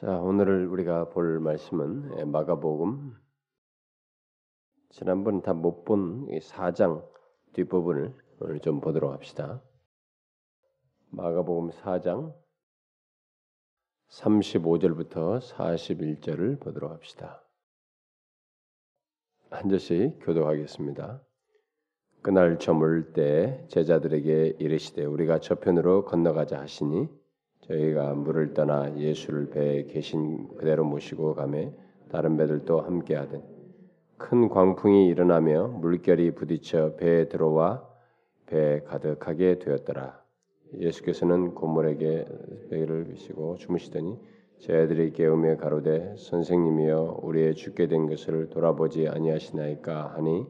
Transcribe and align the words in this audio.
자, 0.00 0.18
오늘 0.18 0.66
우리가 0.66 1.10
볼 1.10 1.40
말씀은 1.40 2.20
예, 2.20 2.24
마가복음 2.24 3.14
지난번 4.88 5.42
다 5.42 5.52
못 5.52 5.84
본 5.84 6.26
4장 6.26 7.06
뒷부분을 7.52 8.14
오늘 8.40 8.60
좀 8.60 8.80
보도록 8.80 9.12
합시다. 9.12 9.62
마가복음 11.10 11.68
4장 11.68 12.34
35절부터 14.08 15.38
41절을 15.42 16.60
보도록 16.60 16.92
합시다. 16.92 17.44
한 19.50 19.68
절씩 19.68 20.20
교도하겠습니다. 20.22 21.22
그날 22.22 22.58
저물 22.58 23.12
때 23.12 23.66
제자들에게 23.68 24.56
이르시되 24.60 25.04
우리가 25.04 25.40
저편으로 25.40 26.06
건너가자 26.06 26.58
하시니 26.58 27.19
저희가 27.62 28.14
물을 28.14 28.54
떠나 28.54 28.96
예수를 28.96 29.50
배에 29.50 29.84
계신 29.84 30.48
그대로 30.56 30.84
모시고 30.84 31.34
가매 31.34 31.72
다른 32.10 32.36
배들도 32.36 32.80
함께 32.80 33.14
하든 33.14 33.42
큰 34.16 34.48
광풍이 34.48 35.08
일어나며 35.08 35.68
물결이 35.68 36.32
부딪혀 36.34 36.96
배에 36.96 37.28
들어와 37.28 37.88
배에 38.46 38.80
가득하게 38.80 39.58
되었더라. 39.60 40.20
예수께서는 40.78 41.54
고물에게 41.54 42.26
배를 42.70 43.04
비시고 43.08 43.56
주무시더니 43.56 44.18
제자들이 44.58 45.12
깨우며 45.12 45.56
가로되 45.56 46.14
선생님이여 46.16 47.20
우리의 47.22 47.54
죽게 47.54 47.88
된 47.88 48.06
것을 48.06 48.50
돌아보지 48.50 49.08
아니하시나이까 49.08 50.14
하니 50.14 50.46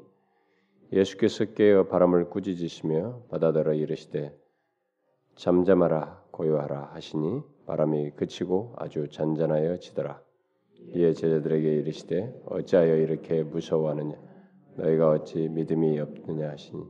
예수께서 0.93 1.45
깨어 1.45 1.85
바람을 1.85 2.29
꾸짖으시며 2.31 3.23
바다더러 3.31 3.75
이르시되 3.75 4.37
잠잠하라 5.37 6.20
고요하라 6.41 6.93
하시니 6.95 7.43
바람이 7.67 8.13
그치고 8.13 8.73
아주 8.79 9.11
잔잔하여 9.11 9.77
지더라. 9.77 10.23
이에 10.95 11.13
제자들에게 11.13 11.71
이르시되 11.75 12.45
어찌하여 12.47 12.97
이렇게 12.97 13.43
무서워하느냐 13.43 14.17
너희가 14.77 15.11
어찌 15.11 15.51
믿음이 15.51 16.01
없느냐 16.01 16.49
하시니 16.49 16.83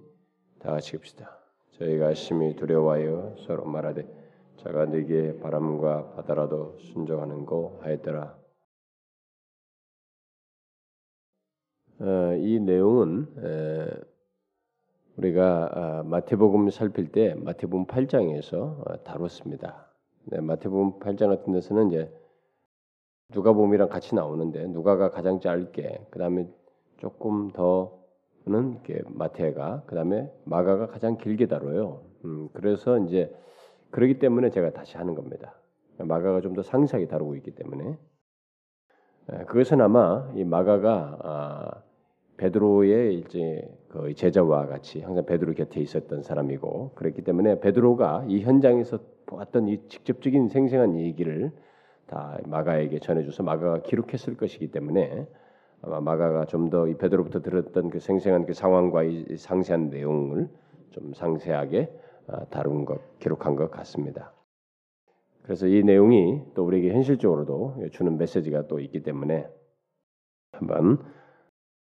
다 0.61 0.71
같이 0.71 0.97
읍시다. 0.97 1.37
저희가 1.73 2.15
심히 2.15 2.55
두려워하여 2.55 3.35
서로 3.45 3.65
말하되 3.65 4.07
자가 4.59 4.87
네게 4.87 5.41
바람과 5.41 6.13
바다라도 6.13 6.79
순종하는고 6.79 7.81
하였더라. 7.83 8.39
어, 11.99 12.35
이 12.39 12.61
내용은 12.61 13.27
에, 13.37 14.10
우리가 15.17 15.71
아, 15.73 16.03
마태복음 16.05 16.71
살필 16.71 17.13
때 17.13 17.35
마태복음 17.35 17.87
8장에서 17.87 18.55
어, 18.57 19.05
다뤘습니다. 19.05 19.87
네, 20.25 20.41
마태복음 20.41 20.99
8장 21.01 21.29
같은 21.29 21.53
데서는 21.53 21.89
이제 21.89 22.13
누가복음이랑 23.31 23.89
같이 23.89 24.15
나오는데 24.15 24.67
누가가 24.67 25.11
가장 25.11 25.41
짧게 25.41 26.07
그다음에 26.11 26.49
조금 26.99 27.51
더는 27.53 28.73
이렇게 28.73 29.03
마태가 29.07 29.85
그다음에 29.87 30.33
마가가 30.45 30.89
가장 30.89 31.17
길게 31.17 31.47
다뤄요. 31.47 32.03
음, 32.25 32.49
그래서 32.53 32.99
이제 32.99 33.35
그러기 33.91 34.19
때문에 34.19 34.51
제가 34.51 34.71
다시 34.73 34.97
하는 34.97 35.15
겁니다. 35.15 35.55
마가가 35.99 36.41
좀 36.41 36.55
더 36.55 36.63
상세하게 36.63 37.09
다루고 37.09 37.37
있기 37.37 37.53
때문에 37.53 37.99
그것은 39.47 39.81
아마 39.81 40.31
이 40.35 40.45
마가가 40.45 41.19
아, 41.23 41.83
베드로의 42.37 43.19
이제 43.19 43.69
그 43.91 44.15
제자와 44.15 44.67
같이 44.67 45.01
항상 45.01 45.27
베드로 45.27 45.55
곁에 45.55 45.81
있었던 45.81 46.23
사람이고 46.23 46.93
그랬기 46.95 47.23
때문에 47.23 47.61
베드로가 47.61 48.25
이 48.29 48.41
현장에서 48.43 49.01
보았던 49.27 49.69
이 49.69 49.89
직접적인 49.89 50.49
생생한 50.49 50.97
얘기를 50.99 51.53
다 52.07 52.39
마가에게 52.47 53.01
전해줘서 53.01 53.43
마가가 53.43 53.83
기록했을 53.83 54.37
것이기 54.37 54.71
때문에 54.71 55.27
아마 55.83 56.01
마가가 56.01 56.47
좀 56.47 56.71
더 56.71 56.87
이 56.89 56.95
베드로부터 56.95 57.41
들었던 57.43 57.91
그 57.91 57.99
생생한 58.01 58.47
그 58.47 58.53
상황과 58.55 59.03
이 59.05 59.37
상세한 59.37 59.91
내용을 59.91 60.49
좀 60.91 61.13
상세하게 61.15 61.93
아, 62.29 62.45
다룬 62.47 62.85
것 62.85 63.01
기록한 63.19 63.57
것 63.57 63.71
같습니다. 63.71 64.33
그래서 65.43 65.67
이 65.67 65.83
내용이 65.83 66.43
또 66.55 66.65
우리에게 66.65 66.93
현실적으로도 66.93 67.77
주는 67.93 68.17
메시지가 68.19 68.69
또 68.69 68.79
있기 68.81 69.03
때문에 69.03 69.49
한번 70.53 70.99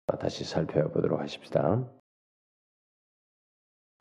다시 0.06 0.44
살펴보도록 0.44 1.20
하십시다. 1.20 1.88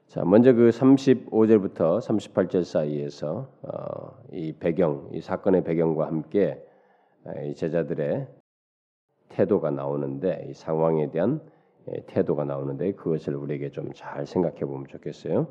자, 0.07 0.23
먼저 0.25 0.53
그 0.53 0.69
35절부터 0.69 1.99
38절 1.99 2.63
사이에서 2.65 3.49
어, 3.63 4.23
이 4.31 4.53
배경, 4.53 5.09
이 5.13 5.21
사건의 5.21 5.63
배경과 5.63 6.05
함께 6.07 6.63
이 7.45 7.55
제자들의 7.55 8.27
태도가 9.29 9.71
나오는데 9.71 10.47
이 10.49 10.53
상황에 10.53 11.09
대한 11.09 11.41
태도가 12.07 12.43
나오는데 12.43 12.93
그것을 12.93 13.35
우리에게 13.35 13.71
좀 13.71 13.91
잘 13.93 14.25
생각해 14.25 14.59
보면 14.59 14.87
좋겠어요. 14.87 15.47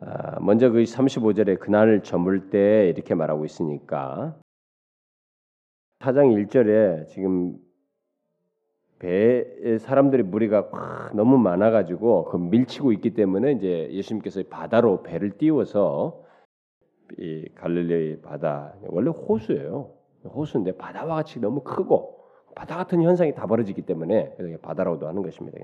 아, 0.00 0.38
먼저 0.40 0.70
그 0.70 0.82
35절에 0.82 1.58
그날 1.58 2.02
저물 2.02 2.50
때 2.50 2.88
이렇게 2.88 3.14
말하고 3.14 3.44
있으니까 3.46 4.38
4장 6.00 6.46
1절에 6.46 7.08
지금 7.08 7.58
배에 8.98 9.78
사람들이 9.78 10.24
무리가 10.24 11.10
너무 11.14 11.38
많아가지고 11.38 12.24
그 12.24 12.36
밀치고 12.36 12.92
있기 12.92 13.14
때문에 13.14 13.52
이제 13.52 13.88
예수님께서 13.92 14.42
바다로 14.50 15.02
배를 15.02 15.38
띄워서 15.38 16.24
이 17.16 17.48
갈릴리 17.54 18.20
바다 18.22 18.74
원래 18.82 19.10
호수예요. 19.10 19.92
호수인데 20.24 20.72
바다와 20.72 21.16
같이 21.16 21.40
너무 21.40 21.62
크고 21.62 22.18
바다 22.54 22.76
같은 22.76 23.02
현상이 23.02 23.34
다 23.34 23.46
벌어지기 23.46 23.82
때문에 23.82 24.34
그래서 24.36 24.58
바다라고도 24.60 25.06
하는 25.06 25.22
것입니다. 25.22 25.58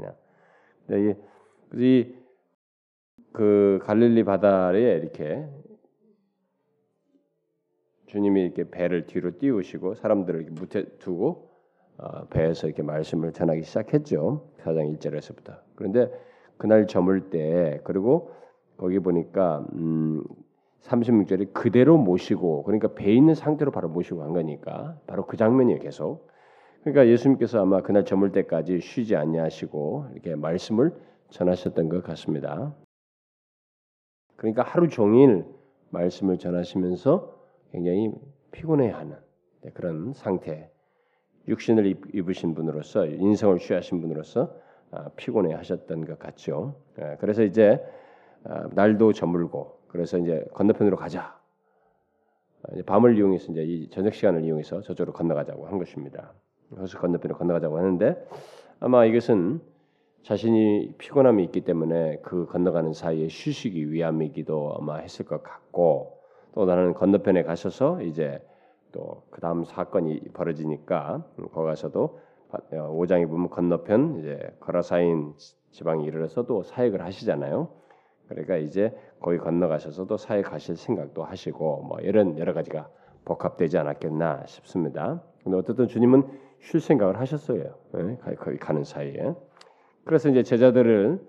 그냥 0.86 1.16
이, 1.74 2.14
그 3.32 3.80
갈릴리 3.82 4.22
바다에 4.22 4.78
이렇게 4.78 5.44
주님이 8.06 8.42
이렇게 8.42 8.70
배를 8.70 9.06
뒤로 9.06 9.36
띄우시고 9.38 9.94
사람들을 9.94 10.40
이렇게 10.40 10.54
무태 10.54 10.98
두고 10.98 11.28
어, 11.28 11.53
배에서 12.30 12.66
이렇게 12.66 12.82
말씀을 12.82 13.32
전하기 13.32 13.62
시작했죠. 13.62 14.48
4장 14.62 14.96
1절에서부터. 14.96 15.58
그런데 15.74 16.10
그날 16.56 16.86
저물 16.86 17.30
때 17.30 17.80
그리고 17.84 18.32
거기 18.76 18.98
보니까 18.98 19.64
음 19.74 20.24
36절에 20.82 21.52
그대로 21.52 21.96
모시고 21.96 22.64
그러니까 22.64 22.88
배 22.94 23.12
있는 23.12 23.34
상태로 23.34 23.70
바로 23.70 23.88
모시고 23.88 24.18
간 24.18 24.32
거니까 24.32 24.98
바로 25.06 25.26
그 25.26 25.36
장면이에요, 25.36 25.80
계속. 25.80 26.28
그러니까 26.82 27.08
예수님께서 27.08 27.62
아마 27.62 27.80
그날 27.80 28.04
저물 28.04 28.32
때까지 28.32 28.80
쉬지 28.80 29.16
않냐하시고 29.16 30.08
이렇게 30.12 30.34
말씀을 30.36 30.94
전하셨던 31.30 31.88
것 31.88 32.02
같습니다. 32.04 32.74
그러니까 34.36 34.62
하루 34.62 34.88
종일 34.88 35.46
말씀을 35.90 36.38
전하시면서 36.38 37.34
굉장히 37.72 38.12
피곤해하는 38.52 39.16
네, 39.62 39.70
그런 39.72 40.12
상태 40.12 40.70
육신을 41.48 41.86
입으신 42.12 42.54
분으로서 42.54 43.06
인성을 43.06 43.58
취하신 43.58 44.00
분으로서 44.00 44.54
아, 44.90 45.08
피곤해 45.16 45.54
하셨던 45.54 46.04
것 46.04 46.18
같죠. 46.18 46.76
예, 47.00 47.16
그래서 47.18 47.42
이제 47.42 47.84
아, 48.44 48.68
날도 48.72 49.12
저물고 49.12 49.80
그래서 49.88 50.18
이제 50.18 50.44
건너편으로 50.54 50.96
가자. 50.96 51.38
아, 52.62 52.68
밤을 52.86 53.16
이용해서 53.16 53.52
이제 53.52 53.62
이 53.62 53.88
저녁 53.90 54.14
시간을 54.14 54.44
이용해서 54.44 54.82
저쪽으로 54.82 55.12
건너가자고 55.12 55.66
한 55.66 55.78
것입니다. 55.78 56.32
호수 56.76 56.98
건너편으로 56.98 57.38
건너가자고 57.38 57.78
하는데 57.78 58.26
아마 58.80 59.04
이것은 59.04 59.60
자신이 60.22 60.94
피곤함이 60.96 61.44
있기 61.44 61.62
때문에 61.62 62.20
그 62.22 62.46
건너가는 62.46 62.94
사이에 62.94 63.28
쉬시기 63.28 63.92
위함이기도 63.92 64.76
아마 64.78 64.96
했을 64.96 65.26
것 65.26 65.42
같고 65.42 66.18
또 66.54 66.64
나는 66.64 66.94
건너편에 66.94 67.42
가셔서 67.42 68.00
이제 68.02 68.40
또 68.94 69.24
그 69.34 69.40
다음 69.40 69.64
사건이 69.64 70.20
벌어지니까 70.32 71.24
거기 71.52 71.66
가서도 71.66 72.20
5장에 72.70 73.24
어, 73.24 73.28
보면 73.28 73.50
건너편 73.50 74.20
이제 74.20 74.56
거라사인 74.60 75.34
지방에 75.72 76.04
이르러서도 76.04 76.62
사역을 76.62 77.02
하시잖아요. 77.02 77.68
그러니까 78.28 78.56
이제 78.56 78.96
거기 79.20 79.38
건너가셔서도 79.38 80.16
사역하실 80.16 80.76
생각도 80.76 81.24
하시고 81.24 81.82
뭐 81.82 81.98
이런 82.00 82.38
여러 82.38 82.54
가지가 82.54 82.88
복합되지 83.24 83.76
않았겠나 83.76 84.46
싶습니다. 84.46 85.20
근데 85.42 85.58
어쨌든 85.58 85.88
주님은 85.88 86.22
쉴 86.60 86.80
생각을 86.80 87.18
하셨어요. 87.18 87.74
네? 87.92 88.16
거기 88.38 88.56
가는 88.56 88.84
사이에. 88.84 89.34
그래서 90.04 90.28
이제 90.28 90.44
제자들을 90.44 91.20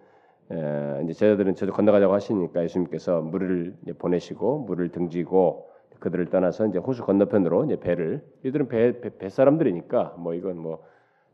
이제 1.04 1.14
제자들은 1.14 1.56
저도 1.56 1.74
건너가자고 1.74 2.14
하시니까 2.14 2.64
예수님께서 2.64 3.22
물을 3.22 3.76
보내시고 3.98 4.60
물을 4.60 4.90
등지고 4.90 5.75
그들을 6.00 6.30
떠나서 6.30 6.68
이제 6.68 6.78
호수 6.78 7.04
건너편으로 7.04 7.66
이제 7.66 7.80
배를 7.80 8.26
이들은 8.44 8.68
배, 8.68 9.00
배, 9.00 9.18
배 9.18 9.30
사람들이니까 9.30 10.16
뭐 10.18 10.34
이건 10.34 10.58
뭐 10.58 10.84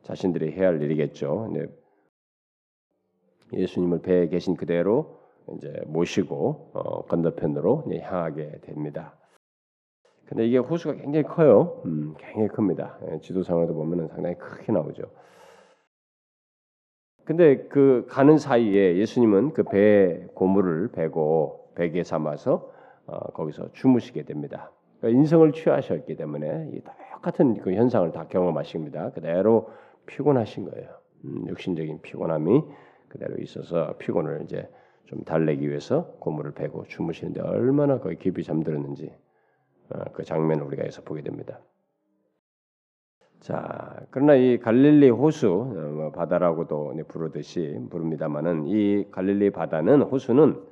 자신들이 0.04 0.52
해야 0.52 0.68
할 0.68 0.82
일이겠죠. 0.82 1.50
이제 1.52 1.68
예수님을 3.54 4.02
배에 4.02 4.28
계신 4.28 4.56
그대로 4.56 5.20
이제 5.58 5.82
모시고 5.88 6.72
어, 6.74 7.06
건너편으로 7.06 7.84
이제 7.88 8.00
향하게 8.00 8.60
됩니다. 8.62 9.16
근데 10.26 10.48
이게 10.48 10.58
호수가 10.58 10.96
굉장히 10.96 11.26
커요. 11.26 11.82
음, 11.86 12.14
굉장히 12.18 12.48
큽니다. 12.48 12.98
예, 13.10 13.20
지도상으로도 13.20 13.74
보면은 13.74 14.08
상당히 14.08 14.38
크게 14.38 14.72
나오죠. 14.72 15.04
근데 17.26 17.68
그 17.68 18.06
가는 18.10 18.38
사이에 18.38 18.98
예수님은 18.98 19.52
그배 19.54 20.28
고물을 20.34 20.90
베고 20.94 21.74
베개 21.76 22.04
삼아서 22.04 22.54
어, 22.54 22.81
거기서 23.06 23.72
주무시게 23.74 24.24
됩니다. 24.24 24.72
그러니까 25.00 25.20
인성을 25.20 25.52
취하셨기 25.52 26.16
때문에 26.16 26.72
이 26.74 26.82
똑같은 27.22 27.58
그 27.60 27.74
현상을 27.74 28.12
다 28.12 28.28
경험하십니다. 28.28 29.12
그대로 29.12 29.70
피곤하신 30.06 30.70
거예요. 30.70 30.90
음, 31.26 31.46
육신적인 31.48 32.02
피곤함이 32.02 32.64
그대로 33.08 33.36
있어서 33.40 33.96
피곤을 33.98 34.42
이제 34.44 34.68
좀 35.06 35.24
달래기 35.24 35.68
위해서 35.68 36.06
고물을 36.20 36.54
베고 36.54 36.86
주무시는데 36.86 37.42
얼마나 37.42 38.00
거의 38.00 38.18
깊이 38.18 38.44
잠들었는지 38.44 39.14
어, 39.90 40.04
그 40.14 40.24
장면을 40.24 40.64
우리가 40.64 40.84
여기서 40.84 41.02
보게 41.04 41.22
됩니다. 41.22 41.60
자, 43.42 44.00
그러나 44.12 44.36
이 44.36 44.60
갈릴리 44.60 45.10
호수 45.10 45.52
어, 45.52 45.92
뭐 45.92 46.12
바다라고도 46.12 46.94
부르듯이 47.08 47.78
부릅니다만은 47.90 48.68
이 48.68 49.10
갈릴리 49.12 49.50
바다는 49.52 50.04
호수는 50.04 50.71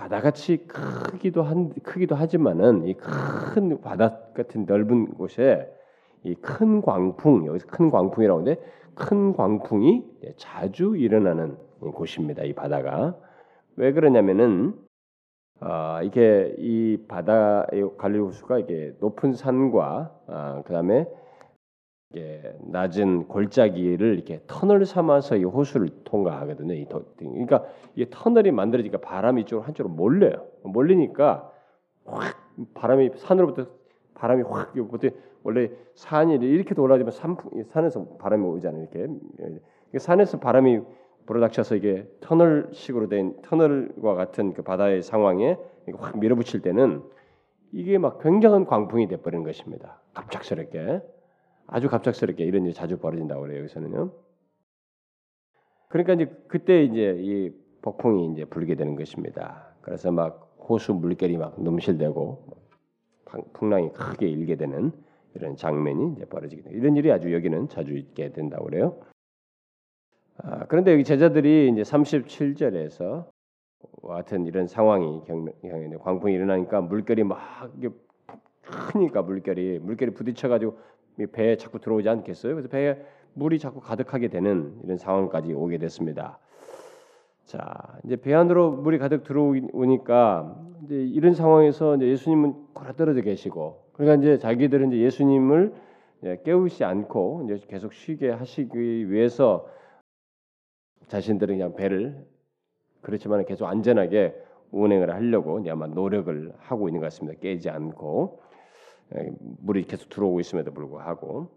바다같이 0.00 0.66
크기도 0.66 1.42
한 1.42 1.74
크기도 1.82 2.14
하지만은 2.14 2.86
이 2.88 2.94
큰 2.94 3.80
바다 3.82 4.18
같은 4.34 4.64
넓은 4.64 5.12
곳에 5.14 5.70
이 6.24 6.34
큰 6.36 6.80
광풍 6.80 7.46
여기서 7.46 7.66
큰 7.66 7.90
광풍이라고 7.90 8.40
하는데 8.40 8.62
큰 8.94 9.34
광풍이 9.34 10.04
자주 10.38 10.96
일어나는 10.96 11.56
곳입니다. 11.80 12.44
이 12.44 12.54
바다가 12.54 13.14
왜 13.76 13.92
그러냐면은 13.92 14.74
아, 15.60 16.00
이게 16.02 16.54
이 16.56 16.98
바다 17.06 17.66
갈릴리 17.98 18.22
호수가 18.22 18.58
이게 18.60 18.94
높은 19.00 19.34
산과 19.34 20.14
아, 20.28 20.62
그다음에 20.64 21.06
낮은 22.60 23.28
골짜기를 23.28 24.14
이렇게 24.14 24.40
터널 24.46 24.84
삼아서 24.84 25.36
이 25.36 25.44
호수를 25.44 25.90
통과하거든요. 26.04 26.74
이 26.74 26.86
도, 26.86 27.04
그러니까 27.16 27.64
이게 27.94 28.08
터널이 28.10 28.50
만들어지니까 28.50 28.98
바람이 28.98 29.42
이쪽으로 29.42 29.64
한쪽으로 29.64 29.94
몰려요. 29.94 30.46
몰리니까 30.64 31.50
확 32.04 32.36
바람이 32.74 33.12
산으로부터 33.16 33.70
바람이 34.14 34.42
확 34.42 34.76
이것도 34.76 35.10
원래 35.44 35.70
산이 35.94 36.34
이렇게 36.34 36.74
돌아지면 36.74 37.12
산 37.12 37.36
산에서 37.68 38.16
바람이 38.18 38.44
오잖아요. 38.44 38.88
이렇게 38.92 39.98
산에서 39.98 40.40
바람이 40.40 40.80
불어닥쳐서 41.26 41.76
이게 41.76 42.08
터널식으로 42.20 43.08
된 43.08 43.36
터널과 43.42 44.14
같은 44.14 44.52
그 44.52 44.62
바다의 44.62 45.02
상황에 45.02 45.56
확 45.94 46.18
밀어붙일 46.18 46.60
때는 46.62 47.02
이게 47.72 47.98
막 47.98 48.18
굉장한 48.20 48.64
광풍이 48.64 49.06
돼버리는 49.06 49.44
것입니다. 49.44 50.00
갑작스럽게 50.14 51.02
아주 51.72 51.88
갑작스럽게 51.88 52.44
이런 52.44 52.64
일이 52.64 52.74
자주 52.74 52.98
벌어진다고 52.98 53.42
그래요 53.42 53.60
여기서는요. 53.60 54.12
그러니까 55.88 56.14
이제 56.14 56.26
그때 56.48 56.82
이제 56.84 57.16
이 57.20 57.50
폭풍이 57.82 58.32
이제 58.32 58.44
불게 58.44 58.74
되는 58.74 58.96
것입니다. 58.96 59.72
그래서 59.80 60.10
막 60.10 60.56
호수 60.68 60.94
물결이 60.94 61.36
막 61.36 61.60
넘실대고 61.62 62.60
풍랑이 63.52 63.92
크게 63.92 64.28
일게 64.28 64.56
되는 64.56 64.92
이런 65.34 65.56
장면이 65.56 66.14
이제 66.14 66.24
벌어지게 66.24 66.62
돼요. 66.62 66.76
이런 66.76 66.96
일이 66.96 67.10
아주 67.12 67.32
여기는 67.32 67.68
자주 67.68 67.96
있게 67.96 68.32
된다고 68.32 68.64
그래요. 68.64 69.00
아, 70.38 70.66
그런데 70.66 70.92
여기 70.92 71.04
제자들이 71.04 71.70
이제 71.70 71.82
37절에서 71.82 73.28
같은 74.02 74.46
이런 74.46 74.66
상황이 74.66 75.22
경매, 75.24 75.52
광풍이 76.02 76.34
일어나니까 76.34 76.80
물결이 76.80 77.24
막 77.24 77.38
크니까 78.62 79.22
물결이 79.22 79.78
물결이 79.80 80.14
부딪혀 80.14 80.48
가지고 80.48 80.78
배에 81.26 81.56
자꾸 81.56 81.78
들어오지 81.78 82.08
않겠어요? 82.08 82.54
그래서 82.54 82.68
배에 82.68 82.96
물이 83.34 83.58
자꾸 83.58 83.80
가득하게 83.80 84.28
되는 84.28 84.78
이런 84.84 84.96
상황까지 84.96 85.52
오게 85.52 85.78
됐습니다. 85.78 86.38
자, 87.44 87.98
이제 88.04 88.16
배 88.16 88.34
안으로 88.34 88.72
물이 88.72 88.98
가득 88.98 89.24
들어오니까 89.24 90.56
이제 90.84 90.94
이런 90.94 91.34
상황에서 91.34 91.96
이제 91.96 92.06
예수님은 92.08 92.54
걸어 92.74 92.92
떨어져 92.92 93.20
계시고, 93.22 93.90
그러니까 93.92 94.22
이제 94.22 94.38
자기들은 94.38 94.92
이제 94.92 95.02
예수님을 95.02 95.74
깨우지 96.44 96.84
않고 96.84 97.42
이제 97.44 97.60
계속 97.68 97.92
쉬게 97.92 98.30
하시기 98.30 99.10
위해서 99.10 99.66
자신들은 101.08 101.56
그냥 101.56 101.74
배를 101.74 102.26
그렇지만 103.00 103.44
계속 103.46 103.66
안전하게 103.66 104.34
운행을 104.70 105.12
하려고 105.12 105.58
이제 105.58 105.70
아마 105.70 105.86
노력을 105.86 106.52
하고 106.58 106.88
있는 106.88 107.00
것 107.00 107.06
같습니다. 107.06 107.40
깨지 107.40 107.70
않고 107.70 108.40
물이 109.60 109.84
계속 109.84 110.08
들어오고 110.08 110.40
있음에도 110.40 110.72
불구하고. 110.72 111.48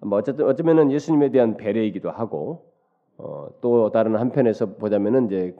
뭐 0.00 0.18
어쨌든 0.18 0.46
어쩌면은 0.46 0.90
예수님에 0.92 1.30
대한 1.30 1.56
배려이기도 1.56 2.10
하고 2.10 2.72
어, 3.16 3.48
또 3.60 3.90
다른 3.90 4.16
한편에서 4.16 4.74
보자면은 4.74 5.26
이제 5.26 5.56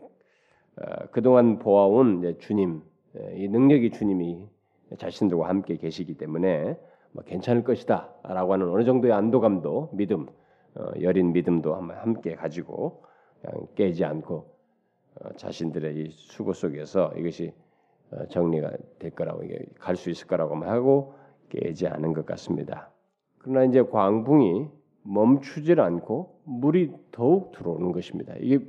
어, 0.77 1.07
그동안 1.13 1.59
보아온 1.59 2.19
이제 2.19 2.37
주님 2.39 2.83
이 3.37 3.49
능력이 3.49 3.93
주님이 3.93 4.49
자신들과 4.99 5.49
함께 5.49 5.77
계시기 5.77 6.17
때문에 6.19 6.77
뭐 7.13 7.23
괜찮을 7.25 7.63
것이다라고 7.63 8.53
하는 8.53 8.69
어느 8.71 8.85
정도의 8.85 9.13
안도감도 9.13 9.91
믿음 9.95 10.27
어, 10.75 10.87
여린 11.01 11.33
믿음도 11.33 11.75
함께 11.75 12.35
가지고 12.35 13.05
깨지 13.77 14.05
않고 14.05 14.53
어, 15.21 15.33
자신들의 15.37 15.97
이 15.97 16.11
수고 16.11 16.53
속에서 16.53 17.13
이것이 17.17 17.53
어, 17.53 17.64
정리가 18.31 18.73
될 18.99 19.11
거라고 19.11 19.43
갈 19.79 19.97
수 19.97 20.11
있을 20.11 20.27
거라고 20.27 20.57
하고 20.65 21.15
깨지 21.49 21.87
않은 21.87 22.13
것 22.13 22.27
같습니다. 22.27 22.91
그러나 23.39 23.65
이제 23.65 23.83
광풍이 23.83 24.69
멈추질 25.03 25.81
않고 25.81 26.41
물이 26.45 26.93
더욱 27.13 27.53
들어오는 27.53 27.93
것입니다. 27.93 28.35
이게 28.41 28.65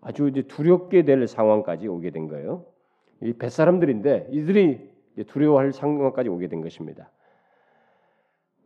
아주 0.00 0.28
이제 0.28 0.42
두렵게 0.42 1.04
될 1.04 1.26
상황까지 1.26 1.88
오게 1.88 2.10
된 2.10 2.28
거예요. 2.28 2.64
이 3.22 3.32
뱃사람들인데 3.32 4.28
이들이 4.30 4.90
두려워할 5.26 5.72
상황까지 5.72 6.28
오게 6.28 6.48
된 6.48 6.60
것입니다. 6.60 7.10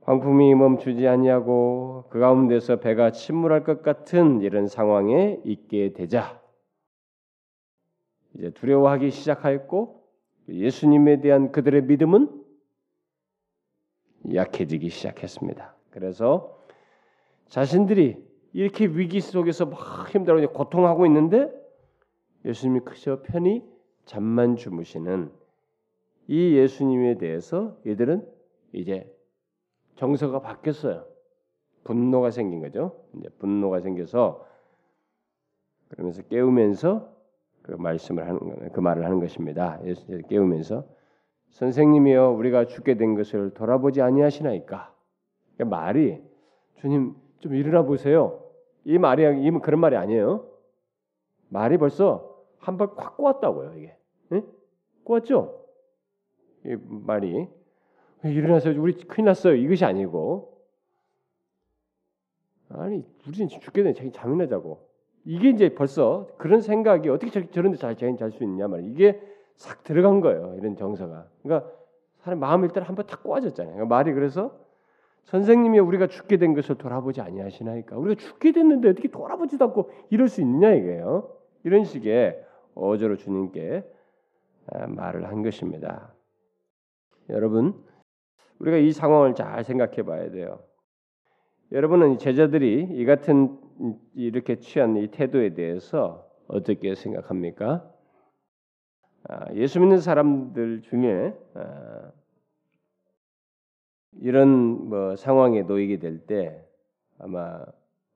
광풍이 0.02 0.54
멈추지 0.54 1.06
아니하고 1.06 2.04
그 2.10 2.18
가운데서 2.18 2.80
배가 2.80 3.12
침몰할 3.12 3.64
것 3.64 3.82
같은 3.82 4.40
이런 4.42 4.66
상황에 4.66 5.40
있게 5.44 5.92
되자 5.92 6.40
이제 8.34 8.50
두려워하기 8.50 9.10
시작하였고 9.10 10.01
예수님에 10.48 11.20
대한 11.20 11.52
그들의 11.52 11.82
믿음은 11.84 12.42
약해지기 14.34 14.88
시작했습니다. 14.88 15.74
그래서 15.90 16.58
자신들이 17.48 18.16
이렇게 18.52 18.86
위기 18.86 19.20
속에서 19.20 19.66
막 19.66 20.14
힘들어 20.14 20.46
고통하고 20.52 21.06
있는데 21.06 21.50
예수님이 22.44 22.80
그저 22.80 23.22
편히 23.22 23.64
잠만 24.04 24.56
주무시는 24.56 25.30
이 26.28 26.54
예수님에 26.56 27.18
대해서 27.18 27.76
이들은 27.84 28.26
이제 28.72 29.12
정서가 29.96 30.40
바뀌었어요. 30.40 31.06
분노가 31.84 32.30
생긴 32.30 32.60
거죠. 32.60 33.04
이제 33.16 33.28
분노가 33.38 33.80
생겨서 33.80 34.46
그러면서 35.88 36.22
깨우면서 36.22 37.11
그 37.62 37.72
말씀을 37.72 38.26
하는 38.26 38.70
그 38.72 38.80
말을 38.80 39.04
하는 39.04 39.20
것입니다. 39.20 39.80
예수 39.84 40.06
깨우면서 40.28 40.84
선생님이여 41.50 42.30
우리가 42.30 42.66
죽게 42.66 42.96
된 42.96 43.14
것을 43.14 43.50
돌아보지 43.54 44.00
아니하시나이까. 44.02 44.94
그러니까 45.56 45.76
말이 45.76 46.20
주님 46.76 47.14
좀 47.40 47.54
일어나 47.54 47.82
보세요. 47.82 48.42
이 48.84 48.98
말이 48.98 49.46
이 49.46 49.50
그런 49.60 49.80
말이 49.80 49.96
아니에요. 49.96 50.48
말이 51.48 51.78
벌써 51.78 52.32
한 52.58 52.76
발 52.78 52.94
콱 52.96 53.16
꼬았다고요 53.16 53.74
이게. 53.76 53.96
네? 54.30 54.42
꼬았죠? 55.04 55.66
이 56.64 56.76
말이 56.88 57.48
일어나서 58.24 58.70
우리 58.70 58.94
큰일 58.94 59.26
났어요. 59.26 59.54
이것이 59.54 59.84
아니고 59.84 60.52
아니 62.70 63.04
우리는 63.26 63.48
죽게 63.48 63.82
되는 63.82 63.94
자기 63.94 64.10
잠이나 64.12 64.46
자고 64.46 64.88
이게 65.24 65.50
이제 65.50 65.74
벌써 65.74 66.26
그런 66.38 66.60
생각이 66.60 67.08
어떻게 67.08 67.30
저런 67.50 67.72
데 67.72 67.78
잘 67.78 67.96
잘 67.96 68.32
수 68.32 68.42
있냐 68.44 68.68
말이야. 68.68 68.88
이게 68.90 69.20
싹 69.56 69.84
들어간 69.84 70.20
거예요. 70.20 70.54
이런 70.58 70.76
정서가. 70.76 71.26
그러니까 71.42 71.70
사람 72.18 72.40
마음 72.40 72.64
일단 72.64 72.82
한번 72.84 73.06
탁 73.06 73.22
꼬아졌잖아요. 73.22 73.74
그러니까 73.74 73.94
말이 73.94 74.12
그래서 74.12 74.58
선생님이 75.24 75.78
우리가 75.78 76.08
죽게 76.08 76.36
된 76.38 76.54
것을 76.54 76.76
돌아보지 76.76 77.20
아니하시나이까. 77.20 77.96
우리가 77.96 78.20
죽게 78.20 78.52
됐는데 78.52 78.88
어떻게 78.90 79.08
돌아보지도 79.08 79.64
않고 79.66 79.90
이럴 80.10 80.28
수 80.28 80.40
있느냐 80.40 80.72
이거예요. 80.74 81.30
이런 81.64 81.84
식의 81.84 82.44
어조로 82.74 83.16
주님께 83.16 83.84
아, 84.72 84.86
말을 84.86 85.28
한 85.28 85.42
것입니다. 85.42 86.12
여러분 87.28 87.74
우리가 88.58 88.78
이 88.78 88.92
상황을 88.92 89.34
잘 89.34 89.62
생각해 89.64 90.02
봐야 90.02 90.30
돼요. 90.30 90.60
여러분은 91.72 92.18
제자들이 92.18 92.88
이 92.90 93.04
같은 93.06 93.58
이렇게 94.14 94.56
취한 94.56 94.94
이 94.98 95.08
태도에 95.08 95.54
대해서 95.54 96.28
어떻게 96.46 96.94
생각합니까? 96.94 97.90
아, 99.26 99.54
예수 99.54 99.80
믿는 99.80 100.00
사람들 100.00 100.82
중에 100.82 101.34
아, 101.54 102.12
이런 104.20 104.50
뭐 104.90 105.16
상황에 105.16 105.62
놓이게 105.62 105.98
될 105.98 106.26
때 106.26 106.62
아마 107.18 107.64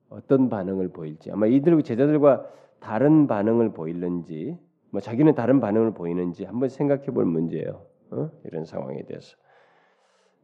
어떤 0.09 0.49
반응을 0.49 0.89
보일지 0.89 1.31
아마 1.31 1.47
이들 1.47 1.81
제자들과 1.81 2.47
다른 2.79 3.25
반응을 3.25 3.73
보이는지 3.73 4.55
뭐 4.91 5.01
자기는 5.01 5.33
다른 5.33 5.59
반응을 5.59 5.95
보이는지 5.95 6.45
한번 6.45 6.69
생각해 6.69 7.07
볼 7.07 7.25
문제예요. 7.25 7.83
어? 8.11 8.29
이런 8.43 8.65
상황에 8.65 9.01
대해서. 9.03 9.35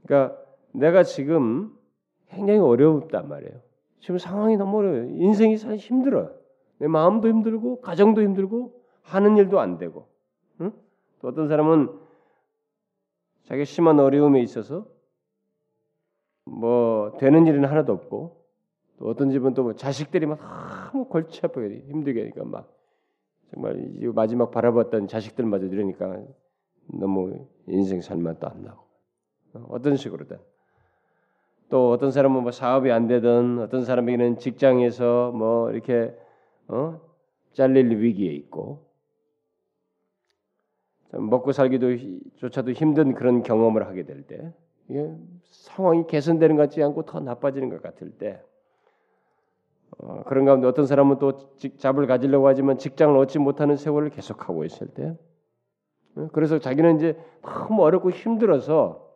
그러니까 0.04 0.36
내가 0.72 1.04
지금 1.04 1.78
굉장히 2.34 2.60
어렵단 2.60 3.30
말이에요. 3.30 3.62
지금 4.00 4.18
상황이 4.18 4.58
너무 4.58 4.80
어려워요. 4.80 5.06
인생이 5.10 5.58
사실 5.58 5.78
힘들어요. 5.78 6.34
내 6.80 6.88
마음도 6.88 7.28
힘들고 7.30 7.82
가정도 7.82 8.22
힘들고 8.22 8.82
하는 9.02 9.38
일도 9.38 9.60
안 9.60 9.78
되고. 9.78 10.08
응? 10.62 10.72
또 11.22 11.28
어떤 11.30 11.48
사람은 11.48 11.90
자기 13.46 13.66
심한 13.66 14.00
어려움에 14.00 14.42
있어서 14.42 14.86
뭐 16.46 17.16
되는 17.20 17.46
일은 17.48 17.66
하나도 17.66 17.94
없고 17.94 18.44
또 18.98 19.08
어떤 19.08 19.32
집은 19.32 19.54
또 19.54 19.64
뭐 19.64 19.76
자식들이 19.76 20.26
막 20.26 20.40
너무 20.92 21.06
골치 21.06 21.42
아프게 21.44 21.80
힘들게 21.88 22.22
하니까 22.22 22.44
막 22.44 22.74
정말 23.54 23.90
마지막 24.14 24.52
바라봤던 24.52 25.08
자식들마저 25.08 25.68
이러니까 25.68 26.22
너무 26.88 27.48
인생 27.68 28.02
살맛도 28.02 28.48
안 28.48 28.64
나고 28.64 28.84
어떤 29.70 29.96
식으로든 29.96 30.38
또 31.70 31.92
어떤 31.92 32.12
사람은 32.12 32.44
뭐 32.44 32.52
사업이 32.52 32.92
안 32.92 33.08
되든 33.08 33.60
어떤 33.60 33.84
사람에게는 33.84 34.38
직장에서 34.38 35.32
뭐 35.32 35.72
이렇게 35.72 36.16
어? 36.68 37.00
잘릴 37.54 37.98
위기에 38.00 38.32
있고 38.32 38.86
먹고 41.12 41.52
살기도 41.52 41.88
조차도 42.36 42.72
힘든 42.72 43.14
그런 43.14 43.44
경험을 43.44 43.86
하게 43.88 44.04
될 44.04 44.24
때 44.24 44.54
이게 44.90 45.16
상황이 45.44 46.06
개선되는 46.08 46.56
것 46.56 46.64
같지 46.64 46.84
않고 46.84 47.04
더 47.04 47.20
나빠지는 47.20 47.70
것 47.70 47.82
같을 47.82 48.12
때 48.12 48.42
어, 50.00 50.24
그런 50.24 50.46
가운데 50.46 50.68
어떤 50.68 50.88
사람은 50.88 51.20
또 51.20 51.38
잡을 51.78 52.08
가지려고 52.08 52.48
하지만 52.48 52.78
직장을 52.78 53.16
얻지 53.18 53.40
못하는 53.40 53.78
세월을 53.78 54.10
계속하고 54.10 54.66
있을 54.66 54.88
때 54.88 55.16
어, 56.16 56.28
그래서 56.34 56.60
자기는 56.60 56.98
이제 56.98 57.18
너무 57.42 57.84
어렵고 57.84 58.12
힘들어서 58.12 59.08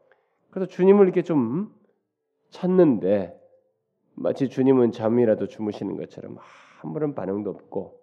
그래서 0.51 0.69
주님을 0.69 1.05
이렇게 1.05 1.23
좀 1.23 1.73
찾는데 2.49 3.39
마치 4.15 4.49
주님은 4.49 4.91
잠이라도 4.91 5.47
주무시는 5.47 5.97
것처럼 5.97 6.37
아무런 6.81 7.13
반응도 7.15 7.49
없고 7.51 7.99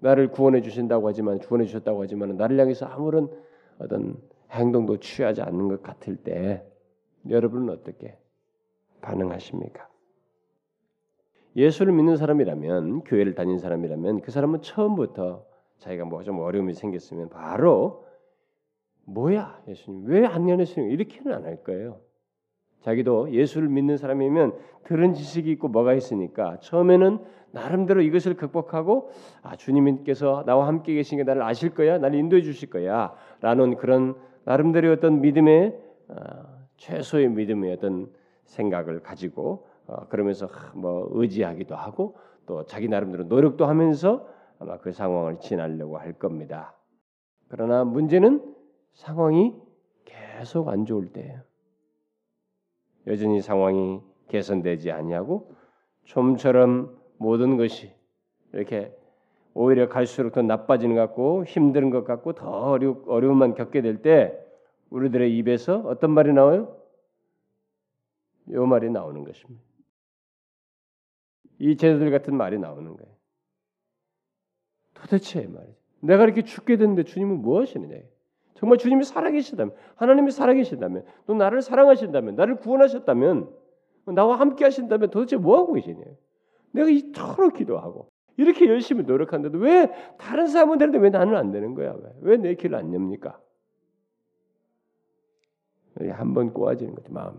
나를 0.00 0.30
구원해 0.30 0.60
주신다고 0.60 1.08
하지만 1.08 1.38
구원해 1.38 1.66
주셨다고 1.66 2.02
하지만 2.02 2.36
나를 2.36 2.58
향해서 2.60 2.86
아무런 2.86 3.30
어떤 3.78 4.16
행동도 4.50 4.98
취하지 4.98 5.42
않는 5.42 5.68
것 5.68 5.82
같을 5.82 6.16
때 6.16 6.64
여러분은 7.28 7.70
어떻게 7.70 8.16
반응하십니까? 9.00 9.88
예수를 11.56 11.92
믿는 11.94 12.16
사람이라면 12.16 13.04
교회를 13.04 13.34
다닌 13.34 13.58
사람이라면 13.58 14.20
그 14.20 14.30
사람은 14.30 14.62
처음부터 14.62 15.44
자기가 15.78 16.04
뭐 16.04 16.22
좀 16.22 16.38
어려움이 16.38 16.74
생겼으면 16.74 17.28
바로 17.30 18.06
뭐야 19.04 19.62
예수님 19.68 20.04
왜 20.06 20.26
안 20.26 20.48
연애시는 20.48 20.90
이렇게는 20.90 21.32
안 21.32 21.44
할 21.44 21.62
거예요. 21.62 22.00
자기도 22.86 23.32
예수를 23.32 23.68
믿는 23.68 23.96
사람이면 23.96 24.54
들은 24.84 25.12
지식이 25.12 25.50
있고 25.52 25.66
뭐가 25.66 25.92
있으니까 25.94 26.60
처음에는 26.60 27.18
나름대로 27.50 28.00
이것을 28.00 28.36
극복하고 28.36 29.10
아 29.42 29.56
주님께서 29.56 30.44
나와 30.46 30.68
함께 30.68 30.94
계신 30.94 31.18
게 31.18 31.24
나를 31.24 31.42
아실 31.42 31.74
거야, 31.74 31.98
나를 31.98 32.16
인도해 32.16 32.42
주실 32.42 32.70
거야라는 32.70 33.76
그런 33.78 34.14
나름대로 34.44 34.92
어떤 34.92 35.20
믿음의 35.20 35.76
어, 36.10 36.14
최소의 36.76 37.28
믿음의 37.30 37.72
어떤 37.72 38.08
생각을 38.44 39.00
가지고 39.02 39.66
어, 39.88 40.06
그러면서 40.06 40.48
뭐 40.76 41.08
의지하기도 41.10 41.74
하고 41.74 42.16
또 42.46 42.66
자기 42.66 42.88
나름대로 42.88 43.24
노력도 43.24 43.66
하면서 43.66 44.28
아마 44.60 44.78
그 44.78 44.92
상황을 44.92 45.40
지나려고 45.40 45.98
할 45.98 46.12
겁니다. 46.12 46.76
그러나 47.48 47.82
문제는 47.82 48.54
상황이 48.94 49.56
계속 50.04 50.68
안 50.68 50.84
좋을 50.84 51.08
때예요. 51.08 51.40
여전히 53.06 53.40
상황이 53.40 54.00
개선되지 54.28 54.90
아니하고 54.90 55.54
좀처럼 56.04 56.96
모든 57.18 57.56
것이 57.56 57.92
이렇게 58.52 58.96
오히려 59.54 59.88
갈수록 59.88 60.32
더 60.32 60.42
나빠지는 60.42 60.94
것 60.96 61.00
같고 61.02 61.44
힘든 61.44 61.90
것 61.90 62.04
같고 62.04 62.34
더 62.34 62.50
어려, 62.50 63.00
어려움만 63.06 63.54
겪게 63.54 63.80
될 63.82 64.02
때 64.02 64.38
우리들의 64.90 65.36
입에서 65.38 65.78
어떤 65.80 66.10
말이 66.10 66.32
나와요? 66.32 66.76
요 68.52 68.66
말이 68.66 68.90
나오는 68.90 69.24
것입니다. 69.24 69.64
이 71.58 71.76
제자들 71.76 72.10
같은 72.10 72.36
말이 72.36 72.58
나오는 72.58 72.96
거예요. 72.96 73.16
도대체 74.94 75.46
말이죠. 75.46 75.78
내가 76.00 76.24
이렇게 76.24 76.42
죽게 76.42 76.76
됐는데 76.76 77.04
주님은 77.04 77.42
뭐 77.42 77.60
하시느냐? 77.60 77.96
정말 78.56 78.78
주님이 78.78 79.04
살아계시다면, 79.04 79.74
하나님이 79.96 80.30
살아계신다면, 80.30 81.04
또 81.26 81.34
나를 81.34 81.62
사랑하신다면, 81.62 82.34
나를 82.36 82.56
구원하셨다면, 82.56 83.50
나와 84.14 84.36
함께 84.36 84.64
하신다면 84.64 85.10
도대체 85.10 85.36
뭐 85.36 85.58
하고 85.58 85.72
계시냐? 85.72 86.04
내가 86.72 86.88
이토록 86.88 87.54
기도하고 87.54 88.08
이렇게 88.36 88.68
열심히 88.68 89.02
노력하는데도 89.02 89.58
왜 89.58 89.90
다른 90.18 90.46
사람은 90.46 90.78
되는데 90.78 90.98
왜 90.98 91.10
나는 91.10 91.36
안 91.36 91.50
되는 91.50 91.74
거야? 91.74 91.96
왜 92.20 92.36
내 92.36 92.54
길을 92.54 92.76
안 92.76 92.92
엽니까? 92.92 93.40
한번 96.10 96.52
꼬아지는 96.52 96.94
거지 96.94 97.10
마음이. 97.10 97.38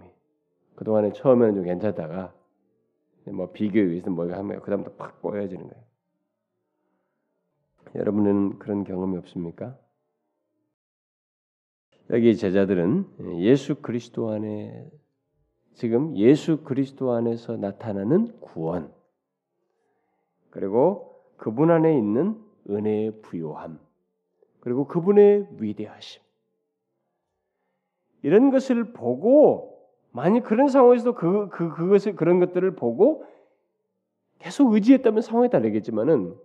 그 0.75 0.83
동안에 0.83 1.13
처음에는 1.13 1.55
좀 1.55 1.63
괜찮다가 1.63 2.33
뭐 3.25 3.51
비교에 3.51 3.83
의해서 3.83 4.09
뭐 4.09 4.29
하면 4.31 4.59
그다음부터 4.61 4.95
팍 4.97 5.21
꼬여지는 5.21 5.67
거예요. 5.69 5.83
여러분은 7.95 8.59
그런 8.59 8.83
경험이 8.83 9.17
없습니까? 9.17 9.77
여기 12.09 12.35
제자들은 12.35 13.39
예수 13.39 13.75
그리스도 13.81 14.29
안에 14.29 14.89
지금 15.73 16.15
예수 16.17 16.63
그리스도 16.63 17.11
안에서 17.11 17.57
나타나는 17.57 18.39
구원 18.39 18.93
그리고 20.49 21.21
그분 21.37 21.69
안에 21.69 21.97
있는 21.97 22.41
은혜의 22.69 23.21
부요함 23.21 23.79
그리고 24.59 24.87
그분의 24.87 25.47
위대하심. 25.59 26.21
이런 28.23 28.51
것을 28.51 28.91
보고 28.91 29.77
만약 30.11 30.43
그런 30.43 30.67
상황에서도 30.67 31.13
그, 31.15 31.49
그 31.49 31.73
그것을 31.73 32.15
그런 32.15 32.39
것들을 32.39 32.75
보고 32.75 33.23
계속 34.39 34.73
의지했다면 34.73 35.21
상황이 35.21 35.49
다르겠지만은 35.49 36.35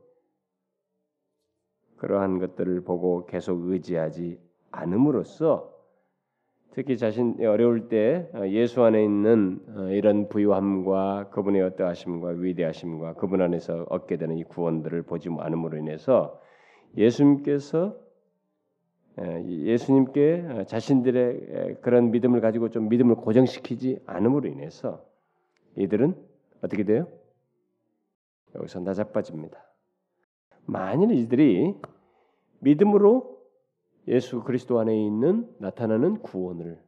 그러한 1.96 2.38
것들을 2.38 2.82
보고 2.84 3.26
계속 3.26 3.68
의지하지 3.70 4.38
않음으로써 4.72 5.72
특히 6.72 6.96
자신이 6.96 7.44
어려울 7.44 7.88
때 7.88 8.30
예수 8.48 8.82
안에 8.82 9.04
있는 9.04 9.60
어, 9.76 9.88
이런 9.90 10.28
부유함과 10.28 11.28
그분의 11.30 11.62
어떠하심과 11.62 12.30
위대하심과 12.30 13.14
그분 13.14 13.42
안에서 13.42 13.86
얻게 13.90 14.16
되는 14.16 14.38
이 14.38 14.44
구원들을 14.44 15.02
보지 15.02 15.28
않음으로 15.38 15.76
인해서 15.78 16.40
예수님께서 16.96 17.96
예수님께 19.18 20.64
자신들의 20.66 21.80
그런 21.82 22.10
믿음을 22.10 22.40
가지고 22.40 22.70
좀 22.70 22.88
믿음을 22.88 23.16
고정시키지 23.16 24.00
않음으로 24.06 24.48
인해서 24.48 25.04
이들은 25.76 26.16
어떻게 26.62 26.84
돼요? 26.84 27.06
여기서 28.54 28.80
나자빠집니다. 28.80 29.62
만일 30.64 31.10
이들이 31.12 31.74
믿음으로 32.60 33.31
예수 34.08 34.42
그리스도 34.42 34.80
안에 34.80 34.96
있는 34.96 35.48
나타나는 35.58 36.22
구원을 36.22 36.80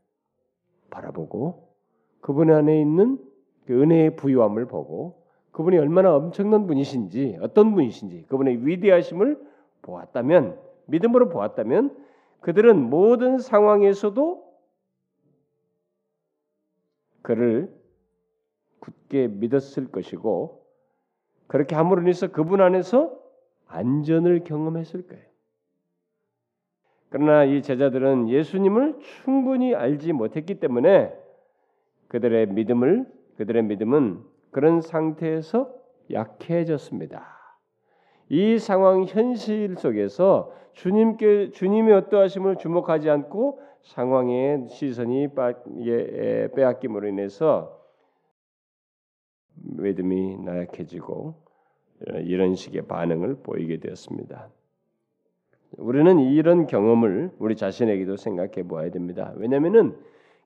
바라보고 0.90 1.68
그분 2.20 2.50
안에 2.50 2.80
있는 2.80 3.18
그 3.66 3.80
은혜의 3.80 4.16
부유함을 4.16 4.66
보고 4.66 5.22
그분이 5.52 5.78
얼마나 5.78 6.14
엄청난 6.14 6.66
분이신지 6.66 7.38
어떤 7.40 7.74
분이신지 7.74 8.26
그분의 8.28 8.66
위대하심을 8.66 9.40
보았다면 9.82 10.58
믿음으로 10.86 11.28
보았다면 11.28 11.96
그들은 12.40 12.90
모든 12.90 13.38
상황에서도 13.38 14.44
그를 17.22 17.74
굳게 18.80 19.28
믿었을 19.28 19.90
것이고 19.90 20.66
그렇게 21.46 21.74
함으로 21.74 22.02
인해서 22.02 22.30
그분 22.30 22.60
안에서 22.60 23.18
안전을 23.66 24.44
경험했을 24.44 25.06
거예요. 25.06 25.33
그러나 27.14 27.44
이 27.44 27.62
제자들은 27.62 28.28
예수님을 28.28 28.98
충분히 28.98 29.72
알지 29.72 30.12
못했기 30.12 30.58
때문에 30.58 31.16
그들의 32.08 32.48
믿음을 32.48 33.06
그들의 33.36 33.62
믿음은 33.62 34.20
그런 34.50 34.80
상태에서 34.80 35.72
약해졌습니다. 36.10 37.24
이 38.30 38.58
상황 38.58 39.04
현실 39.04 39.76
속에서 39.76 40.52
주님께 40.72 41.52
주님의 41.52 41.94
어떠하심을 41.94 42.56
주목하지 42.56 43.08
않고 43.08 43.60
상황의 43.82 44.66
시선이 44.70 45.28
빼앗김으로 46.56 47.06
인해서 47.06 47.80
믿음이 49.54 50.38
나약해지고 50.38 51.34
이런 52.24 52.56
식의 52.56 52.88
반응을 52.88 53.36
보이게 53.36 53.78
되었습니다. 53.78 54.48
우리는 55.78 56.18
이런 56.20 56.66
경험을 56.66 57.32
우리 57.38 57.56
자신에게도 57.56 58.16
생각해 58.16 58.62
보아야 58.68 58.90
됩니다. 58.90 59.32
왜냐하면은 59.36 59.96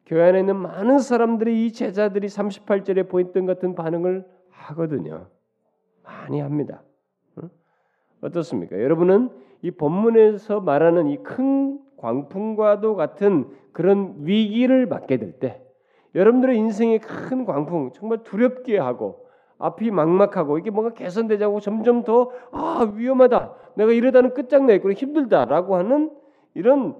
교회 0.06 0.28
안에 0.28 0.40
있는 0.40 0.56
많은 0.56 0.98
사람들이 0.98 1.66
이 1.66 1.72
제자들이 1.72 2.28
38절에 2.28 3.08
보였던 3.08 3.46
같은 3.46 3.74
반응을 3.74 4.24
하거든요. 4.50 5.26
많이 6.02 6.40
합니다. 6.40 6.82
어떻습니까? 8.20 8.80
여러분은 8.80 9.30
이 9.62 9.70
본문에서 9.70 10.60
말하는 10.60 11.08
이 11.08 11.18
큰 11.22 11.78
광풍과도 11.98 12.94
같은 12.94 13.48
그런 13.72 14.14
위기를 14.20 14.86
맞게 14.86 15.16
될 15.18 15.32
때, 15.32 15.60
여러분들의 16.14 16.56
인생의 16.56 17.00
큰 17.00 17.44
광풍, 17.44 17.90
정말 17.92 18.22
두렵게 18.22 18.78
하고 18.78 19.26
앞이 19.58 19.90
막막하고 19.90 20.58
이게 20.58 20.70
뭔가 20.70 20.94
개선되지 20.94 21.44
않고 21.44 21.60
점점 21.60 22.04
더 22.04 22.30
아 22.52 22.90
위험하다, 22.94 23.54
내가 23.74 23.92
이러다는 23.92 24.34
끝장나 24.34 24.72
있고 24.74 24.92
힘들다라고 24.92 25.76
하는 25.76 26.10
이런 26.54 26.96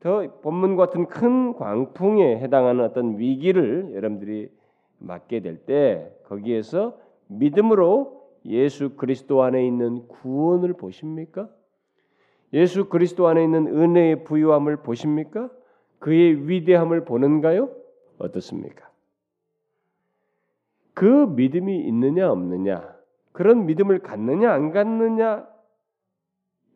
더 0.00 0.22
본문 0.42 0.76
같은 0.76 1.06
큰 1.06 1.54
광풍에 1.54 2.38
해당하는 2.38 2.84
어떤 2.84 3.18
위기를 3.18 3.92
여러분들이 3.94 4.50
맞게 4.98 5.40
될 5.40 5.58
때 5.66 6.12
거기에서 6.28 6.96
믿음으로 7.28 8.22
예수 8.46 8.90
그리스도 8.96 9.42
안에 9.42 9.66
있는 9.66 10.06
구원을 10.06 10.74
보십니까? 10.74 11.48
예수 12.52 12.88
그리스도 12.88 13.26
안에 13.26 13.42
있는 13.42 13.66
은혜의 13.66 14.24
부유함을 14.24 14.76
보십니까? 14.78 15.50
그의 15.98 16.48
위대함을 16.48 17.04
보는가요? 17.04 17.68
어떻습니까? 18.18 18.88
그 20.96 21.04
믿음이 21.04 21.76
있느냐 21.88 22.32
없느냐, 22.32 22.96
그런 23.32 23.66
믿음을 23.66 23.98
갖느냐 23.98 24.50
안 24.50 24.70
갖느냐 24.70 25.46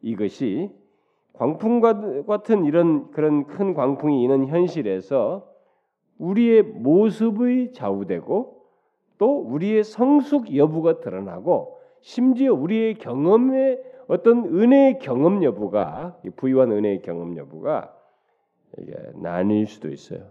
이것이 0.02 0.70
광풍과 1.32 2.24
같은 2.26 2.66
이런 2.66 3.10
그런 3.12 3.46
큰 3.46 3.72
광풍이 3.72 4.22
있는 4.22 4.46
현실에서 4.46 5.50
우리의 6.18 6.62
모습의 6.64 7.72
좌우되고 7.72 8.62
또 9.16 9.40
우리의 9.40 9.84
성숙 9.84 10.54
여부가 10.54 11.00
드러나고 11.00 11.78
심지어 12.02 12.52
우리의 12.52 12.96
경험의 12.96 13.82
어떤 14.06 14.44
은혜의 14.44 14.98
경험 14.98 15.42
여부가 15.42 16.20
부유한 16.36 16.72
은혜의 16.72 17.00
경험 17.00 17.38
여부가 17.38 17.96
이게 18.76 18.94
나뉠 19.14 19.66
수도 19.66 19.88
있어요. 19.88 20.26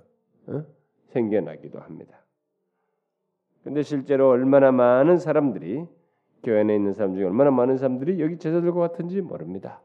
어? 0.45 0.63
생겨나기도 1.07 1.79
합니다. 1.79 2.18
근데 3.63 3.81
실제로 3.83 4.29
얼마나 4.29 4.71
많은 4.71 5.17
사람들이 5.17 5.85
교회 6.43 6.61
안에 6.61 6.75
있는 6.75 6.93
사람 6.93 7.15
중에 7.15 7.25
얼마나 7.25 7.51
많은 7.51 7.77
사람들이 7.77 8.21
여기 8.21 8.37
제자들과 8.37 8.79
같은지 8.79 9.21
모릅니다. 9.21 9.81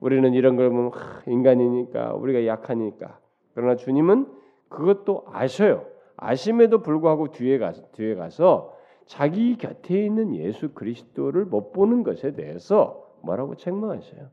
우리는 0.00 0.34
이런 0.34 0.56
걸 0.56 0.70
보면 0.70 0.90
인간이니까 1.26 2.14
우리가 2.14 2.46
약하니까 2.46 3.18
그러나 3.54 3.76
주님은 3.76 4.26
그것도 4.68 5.24
아셔요. 5.28 5.86
아심에도 6.16 6.82
불구하고 6.82 7.30
뒤에 7.30 7.58
가서 7.58 7.82
뒤에 7.92 8.14
가서 8.14 8.76
자기 9.06 9.56
곁에 9.56 10.04
있는 10.04 10.34
예수 10.36 10.72
그리스도를 10.72 11.44
못 11.44 11.72
보는 11.72 12.02
것에 12.02 12.34
대해서 12.34 13.06
뭐라고 13.22 13.56
책망하셔요. 13.56 14.28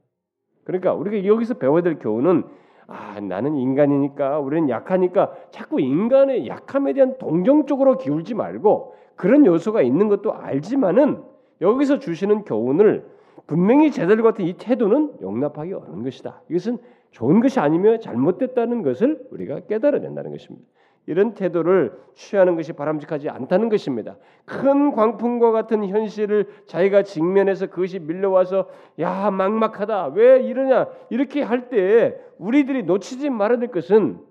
그러니까 0.63 0.93
우리가 0.93 1.25
여기서 1.25 1.55
배워야 1.55 1.81
될 1.81 1.99
교훈은 1.99 2.43
아, 2.89 3.19
나는 3.19 3.55
인간이니까 3.55 4.39
우리는 4.39 4.67
약하니까 4.69 5.33
자꾸 5.51 5.79
인간의 5.79 6.47
약함에 6.47 6.93
대한 6.93 7.17
동정적으로 7.19 7.97
기울지 7.97 8.33
말고 8.33 8.95
그런 9.15 9.45
요소가 9.45 9.81
있는 9.81 10.07
것도 10.07 10.33
알지만은 10.33 11.21
여기서 11.61 11.99
주시는 11.99 12.45
교훈을 12.45 13.05
분명히 13.45 13.91
제자들 13.91 14.23
같은 14.23 14.45
이 14.45 14.53
태도는 14.53 15.21
용납하기 15.21 15.73
어려운 15.73 16.03
것이다. 16.03 16.41
이것은 16.49 16.77
좋은 17.11 17.39
것이 17.41 17.59
아니며 17.59 17.99
잘못됐다는 17.99 18.81
것을 18.81 19.27
우리가 19.31 19.61
깨달아야 19.61 20.01
된다는 20.01 20.31
것입니다. 20.31 20.65
이런 21.09 21.33
태도를 21.33 21.99
취하는 22.13 22.55
것이 22.55 22.73
바람직하지 22.73 23.29
않다는 23.29 23.69
것입니다. 23.69 24.15
큰 24.45 24.91
광풍과 24.91 25.49
같은 25.49 25.83
현실을 25.87 26.47
자기가 26.67 27.01
직면해서 27.01 27.65
그것이 27.65 27.97
밀려와서 27.97 28.69
야 28.99 29.31
막막하다 29.31 30.09
왜 30.09 30.39
이러냐 30.43 30.87
이렇게 31.09 31.41
할 31.41 31.69
때 31.69 32.15
우리들이 32.37 32.83
놓치지 32.83 33.31
말아야 33.31 33.57
될 33.57 33.71
것은 33.71 34.23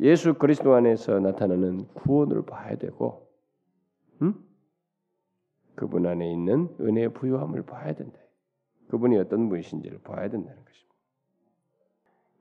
예수 0.00 0.34
그리스도 0.34 0.74
안에서 0.74 1.18
나타나는 1.18 1.86
구원을 1.94 2.44
봐야 2.44 2.76
되고, 2.76 3.28
음? 4.20 4.34
그분 5.74 6.06
안에 6.06 6.30
있는 6.30 6.68
은혜의 6.78 7.14
부유함을 7.14 7.62
봐야 7.62 7.94
된다. 7.94 8.18
그분이 8.88 9.16
어떤 9.16 9.48
분이신지를 9.48 10.00
봐야 10.00 10.28
된다는 10.28 10.62
것입니다. 10.64 10.94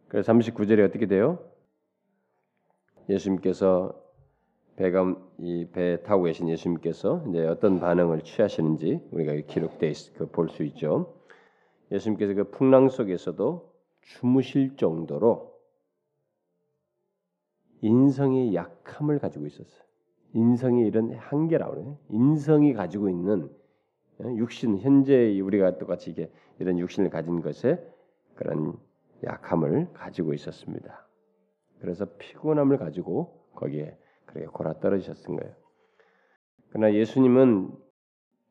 그래서 0.09 0.33
39절에 0.33 0.85
어떻게 0.89 1.05
돼요? 1.05 1.39
예수님께서 3.09 3.99
배가 4.75 5.15
이배 5.37 6.01
타고 6.03 6.23
계신 6.23 6.49
예수님께서 6.49 7.23
이제 7.29 7.45
어떤 7.45 7.79
반응을 7.79 8.21
취하시는지 8.21 9.01
우리가 9.11 9.33
기록돼 9.47 9.93
그 10.17 10.27
볼수 10.27 10.63
있죠. 10.63 11.13
예수님께서 11.91 12.33
그 12.33 12.49
풍랑 12.51 12.89
속에서도 12.89 13.71
주무실 14.01 14.75
정도로 14.77 15.51
인성의 17.81 18.55
약함을 18.55 19.19
가지고 19.19 19.47
있었어요. 19.47 19.81
인성의 20.33 20.87
이런 20.87 21.13
한계라고 21.13 21.73
그래요. 21.73 21.97
인성이 22.09 22.73
가지고 22.73 23.09
있는 23.09 23.49
어, 24.19 24.35
육신 24.35 24.79
현재 24.79 25.39
우리가 25.39 25.77
똑같이 25.77 26.11
이게 26.11 26.31
이런 26.59 26.77
육신을 26.79 27.09
가진 27.09 27.41
것에 27.41 27.83
그런 28.35 28.77
약함을 29.23 29.93
가지고 29.93 30.33
있었습니다. 30.33 31.07
그래서 31.81 32.05
피곤함을 32.17 32.77
가지고 32.77 33.41
거기에 33.55 33.97
그렇게 34.25 34.47
골아 34.47 34.79
떨어지셨던 34.79 35.35
거예요. 35.35 35.53
그러나 36.69 36.93
예수님은 36.93 37.71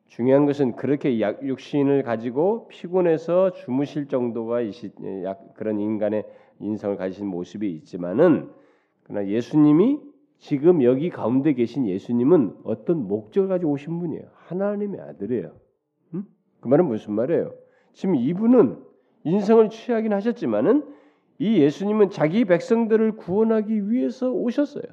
중요한 0.05 0.45
것은 0.45 0.75
그렇게 0.75 1.19
육신을 1.19 2.03
가지고 2.03 2.67
피곤해서 2.67 3.53
주무실 3.53 4.07
정도가 4.09 4.57
그런 5.55 5.79
인간의 5.79 6.25
인성을 6.59 6.97
가지신 6.97 7.25
모습이 7.27 7.71
있지만은 7.77 8.51
그러나 9.03 9.27
예수님이 9.27 9.99
지금 10.37 10.83
여기 10.83 11.09
가운데 11.09 11.53
계신 11.53 11.87
예수님은 11.87 12.57
어떤 12.63 13.07
목적을 13.07 13.47
가지고 13.47 13.71
오신 13.71 13.99
분이에요. 13.99 14.23
하나님의 14.33 14.99
아들이에요. 14.99 15.55
음? 16.15 16.25
그 16.59 16.67
말은 16.67 16.85
무슨 16.85 17.13
말이에요? 17.13 17.53
지금 17.93 18.15
이분은 18.15 18.83
인성을 19.23 19.69
취하긴 19.69 20.13
하셨지만은 20.13 20.83
이 21.41 21.59
예수님은 21.59 22.11
자기 22.11 22.45
백성들을 22.45 23.13
구원하기 23.13 23.89
위해서 23.89 24.29
오셨어요. 24.29 24.83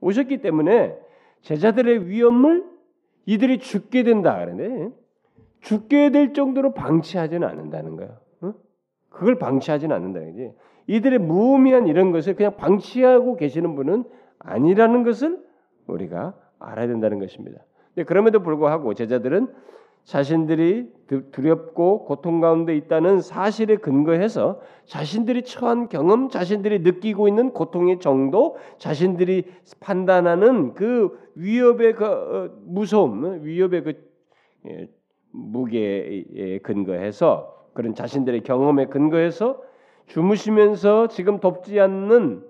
오셨기 0.00 0.40
때문에 0.40 0.96
제자들의 1.42 2.08
위험을 2.08 2.64
이들이 3.26 3.58
죽게 3.58 4.02
된다 4.02 4.38
그러는데 4.38 4.90
죽게 5.60 6.08
될 6.10 6.32
정도로 6.32 6.72
방치하지는 6.72 7.46
않는다는. 7.46 7.98
어? 8.40 8.54
그걸 9.10 9.38
방치하지는 9.38 9.94
않는다는 9.94 10.28
거지. 10.28 10.52
이들의 10.86 11.18
무의미한 11.18 11.86
이런 11.86 12.10
것을 12.10 12.36
그냥 12.36 12.56
방치하고 12.56 13.36
계시는 13.36 13.74
분은 13.74 14.04
아니라는 14.38 15.04
것을 15.04 15.44
우리가 15.88 16.34
알아야 16.58 16.86
된다는 16.86 17.18
것입니다. 17.18 17.60
그럼에도 18.06 18.42
불구하고 18.42 18.94
제자들은 18.94 19.46
자신들이 20.04 20.90
두렵고 21.30 22.04
고통 22.04 22.40
가운데 22.40 22.76
있다는 22.76 23.20
사실에 23.20 23.76
근거해서 23.76 24.60
자신들이 24.86 25.42
처한 25.44 25.88
경험, 25.88 26.28
자신들이 26.28 26.80
느끼고 26.80 27.28
있는 27.28 27.50
고통의 27.52 28.00
정도, 28.00 28.56
자신들이 28.78 29.44
판단하는 29.80 30.74
그 30.74 31.18
위협의 31.34 31.94
그 31.94 32.04
어, 32.04 32.50
무서움, 32.64 33.44
위협의 33.44 33.84
그 33.84 34.12
예, 34.66 34.88
무게에 35.30 36.58
근거해서 36.62 37.68
그런 37.74 37.94
자신들의 37.94 38.42
경험에 38.42 38.86
근거해서 38.86 39.62
주무시면서 40.06 41.08
지금 41.08 41.40
돕지 41.40 41.80
않는 41.80 42.44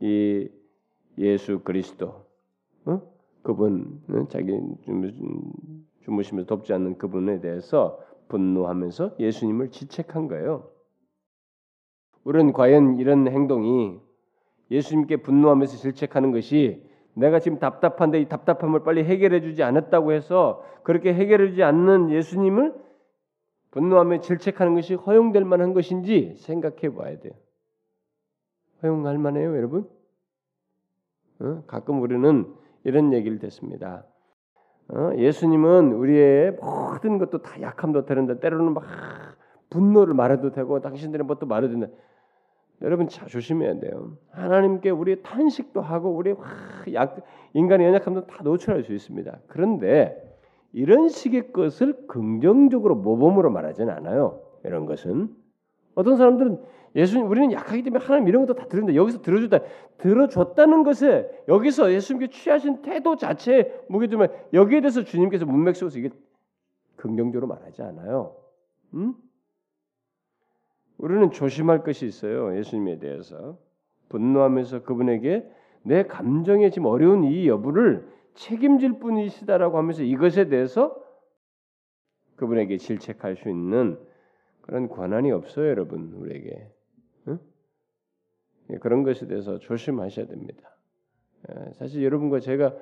이 0.00 0.48
예수 1.18 1.60
그리스도, 1.60 2.24
어? 2.84 3.00
그분 3.42 4.00
자기 4.28 4.52
주무시면서 6.10 6.46
돕지 6.46 6.72
않는 6.72 6.98
그분에 6.98 7.40
대해서 7.40 8.00
분노하면서 8.28 9.16
예수님을 9.18 9.70
지책한 9.70 10.28
거예요. 10.28 10.70
우리는 12.24 12.52
과연 12.52 12.98
이런 12.98 13.28
행동이 13.28 13.98
예수님께 14.70 15.18
분노하면서 15.18 15.76
질책하는 15.78 16.32
것이 16.32 16.88
내가 17.14 17.40
지금 17.40 17.58
답답한데 17.58 18.20
이 18.20 18.28
답답함을 18.28 18.82
빨리 18.82 19.04
해결해 19.04 19.40
주지 19.40 19.62
않았다고 19.62 20.12
해서 20.12 20.64
그렇게 20.82 21.12
해결해 21.12 21.50
주지 21.50 21.62
않는 21.62 22.10
예수님을 22.10 22.74
분노하며 23.72 24.20
질책하는 24.20 24.74
것이 24.74 24.94
허용될 24.94 25.44
만한 25.44 25.74
것인지 25.74 26.34
생각해 26.36 26.94
봐야 26.94 27.18
돼요. 27.18 27.32
허용할 28.82 29.18
만해요, 29.18 29.56
여러분? 29.56 29.88
어? 31.40 31.62
가끔 31.66 32.00
우리는 32.00 32.52
이런 32.84 33.12
얘기를 33.12 33.38
듣습니다. 33.38 34.04
어? 34.92 35.12
예수님은 35.16 35.92
우리의 35.92 36.52
모든 36.60 37.18
것도 37.18 37.42
다 37.42 37.60
약함도 37.60 38.06
되는데 38.06 38.40
때로는 38.40 38.74
막 38.74 38.84
분노를 39.70 40.14
말해도 40.14 40.50
되고 40.52 40.80
당신들의 40.80 41.26
것도 41.26 41.46
말해도 41.46 41.72
된다. 41.72 41.88
여러분 42.82 43.08
자 43.08 43.26
조심해야 43.26 43.78
돼요. 43.78 44.16
하나님께 44.30 44.90
우리 44.90 45.22
탄식도 45.22 45.80
하고 45.80 46.10
우리 46.10 46.34
약 46.94 47.16
인간의 47.52 47.86
연약함도 47.88 48.26
다 48.26 48.42
노출할 48.42 48.84
수 48.84 48.92
있습니다. 48.92 49.38
그런데 49.48 50.30
이런 50.72 51.08
식의 51.08 51.52
것을 51.52 52.06
긍정적으로 52.06 52.96
모범으로 52.96 53.50
말하지는 53.50 53.92
않아요. 53.92 54.40
이런 54.64 54.86
것은 54.86 55.28
어떤 55.94 56.16
사람들은 56.16 56.58
예수님 56.96 57.28
우리는 57.28 57.52
약하기 57.52 57.82
때문에 57.82 58.04
하나님 58.04 58.28
이런 58.28 58.44
것도 58.44 58.58
다 58.58 58.66
들은데 58.66 58.94
여기서 58.96 59.22
들어주다 59.22 59.58
들어줬다는 59.98 60.82
것에 60.82 61.28
여기서 61.48 61.92
예수님께 61.92 62.30
취하신 62.30 62.82
태도 62.82 63.16
자체에 63.16 63.72
무게 63.88 64.08
두면 64.08 64.32
여기에 64.52 64.80
대해서 64.80 65.04
주님께서 65.04 65.46
문맥 65.46 65.76
속에서 65.76 65.98
이게 65.98 66.10
긍정적으로 66.96 67.46
말하지 67.46 67.82
않아요. 67.82 68.36
음? 68.94 69.14
우리는 70.98 71.30
조심할 71.30 71.82
것이 71.82 72.06
있어요. 72.06 72.56
예수님에 72.58 72.98
대해서 72.98 73.56
분노하면서 74.08 74.82
그분에게 74.82 75.48
내 75.82 76.02
감정에 76.02 76.70
지금 76.70 76.88
어려운 76.88 77.24
이 77.24 77.48
여부를 77.48 78.06
책임질 78.34 78.98
분이시다라고 78.98 79.78
하면서 79.78 80.02
이것에 80.02 80.48
대해서 80.48 80.94
그분에게 82.36 82.76
질책할 82.76 83.36
수 83.36 83.48
있는 83.48 83.98
그런 84.62 84.88
권한이 84.88 85.30
없어요, 85.32 85.68
여러분 85.68 86.12
우리에게. 86.14 86.68
응? 88.70 88.74
예, 88.74 88.78
그런 88.78 89.02
것에 89.02 89.26
대해서 89.26 89.58
조심하셔야 89.58 90.26
됩니다. 90.26 90.76
예, 91.48 91.72
사실 91.72 92.02
여러분과 92.04 92.40
제가 92.40 92.74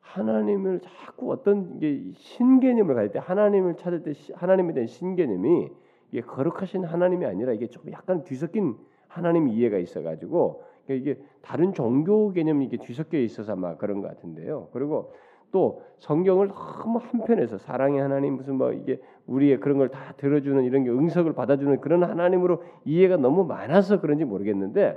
하나님을 0.00 0.80
자꾸 0.80 1.30
어떤 1.32 1.78
게 1.78 2.12
신개념을 2.14 2.94
가질 2.94 3.12
때 3.12 3.18
하나님을 3.18 3.76
찾을 3.76 4.02
때 4.02 4.12
하나님에 4.34 4.72
대한 4.72 4.86
신개념이 4.86 5.68
이게 6.10 6.20
거룩하신 6.22 6.84
하나님이 6.84 7.26
아니라 7.26 7.52
이게 7.52 7.68
좀 7.68 7.84
약간 7.92 8.24
뒤섞인 8.24 8.76
하나님 9.06 9.48
이해가 9.48 9.78
있어가지고 9.78 10.64
그러니까 10.86 11.10
이게 11.10 11.22
다른 11.42 11.72
종교 11.72 12.32
개념이 12.32 12.64
이게 12.66 12.76
뒤섞여 12.78 13.18
있어서 13.18 13.52
아마 13.52 13.76
그런 13.76 14.00
것 14.00 14.08
같은데요. 14.08 14.68
그리고 14.72 15.12
또 15.52 15.82
성경을 15.98 16.48
너무 16.48 16.98
한편에서 16.98 17.58
사랑의 17.58 18.00
하나님 18.00 18.34
무슨 18.34 18.56
뭐 18.56 18.72
이게 18.72 19.00
우리의 19.26 19.60
그런 19.60 19.78
걸 19.78 19.88
다 19.88 20.14
들어주는 20.16 20.64
이런 20.64 20.84
게 20.84 20.90
응석을 20.90 21.34
받아주는 21.34 21.80
그런 21.80 22.04
하나님으로 22.04 22.62
이해가 22.84 23.16
너무 23.16 23.44
많아서 23.44 24.00
그런지 24.00 24.24
모르겠는데 24.24 24.96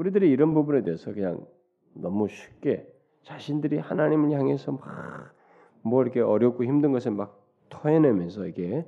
우리들이 0.00 0.30
이런 0.30 0.54
부분에 0.54 0.82
대해서 0.82 1.12
그냥 1.12 1.46
너무 1.94 2.28
쉽게 2.28 2.86
자신들이 3.22 3.78
하나님을 3.78 4.32
향해서 4.32 4.72
막 4.72 5.40
뭐 5.82 6.02
이렇게 6.02 6.20
어렵고 6.20 6.64
힘든 6.64 6.92
것을 6.92 7.12
막 7.12 7.42
토해내면서 7.70 8.46
이게 8.46 8.86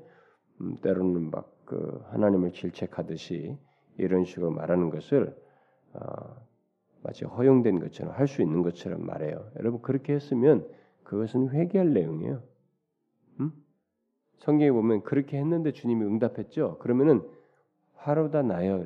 음, 0.61 0.77
때로는 0.83 1.31
막 1.31 1.53
그 1.64 2.05
하나님을 2.11 2.53
질책하듯이 2.53 3.57
이런 3.96 4.25
식으로 4.25 4.51
말하는 4.51 4.90
것을 4.90 5.35
어, 5.94 6.37
마치 7.03 7.25
허용된 7.25 7.81
것처럼 7.81 8.12
할 8.14 8.27
수 8.27 8.42
있는 8.42 8.62
것처럼 8.62 9.07
말해요. 9.07 9.51
여러분 9.59 9.81
그렇게 9.81 10.12
했으면 10.12 10.68
그것은 11.05 11.51
회개할 11.51 11.94
내용이에요. 11.94 12.42
음? 13.40 13.53
성경에 14.38 14.70
보면 14.70 15.03
그렇게 15.03 15.38
했는데 15.38 15.72
주님이 15.72 16.05
응답했죠. 16.05 16.79
그러면은 16.79 17.22
화로 17.94 18.31
다 18.31 18.42
나요. 18.42 18.85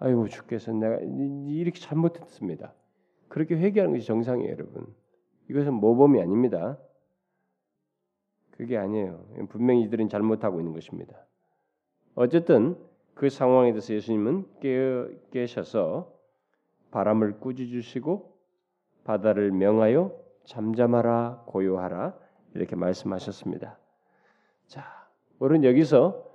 아이고 0.00 0.28
주께서 0.28 0.72
내가 0.72 0.98
이렇게 0.98 1.78
잘못했습니다. 1.78 2.72
그렇게 3.28 3.54
회개하는 3.54 3.94
것이 3.94 4.06
정상이에요, 4.06 4.50
여러분. 4.50 4.86
이것은 5.48 5.74
모범이 5.74 6.20
아닙니다. 6.20 6.78
그게 8.52 8.76
아니에요. 8.76 9.24
분명히 9.48 9.82
이들은 9.82 10.08
잘못하고 10.08 10.60
있는 10.60 10.72
것입니다. 10.72 11.16
어쨌든 12.14 12.76
그 13.14 13.28
상황에 13.28 13.72
대해서 13.72 13.94
예수님은 13.94 14.46
깨, 14.60 15.06
깨셔서 15.30 16.12
바람을 16.90 17.40
꾸짖으시고 17.40 18.36
바다를 19.04 19.52
명하여 19.52 20.14
잠잠하라 20.44 21.44
고요하라 21.46 22.18
이렇게 22.54 22.74
말씀하셨습니다. 22.76 23.78
자, 24.66 24.84
우리는 25.38 25.64
여기서 25.68 26.29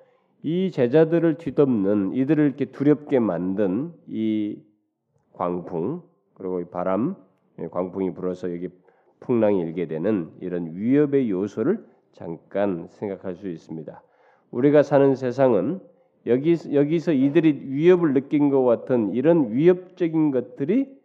이 0.45 0.69
제자들을 0.69 1.39
뒤덮는 1.39 2.13
이들을 2.13 2.45
이렇게 2.45 2.65
두렵게 2.65 3.17
만든 3.17 3.91
이 4.05 4.62
광풍 5.34 6.03
그리고 6.36 6.60
이 6.60 6.65
바람 6.65 7.15
예, 7.58 7.67
광풍이 7.67 8.13
불어서 8.13 8.53
여기 8.53 8.69
풍랑이 9.21 9.60
일게 9.60 9.88
되는 9.88 10.29
이런 10.41 10.75
위협의 10.75 11.31
요소를 11.31 11.84
잠깐 12.12 12.88
생각할 12.91 13.34
수 13.38 13.49
있습니다. 13.49 14.03
우리가 14.51 14.84
사는 14.84 15.15
세상은 15.15 15.79
여기 16.27 16.55
여기서 16.71 17.13
이들이 17.13 17.62
위협을 17.63 18.13
느낀 18.13 18.51
것 18.51 18.63
같은 18.63 19.13
이런 19.15 19.51
위협적인 19.51 20.29
것들이 20.29 20.95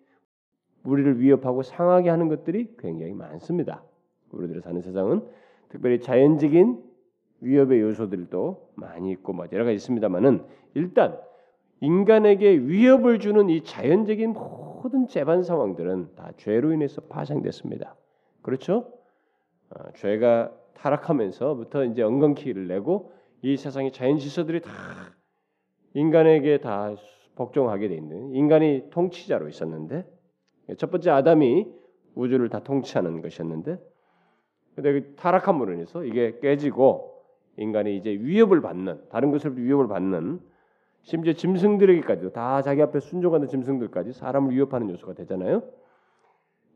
우리를 0.84 1.18
위협하고 1.18 1.62
상하게 1.62 2.10
하는 2.10 2.28
것들이 2.28 2.74
굉장히 2.78 3.14
많습니다. 3.14 3.82
우리들이 4.32 4.60
사는 4.60 4.82
세상은 4.82 5.22
특별히 5.70 5.98
자연적인 5.98 6.89
위협의 7.40 7.80
요소들도 7.80 8.70
많이 8.74 9.10
있고 9.12 9.32
뭐 9.32 9.46
여러 9.52 9.64
가지 9.64 9.76
있습니다만은 9.76 10.44
일단 10.74 11.18
인간에게 11.80 12.58
위협을 12.58 13.18
주는 13.18 13.48
이 13.48 13.64
자연적인 13.64 14.32
모든 14.32 15.08
재반 15.08 15.42
상황들은 15.42 16.14
다 16.14 16.32
죄로 16.36 16.72
인해서 16.72 17.00
파생됐습니다. 17.02 17.96
그렇죠? 18.42 18.92
어, 19.70 19.92
죄가 19.94 20.52
타락하면서부터 20.74 21.84
이제 21.84 22.02
엉겅퀴를 22.02 22.68
내고 22.68 23.12
이 23.42 23.56
세상의 23.56 23.92
자연 23.92 24.18
질서들이 24.18 24.60
다 24.60 24.70
인간에게 25.94 26.58
다 26.58 26.94
복종하게 27.34 27.88
돼 27.88 27.94
있는 27.94 28.34
인간이 28.34 28.90
통치자로 28.90 29.48
있었는데 29.48 30.06
첫 30.76 30.90
번째 30.90 31.10
아담이 31.10 31.66
우주를 32.14 32.48
다 32.48 32.62
통치하는 32.62 33.22
것이었는데 33.22 33.78
근데 34.74 34.92
그 34.92 35.14
타락함으로 35.16 35.72
인해서 35.72 36.04
이게 36.04 36.38
깨지고 36.40 37.09
인간이 37.60 37.96
이제 37.96 38.10
위협을 38.10 38.62
받는 38.62 39.08
다른 39.10 39.30
것을 39.30 39.56
위협을 39.58 39.86
받는 39.86 40.40
심지어 41.02 41.34
짐승들에게까지도 41.34 42.32
다 42.32 42.62
자기 42.62 42.80
앞에 42.82 43.00
순종하는 43.00 43.48
짐승들까지 43.48 44.12
사람을 44.12 44.52
위협하는 44.52 44.90
요소가 44.90 45.12
되잖아요. 45.14 45.62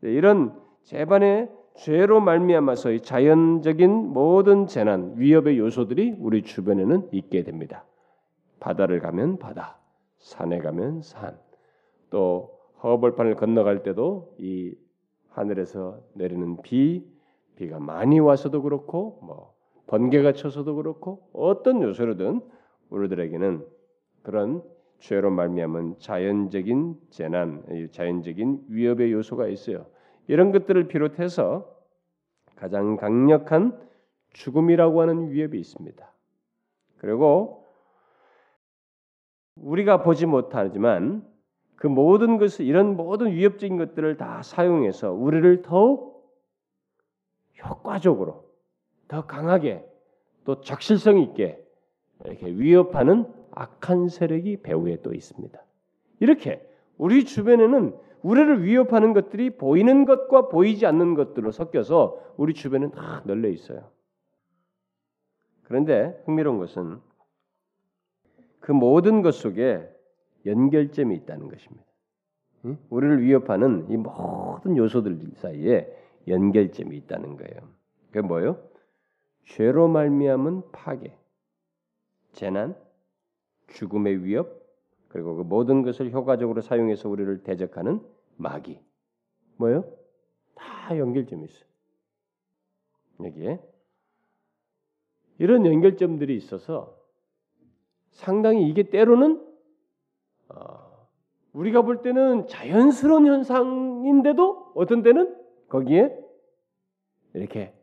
이런 0.01 0.53
재반의 0.83 1.49
죄로 1.73 2.21
말미암아서 2.21 2.91
이 2.91 3.01
자연적인 3.01 3.89
모든 3.89 4.67
재난, 4.67 5.13
위협의 5.17 5.57
요소들이 5.57 6.15
우리 6.19 6.43
주변에는 6.43 7.09
있게 7.11 7.43
됩니다. 7.43 7.85
바다를 8.59 8.99
가면 8.99 9.39
바다, 9.39 9.79
산에 10.19 10.59
가면 10.59 11.01
산, 11.01 11.37
또 12.09 12.59
허벌판을 12.83 13.35
건너갈 13.35 13.83
때도 13.83 14.35
이 14.37 14.75
하늘에서 15.29 15.99
내리는 16.13 16.61
비, 16.61 17.03
비가 17.55 17.79
많이 17.79 18.19
와서도 18.19 18.61
그렇고 18.61 19.19
뭐 19.23 19.54
번개가 19.87 20.33
쳐서도 20.33 20.75
그렇고 20.75 21.29
어떤 21.33 21.81
요소로든 21.81 22.41
우리들에게는 22.89 23.65
그런 24.23 24.63
죄로 24.99 25.29
말미암은 25.29 25.99
자연적인 25.99 26.95
재난, 27.11 27.63
자연적인 27.91 28.65
위협의 28.69 29.11
요소가 29.11 29.47
있어요. 29.47 29.85
이런 30.27 30.51
것들을 30.51 30.87
비롯해서 30.87 31.71
가장 32.55 32.95
강력한 32.95 33.79
죽음이라고 34.33 35.01
하는 35.01 35.29
위협이 35.29 35.59
있습니다. 35.59 36.11
그리고 36.97 37.65
우리가 39.57 40.01
보지 40.01 40.25
못하지만 40.25 41.25
그 41.75 41.87
모든 41.87 42.37
것을 42.37 42.65
이런 42.65 42.95
모든 42.95 43.31
위협적인 43.31 43.77
것들을 43.77 44.17
다 44.17 44.41
사용해서 44.41 45.13
우리를 45.13 45.61
더욱 45.61 46.25
효과적으로 47.63 48.45
더 49.07 49.25
강하게 49.25 49.85
또 50.43 50.61
적실성 50.61 51.19
있게 51.19 51.63
이렇게 52.23 52.47
위협하는 52.47 53.25
악한 53.51 54.09
세력이 54.09 54.61
배후에 54.61 55.01
또 55.01 55.13
있습니다. 55.13 55.59
이렇게 56.19 56.67
우리 56.97 57.25
주변에는 57.25 57.95
우리를 58.21 58.63
위협하는 58.63 59.13
것들이 59.13 59.51
보이는 59.57 60.05
것과 60.05 60.49
보이지 60.49 60.85
않는 60.85 61.13
것들로 61.13 61.51
섞여서 61.51 62.33
우리 62.37 62.53
주변은 62.53 62.91
다 62.91 63.21
널려 63.25 63.49
있어요. 63.49 63.91
그런데 65.63 66.19
흥미로운 66.25 66.57
것은 66.57 66.99
그 68.59 68.71
모든 68.71 69.21
것 69.21 69.35
속에 69.35 69.87
연결점이 70.45 71.15
있다는 71.17 71.49
것입니다. 71.49 71.85
응? 72.65 72.77
우리를 72.89 73.21
위협하는 73.21 73.85
이 73.89 73.97
모든 73.97 74.75
요소들 74.77 75.19
사이에 75.35 75.87
연결점이 76.27 76.95
있다는 76.97 77.37
거예요. 77.37 77.69
그게 78.07 78.21
뭐요? 78.21 78.57
죄로 79.45 79.87
말미암은 79.87 80.71
파괴, 80.71 81.17
재난, 82.33 82.75
죽음의 83.67 84.23
위협, 84.23 84.65
그리고 85.07 85.35
그 85.35 85.43
모든 85.43 85.81
것을 85.81 86.11
효과적으로 86.11 86.61
사용해서 86.61 87.09
우리를 87.09 87.43
대적하는 87.43 88.01
마귀. 88.37 88.79
뭐요? 89.57 89.85
다 90.55 90.97
연결점이 90.97 91.45
있어요. 91.45 91.65
여기에 93.23 93.61
이런 95.37 95.65
연결점들이 95.65 96.35
있어서 96.35 96.97
상당히 98.11 98.67
이게 98.69 98.89
때로는 98.89 99.45
어, 100.49 101.07
우리가 101.53 101.81
볼 101.81 102.01
때는 102.01 102.47
자연스러운 102.47 103.25
현상인데도 103.25 104.73
어떤 104.75 105.01
때는 105.01 105.35
거기에 105.69 106.17
이렇게 107.33 107.73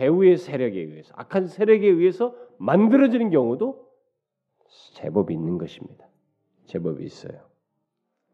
배우의 0.00 0.38
세력에 0.38 0.80
의해서 0.80 1.12
악한 1.14 1.46
세력에 1.46 1.86
의해서 1.86 2.34
만들어지는 2.56 3.28
경우도 3.28 3.86
제법 4.94 5.30
있는 5.30 5.58
것입니다. 5.58 6.08
제법 6.64 7.02
있어요. 7.02 7.38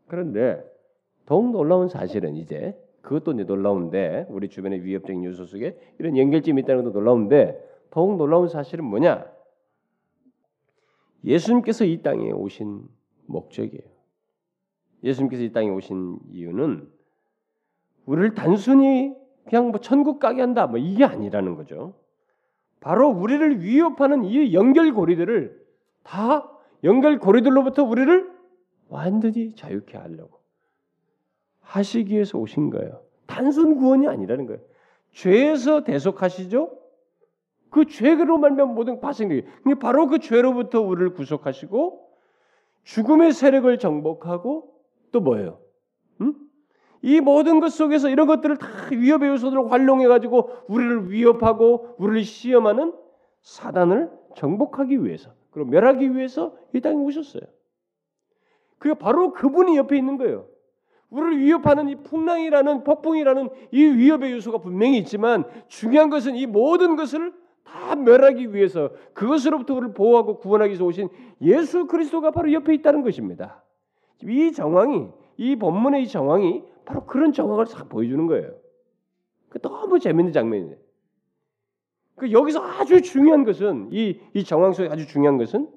그런데 0.06 0.62
더욱 1.24 1.50
놀라운 1.50 1.88
사실은 1.88 2.36
이제 2.36 2.80
그것도 3.02 3.32
이제 3.32 3.42
놀라운데 3.42 4.26
우리 4.28 4.48
주변의 4.48 4.84
위협적인 4.84 5.24
요소 5.24 5.46
속에 5.46 5.76
이런 5.98 6.16
연결점이 6.16 6.62
있다는 6.62 6.84
것도 6.84 6.92
놀라운데 7.00 7.60
더욱 7.90 8.16
놀라운 8.16 8.48
사실은 8.48 8.84
뭐냐? 8.84 9.26
예수님께서 11.24 11.84
이 11.84 12.00
땅에 12.00 12.30
오신 12.30 12.86
목적이에요. 13.26 13.90
예수님께서 15.02 15.42
이 15.42 15.52
땅에 15.52 15.68
오신 15.70 16.20
이유는 16.30 16.88
우리를 18.04 18.34
단순히 18.34 19.16
그냥 19.48 19.70
뭐 19.70 19.80
천국 19.80 20.18
가게 20.18 20.40
한다 20.40 20.66
뭐 20.66 20.78
이게 20.78 21.04
아니라는 21.04 21.54
거죠. 21.54 21.94
바로 22.80 23.08
우리를 23.08 23.62
위협하는 23.62 24.24
이 24.24 24.52
연결고리들을 24.52 25.66
다 26.02 26.50
연결고리들로부터 26.84 27.84
우리를 27.84 28.30
완전히 28.88 29.54
자유케 29.54 29.96
하려고 29.96 30.40
하시기 31.62 32.14
위해서 32.14 32.38
오신 32.38 32.70
거예요. 32.70 33.02
단순 33.26 33.76
구원이 33.76 34.06
아니라는 34.06 34.46
거예요. 34.46 34.60
죄에서 35.12 35.82
대속하시죠. 35.82 36.78
그 37.70 37.86
죄로 37.86 38.38
말면 38.38 38.74
모든 38.74 39.00
발생되게. 39.00 39.46
바로 39.80 40.06
그 40.06 40.18
죄로부터 40.18 40.80
우리를 40.80 41.14
구속하시고 41.14 42.08
죽음의 42.84 43.32
세력을 43.32 43.78
정복하고 43.78 44.72
또 45.10 45.20
뭐예요? 45.20 45.58
음? 46.20 46.34
이 47.02 47.20
모든 47.20 47.60
것 47.60 47.72
속에서 47.72 48.08
이런 48.08 48.26
것들을 48.26 48.56
다 48.56 48.68
위협의 48.90 49.28
요소들을 49.30 49.70
활용해 49.70 50.06
가지고 50.08 50.50
우리를 50.68 51.10
위협하고 51.10 51.94
우리를 51.98 52.24
시험하는 52.24 52.92
사단을 53.42 54.10
정복하기 54.34 55.04
위해서 55.04 55.30
그리고 55.50 55.70
멸하기 55.70 56.16
위해서 56.16 56.54
이 56.74 56.80
땅에 56.80 56.96
오셨어요. 56.96 57.42
그게 58.78 58.94
바로 58.94 59.32
그분이 59.32 59.76
옆에 59.76 59.96
있는 59.96 60.18
거예요. 60.18 60.46
우리를 61.10 61.38
위협하는 61.38 61.88
이 61.88 61.96
풍랑이라는 61.96 62.84
폭풍이라는 62.84 63.48
이 63.72 63.84
위협의 63.84 64.32
요소가 64.32 64.58
분명히 64.58 64.98
있지만 64.98 65.44
중요한 65.68 66.10
것은 66.10 66.34
이 66.36 66.46
모든 66.46 66.96
것을 66.96 67.32
다 67.64 67.94
멸하기 67.94 68.54
위해서 68.54 68.90
그것으로부터 69.12 69.74
우리를 69.74 69.94
보호하고 69.94 70.38
구원하기 70.38 70.70
위해서 70.70 70.84
오신 70.84 71.08
예수 71.42 71.86
그리스도가 71.86 72.30
바로 72.30 72.52
옆에 72.52 72.74
있다는 72.74 73.02
것입니다. 73.02 73.62
이 74.22 74.52
정황이 74.52 75.08
이 75.36 75.56
본문의 75.56 76.02
이 76.02 76.08
정황이 76.08 76.64
바로 76.86 77.04
그런 77.04 77.32
정황을 77.32 77.66
싹 77.66 77.88
보여주는 77.88 78.26
거예요. 78.26 78.52
그 79.50 79.60
너무 79.60 79.98
재밌는 79.98 80.32
장면이에요. 80.32 80.76
그 82.14 82.32
여기서 82.32 82.62
아주 82.62 83.02
중요한 83.02 83.44
것은 83.44 83.90
이, 83.92 84.18
이 84.32 84.44
정황 84.44 84.72
속에 84.72 84.88
아주 84.88 85.06
중요한 85.06 85.36
것은 85.36 85.68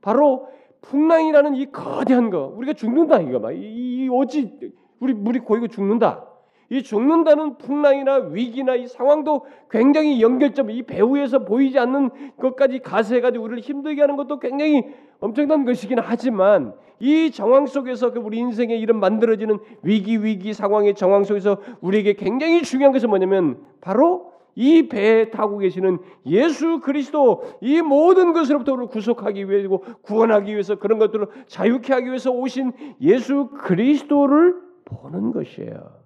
바로 0.00 0.48
풍랑이라는 0.82 1.54
이 1.56 1.70
거대한 1.70 2.30
거 2.30 2.46
우리가 2.56 2.72
죽는다 2.72 3.20
이거 3.20 3.40
봐. 3.40 3.52
이, 3.52 3.58
이 3.58 4.08
어찌 4.10 4.58
우리 5.00 5.12
물이 5.12 5.40
고이고 5.40 5.68
죽는다. 5.68 6.26
이 6.70 6.82
죽는다는 6.84 7.58
풍랑이나 7.58 8.28
위기나 8.30 8.76
이 8.76 8.86
상황도 8.86 9.44
굉장히 9.70 10.22
연결점, 10.22 10.70
이 10.70 10.84
배후에서 10.84 11.40
보이지 11.44 11.78
않는 11.80 12.36
것까지 12.36 12.78
가세해가지고 12.78 13.44
우리를 13.44 13.60
힘들게 13.60 14.00
하는 14.00 14.16
것도 14.16 14.38
굉장히 14.38 14.84
엄청난 15.18 15.64
것이긴 15.64 15.98
하지만 15.98 16.74
이 17.00 17.30
정황 17.30 17.66
속에서 17.66 18.12
그 18.12 18.20
우리 18.20 18.38
인생에 18.38 18.76
이런 18.76 19.00
만들어지는 19.00 19.58
위기 19.82 20.22
위기 20.22 20.52
상황의 20.52 20.94
정황 20.94 21.24
속에서 21.24 21.58
우리에게 21.80 22.14
굉장히 22.14 22.62
중요한 22.62 22.92
것은 22.92 23.08
뭐냐면 23.08 23.64
바로 23.80 24.30
이 24.54 24.88
배에 24.88 25.30
타고 25.30 25.58
계시는 25.58 25.98
예수 26.26 26.80
그리스도 26.80 27.42
이 27.62 27.80
모든 27.80 28.32
것으로부터 28.32 28.72
우리를 28.72 28.88
구속하기 28.88 29.48
위해서 29.48 29.78
구원하기 30.02 30.52
위해서 30.52 30.74
그런 30.76 30.98
것들을 30.98 31.26
자유케 31.46 31.92
하기 31.94 32.06
위해서 32.06 32.30
오신 32.30 32.72
예수 33.00 33.48
그리스도를 33.48 34.60
보는 34.84 35.32
것이에요. 35.32 36.00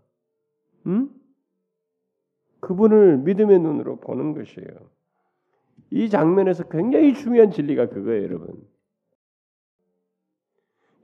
음? 0.87 1.11
그분을 2.61 3.19
믿음의 3.19 3.59
눈으로 3.59 3.97
보는 3.97 4.35
것이에요. 4.35 4.69
이 5.91 6.09
장면에서 6.09 6.65
굉장히 6.65 7.15
중요한 7.15 7.51
진리가 7.51 7.89
그거예요, 7.89 8.25
여러분. 8.25 8.74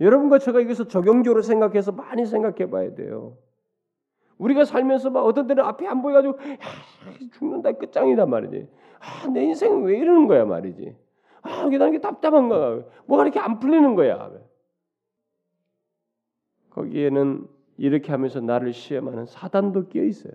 여러분과 0.01 0.39
제가 0.39 0.61
이것을 0.61 0.87
적용적으로 0.89 1.43
생각해서 1.43 1.93
많이 1.93 2.25
생각해 2.25 2.71
봐야 2.71 2.95
돼요. 2.95 3.37
우리가 4.39 4.65
살면서 4.65 5.11
막 5.11 5.27
어떤 5.27 5.47
때는 5.47 5.63
앞이 5.65 5.87
안 5.87 6.01
보여가지고 6.01 6.39
죽는다 7.33 7.73
끝장이다 7.73 8.25
말이지. 8.25 8.69
아, 8.99 9.29
내 9.29 9.45
인생은 9.45 9.83
왜 9.83 9.99
이러는 9.99 10.27
거야 10.27 10.47
말이지. 10.47 10.97
아, 11.43 11.65
이게 11.67 11.77
나는 11.77 11.93
게 11.93 12.01
답답한 12.01 12.49
거야. 12.49 12.83
뭐가 13.07 13.25
이렇게 13.25 13.39
안 13.39 13.59
풀리는 13.59 13.95
거야. 13.95 14.31
거기에는 16.71 17.47
이렇게 17.77 18.13
하면서 18.13 18.41
나를 18.41 18.73
시험하는 18.73 19.27
사단도 19.27 19.89
끼어 19.89 20.05
있어요. 20.05 20.33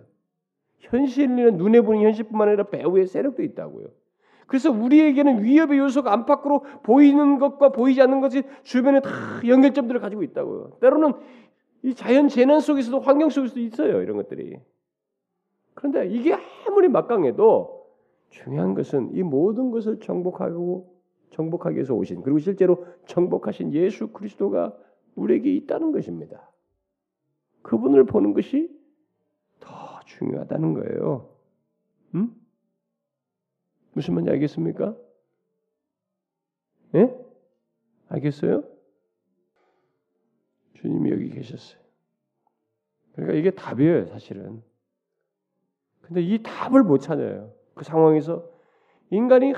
현실은 0.80 1.58
눈에 1.58 1.82
보는 1.82 2.01
현실뿐만 2.01 2.49
아니라 2.49 2.65
배후의 2.65 3.08
세력도 3.08 3.41
있다고요. 3.41 3.88
그래서 4.47 4.71
우리에게는 4.71 5.43
위협의 5.43 5.79
요소가 5.79 6.13
안팎으로 6.13 6.63
보이는 6.84 7.39
것과 7.39 7.69
보이지 7.69 8.01
않는 8.01 8.21
것이 8.21 8.43
주변에 8.63 8.99
다 9.01 9.10
연결점들을 9.45 9.99
가지고 9.99 10.23
있다고요. 10.23 10.77
때로는 10.81 11.13
이 11.84 11.93
자연 11.93 12.27
재난 12.27 12.60
속에서도 12.60 12.99
환경 12.99 13.29
속에서도 13.29 13.60
있어요. 13.60 14.01
이런 14.01 14.17
것들이. 14.17 14.60
그런데 15.73 16.08
이게 16.08 16.36
아무리 16.67 16.88
막강해도 16.88 17.86
중요한 18.29 18.73
것은 18.73 19.12
이 19.13 19.23
모든 19.23 19.71
것을 19.71 19.99
정복하고 19.99 20.93
정복하기 21.31 21.75
위해서 21.75 21.93
오신 21.93 22.21
그리고 22.21 22.39
실제로 22.39 22.86
정복하신 23.05 23.73
예수 23.73 24.08
그리스도가 24.08 24.75
우리에게 25.15 25.53
있다는 25.53 25.91
것입니다. 25.91 26.49
그분을 27.62 28.05
보는 28.05 28.34
것이 28.34 28.69
더 29.60 29.99
중요하다는 30.05 30.73
거예요. 30.73 31.29
음? 32.15 32.36
무슨 33.95 34.13
말인지 34.13 34.31
알겠습니까? 34.31 34.95
예? 36.95 37.15
알겠어요? 38.10 38.63
주님이 40.73 41.12
여기 41.12 41.29
계셨어요. 41.29 41.79
그러니까 43.13 43.38
이게 43.38 43.51
답이에요, 43.51 44.05
사실은. 44.08 44.62
근데 46.01 46.21
이 46.21 46.43
답을 46.43 46.84
못 46.84 46.99
찾아요. 46.99 47.53
그 47.73 47.86
상황에서 47.86 48.47
인간이 49.10 49.53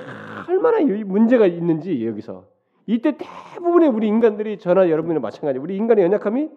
얼마나 0.48 0.80
문제가 1.04 1.48
있는지 1.48 2.06
여기서 2.06 2.48
이때 2.86 3.18
대부분의 3.18 3.90
우리 3.90 4.08
인간들이 4.08 4.60
저나 4.60 4.90
여러분이나 4.90 5.20
마찬가지. 5.20 5.58
우리 5.58 5.76
인간의 5.76 6.06
연약함이 6.06 6.50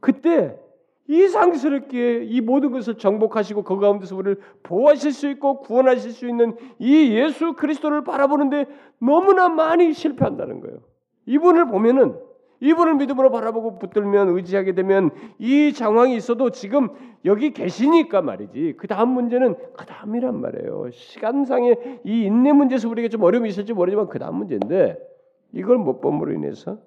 그때 0.00 0.58
이상스럽게 1.10 2.22
이 2.24 2.40
모든 2.40 2.70
것을 2.70 2.94
정복하시고 2.94 3.64
그 3.64 3.80
가운데서 3.80 4.14
우리를 4.14 4.40
보호하실 4.62 5.12
수 5.12 5.28
있고 5.30 5.58
구원하실 5.60 6.12
수 6.12 6.28
있는 6.28 6.56
이 6.78 7.12
예수 7.12 7.54
그리스도를 7.54 8.04
바라보는데 8.04 8.66
너무나 9.00 9.48
많이 9.48 9.92
실패한다는 9.92 10.60
거예요. 10.60 10.78
이분을 11.26 11.66
보면은 11.66 12.16
이분을 12.60 12.94
믿음으로 12.94 13.30
바라보고 13.30 13.80
붙들면 13.80 14.36
의지하게 14.36 14.74
되면 14.74 15.10
이 15.38 15.72
상황이 15.72 16.14
있어도 16.14 16.50
지금 16.50 16.90
여기 17.24 17.52
계시니까 17.52 18.22
말이지. 18.22 18.74
그 18.76 18.86
다음 18.86 19.08
문제는 19.08 19.56
그 19.76 19.86
다음이란 19.86 20.40
말이에요. 20.40 20.90
시간상의 20.92 22.02
이 22.04 22.24
인내 22.24 22.52
문제에서 22.52 22.88
우리가 22.88 23.08
좀 23.08 23.24
어려움이 23.24 23.48
있을지 23.48 23.72
모르지만 23.72 24.08
그 24.08 24.20
다음 24.20 24.36
문제인데 24.36 24.96
이걸 25.52 25.78
못 25.78 26.00
범으로 26.00 26.32
인해서 26.32 26.78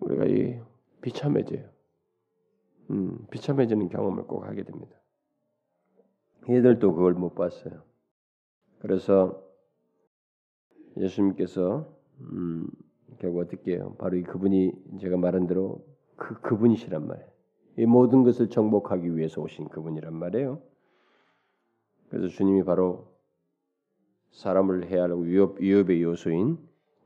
우리가 0.00 0.24
이 0.24 0.58
비참해져요. 1.02 1.75
음, 2.90 3.26
비참해지는 3.30 3.88
경험을 3.88 4.24
꼭 4.24 4.44
하게 4.46 4.62
됩니다. 4.62 4.96
얘들도 6.48 6.94
그걸 6.94 7.14
못 7.14 7.34
봤어요. 7.34 7.82
그래서 8.78 9.42
예수님께서 10.96 11.92
음, 12.20 12.68
결국 13.18 13.40
어떻게 13.40 13.74
해요? 13.74 13.96
바로 13.98 14.16
이 14.16 14.22
그분이 14.22 14.72
제가 15.00 15.16
말한 15.16 15.46
대로 15.46 15.84
그 16.16 16.40
그분이시란 16.40 17.06
말이에요. 17.06 17.28
이 17.78 17.86
모든 17.86 18.22
것을 18.22 18.48
정복하기 18.48 19.16
위해서 19.16 19.42
오신 19.42 19.68
그분이란 19.68 20.14
말이에요. 20.14 20.62
그래서 22.08 22.28
주님이 22.28 22.64
바로 22.64 23.12
사람을 24.30 24.90
할 24.90 25.10
위협, 25.22 25.60
위협의 25.60 26.02
요소인 26.02 26.58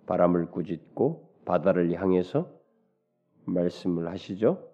바람을 0.07 0.51
꾸짖고 0.51 1.31
바다를 1.45 1.93
향해서 1.93 2.53
말씀을 3.47 4.09
하시죠. 4.09 4.70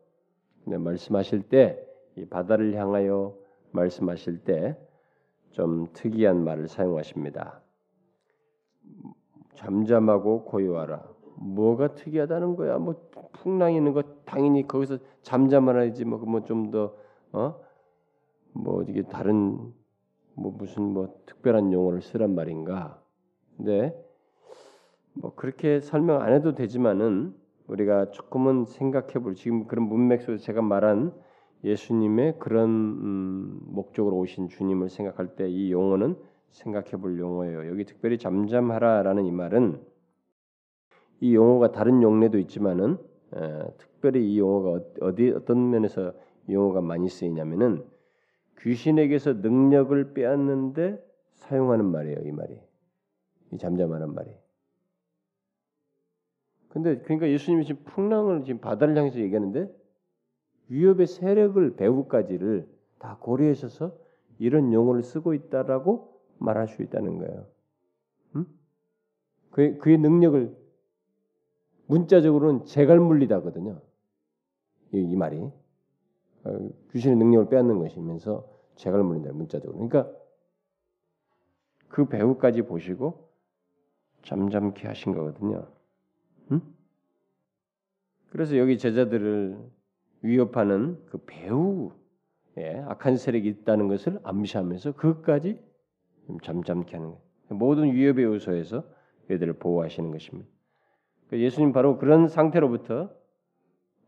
근데 0.67 0.77
말씀하실 0.77 1.45
때 1.45 1.87
이 2.17 2.25
바다를 2.25 2.75
향하여 2.75 3.35
말씀하실 3.73 4.39
때 4.45 4.77
좀 5.51 5.87
특이한 5.95 6.45
말을 6.45 6.69
사용하십니다. 6.69 7.63
잠잠하고 9.55 10.45
고요하라. 10.45 11.09
뭐가 11.39 11.95
특이하다는 11.95 12.57
거야? 12.57 12.77
뭐 12.77 13.09
풍랑이 13.33 13.77
있는 13.77 13.95
거 13.95 14.03
당연히 14.27 14.67
거기서 14.69 14.99
잠잠하지 15.23 16.05
뭐 16.05 16.45
좀더 16.45 16.95
어? 17.33 17.59
뭐 18.53 18.83
이게 18.83 19.03
다른 19.03 19.73
뭐 20.35 20.53
무슨 20.53 20.83
뭐 20.83 21.23
특별한 21.25 21.73
용어를 21.73 22.03
쓰란 22.03 22.35
말인가? 22.35 23.03
근데 23.57 23.99
뭐 25.15 25.35
그렇게 25.35 25.81
설명 25.81 26.21
안 26.21 26.35
해도 26.35 26.55
되지만은 26.55 27.35
우리가 27.69 28.11
조금은 28.11 28.65
생각해 28.65 29.15
볼 29.15 29.35
지금 29.35 29.67
그런 29.67 29.89
문맥 29.89 30.23
속에서 30.23 30.43
제가 30.43 30.63
말한 30.63 31.13
예수님의 31.65 32.39
그런 32.39 32.69
음, 32.71 33.61
목적으로 33.65 34.17
오신 34.19 34.49
주님을 34.49 34.89
생각할 34.89 35.35
때 35.37 35.49
이 35.49 35.73
용어는 35.73 36.17
생각해 36.51 36.93
볼 36.93 37.19
용어예요. 37.19 37.69
여기 37.69 37.85
특별히 37.85 38.19
잠잠하라라는 38.19 39.25
이 39.25 39.33
말은 39.33 39.81
이 41.21 41.35
용어가 41.35 41.73
다른 41.73 42.03
용례도 42.03 42.39
있지만은 42.39 42.99
에, 43.35 43.63
특별히 43.79 44.33
이 44.33 44.39
용어가 44.39 44.85
어디 45.01 45.31
어떤 45.31 45.71
면에서 45.71 46.13
이 46.49 46.55
용어가 46.55 46.81
많이 46.81 47.09
쓰이냐면은 47.09 47.85
귀신에게서 48.61 49.35
능력을 49.35 50.15
빼앗는데 50.15 51.05
사용하는 51.35 51.85
말이에요. 51.87 52.21
이 52.25 52.33
말이 52.33 52.61
이 53.53 53.59
잠잠하는 53.59 54.15
말이. 54.15 54.31
근데 56.69 56.99
그러니까 56.99 57.29
예수님이 57.29 57.65
지금 57.65 57.83
풍랑을 57.85 58.45
지금 58.45 58.61
바다를 58.61 58.97
향해서 58.97 59.19
얘기하는데 59.21 59.75
위협의 60.69 61.07
세력을 61.07 61.77
배후까지를 61.77 62.69
다 62.99 63.19
고려하셔서 63.21 63.97
이런 64.39 64.73
용어를 64.73 65.03
쓰고 65.03 65.35
있다라고 65.35 66.21
말할 66.39 66.69
수 66.69 66.83
있다는 66.83 67.19
거예요. 67.19 67.47
음? 68.37 68.47
그의, 69.51 69.79
그의 69.79 69.99
능력을 69.99 70.55
문자적으로는 71.87 72.65
재갈물리다거든요. 72.67 73.81
이, 74.93 74.99
이 74.99 75.17
말이 75.17 75.41
어, 76.45 76.71
귀신의 76.93 77.17
능력을 77.17 77.49
빼앗는 77.49 77.79
것이면서 77.79 78.47
재갈물린다 78.77 79.33
문자적으로. 79.33 79.89
그러니까 79.89 80.13
그 81.89 82.07
배후까지 82.09 82.63
보시고 82.63 83.31
잠잠케 84.23 84.87
하신 84.89 85.15
거거든요. 85.15 85.67
음? 86.53 86.61
그래서 88.31 88.57
여기 88.57 88.79
제자들을 88.79 89.59
위협하는 90.23 90.99
그 91.07 91.19
배후 91.27 91.93
예, 92.59 92.83
악한 92.89 93.17
세력이 93.17 93.49
있다는 93.49 93.89
것을 93.89 94.19
암시하면서 94.23 94.93
그것까지 94.93 95.59
잠잠케 96.43 96.97
하는 96.97 97.11
거예요. 97.11 97.21
모든 97.51 97.93
위협의 97.93 98.25
요소에서 98.25 98.83
얘들을 99.31 99.55
보호하시는 99.55 100.11
것입니다. 100.11 100.49
그 101.29 101.39
예수님 101.39 101.73
바로 101.73 101.99
그런 101.99 102.29
상태로부터 102.29 103.11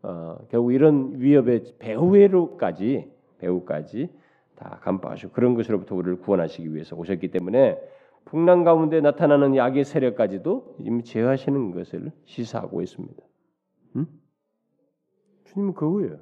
어, 0.03 0.39
결국 0.51 0.73
이런 0.73 1.21
위협의 1.21 1.75
배후로까지 1.79 3.11
배후까지 3.39 4.09
다 4.55 4.79
간파하시고 4.83 5.33
그런 5.33 5.55
것으로부터 5.55 5.95
우리를 5.95 6.21
구원하시기 6.21 6.73
위해서 6.75 6.97
오셨기 6.97 7.29
때문에 7.29 7.79
풍랑 8.29 8.63
가운데 8.63 9.01
나타나는 9.01 9.57
약의 9.57 9.85
세력까지도 9.85 10.77
이미 10.81 11.03
제어하시는 11.03 11.71
것을 11.71 12.13
시사하고 12.27 12.83
있습니다. 12.83 13.23
음? 13.97 14.07
주님은 15.45 15.75
그거예요. 15.75 16.19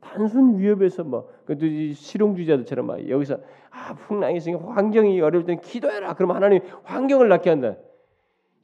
단순 0.00 0.58
위협에서 0.58 1.04
뭐 1.04 1.30
그래도 1.44 1.66
실용주의자들처럼 1.94 2.86
막 2.86 3.08
여기서 3.08 3.38
아 3.70 3.94
풍랑이 3.94 4.38
있으니까 4.38 4.72
환경이 4.72 5.20
어려울 5.20 5.44
때는 5.44 5.60
기도해라. 5.60 6.14
그러면 6.14 6.36
하나님 6.36 6.62
환경을 6.82 7.28
낫게 7.28 7.50
한다. 7.50 7.76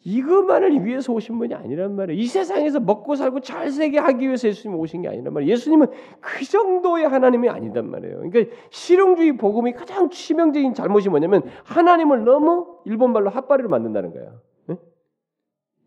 이것만을 0.07 0.85
위해서 0.85 1.12
오신 1.12 1.37
분이 1.37 1.53
아니란 1.53 1.97
말이에요. 1.97 2.21
이 2.21 2.27
세상에서 2.27 2.79
먹고 2.79 3.16
살고 3.16 3.40
잘 3.40 3.73
살게 3.73 3.99
하기 3.99 4.27
위해서 4.27 4.47
예수님 4.47 4.79
오신 4.79 5.03
게 5.03 5.09
아니란 5.09 5.35
말이에요. 5.35 5.51
예수님은 5.51 5.88
그 6.21 6.45
정도의 6.45 7.09
하나님이 7.09 7.49
아니단 7.49 7.90
말이에요. 7.90 8.19
그러니까 8.19 8.55
실용주의 8.71 9.37
복음이 9.37 9.73
가장 9.73 10.09
치명적인 10.09 10.75
잘못이 10.75 11.09
뭐냐면 11.09 11.42
하나님을 11.64 12.25
너무 12.25 12.79
일본 12.85 13.12
말로 13.12 13.31
핫바리로 13.31 13.69
만든다는 13.69 14.12
거예요. 14.12 14.40
네? 14.69 14.77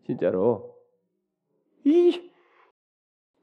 진짜로 0.04 0.74
이 1.84 2.30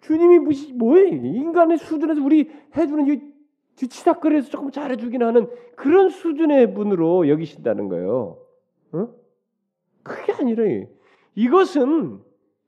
주님이 0.01 0.37
무슨 0.37 0.77
뭐예요? 0.77 1.07
인간의 1.07 1.79
수준에서 1.79 2.23
우리 2.23 2.51
해주는 2.77 3.07
이 3.07 3.19
뒤치다거리에서 3.77 4.51
조금 4.51 4.69
잘해주긴 4.69 5.23
하는 5.23 5.49
그런 5.75 6.09
수준의 6.09 6.75
분으로 6.75 7.29
여기신다는 7.29 7.89
거예요. 7.89 8.37
어? 8.91 9.16
그게 10.07 10.33
아니라 10.33 10.63
이것은 11.35 12.19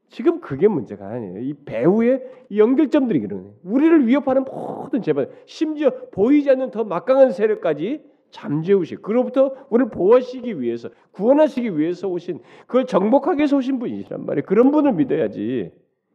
지금 0.09 0.39
그게 0.41 0.67
문제가 0.67 1.07
아니에요. 1.07 1.39
이 1.39 1.53
배우의 1.65 2.23
연결점들이 2.55 3.19
그러네. 3.21 3.51
우리를 3.63 4.07
위협하는 4.07 4.43
모든 4.43 5.01
재반, 5.01 5.29
심지어 5.45 5.91
보이지 6.11 6.49
않는 6.49 6.71
더 6.71 6.83
막강한 6.83 7.31
세력까지 7.31 8.03
잠재우시. 8.31 8.95
그로부터 8.95 9.55
우리를 9.69 9.89
보호하시기 9.91 10.61
위해서, 10.61 10.89
구원하시기 11.11 11.77
위해서 11.77 12.07
오신, 12.07 12.39
그걸 12.67 12.85
정복하기 12.85 13.53
오신 13.53 13.79
분이시란 13.79 14.25
말이에요. 14.25 14.45
그런 14.45 14.71
분을 14.71 14.93
믿어야지. 14.93 15.71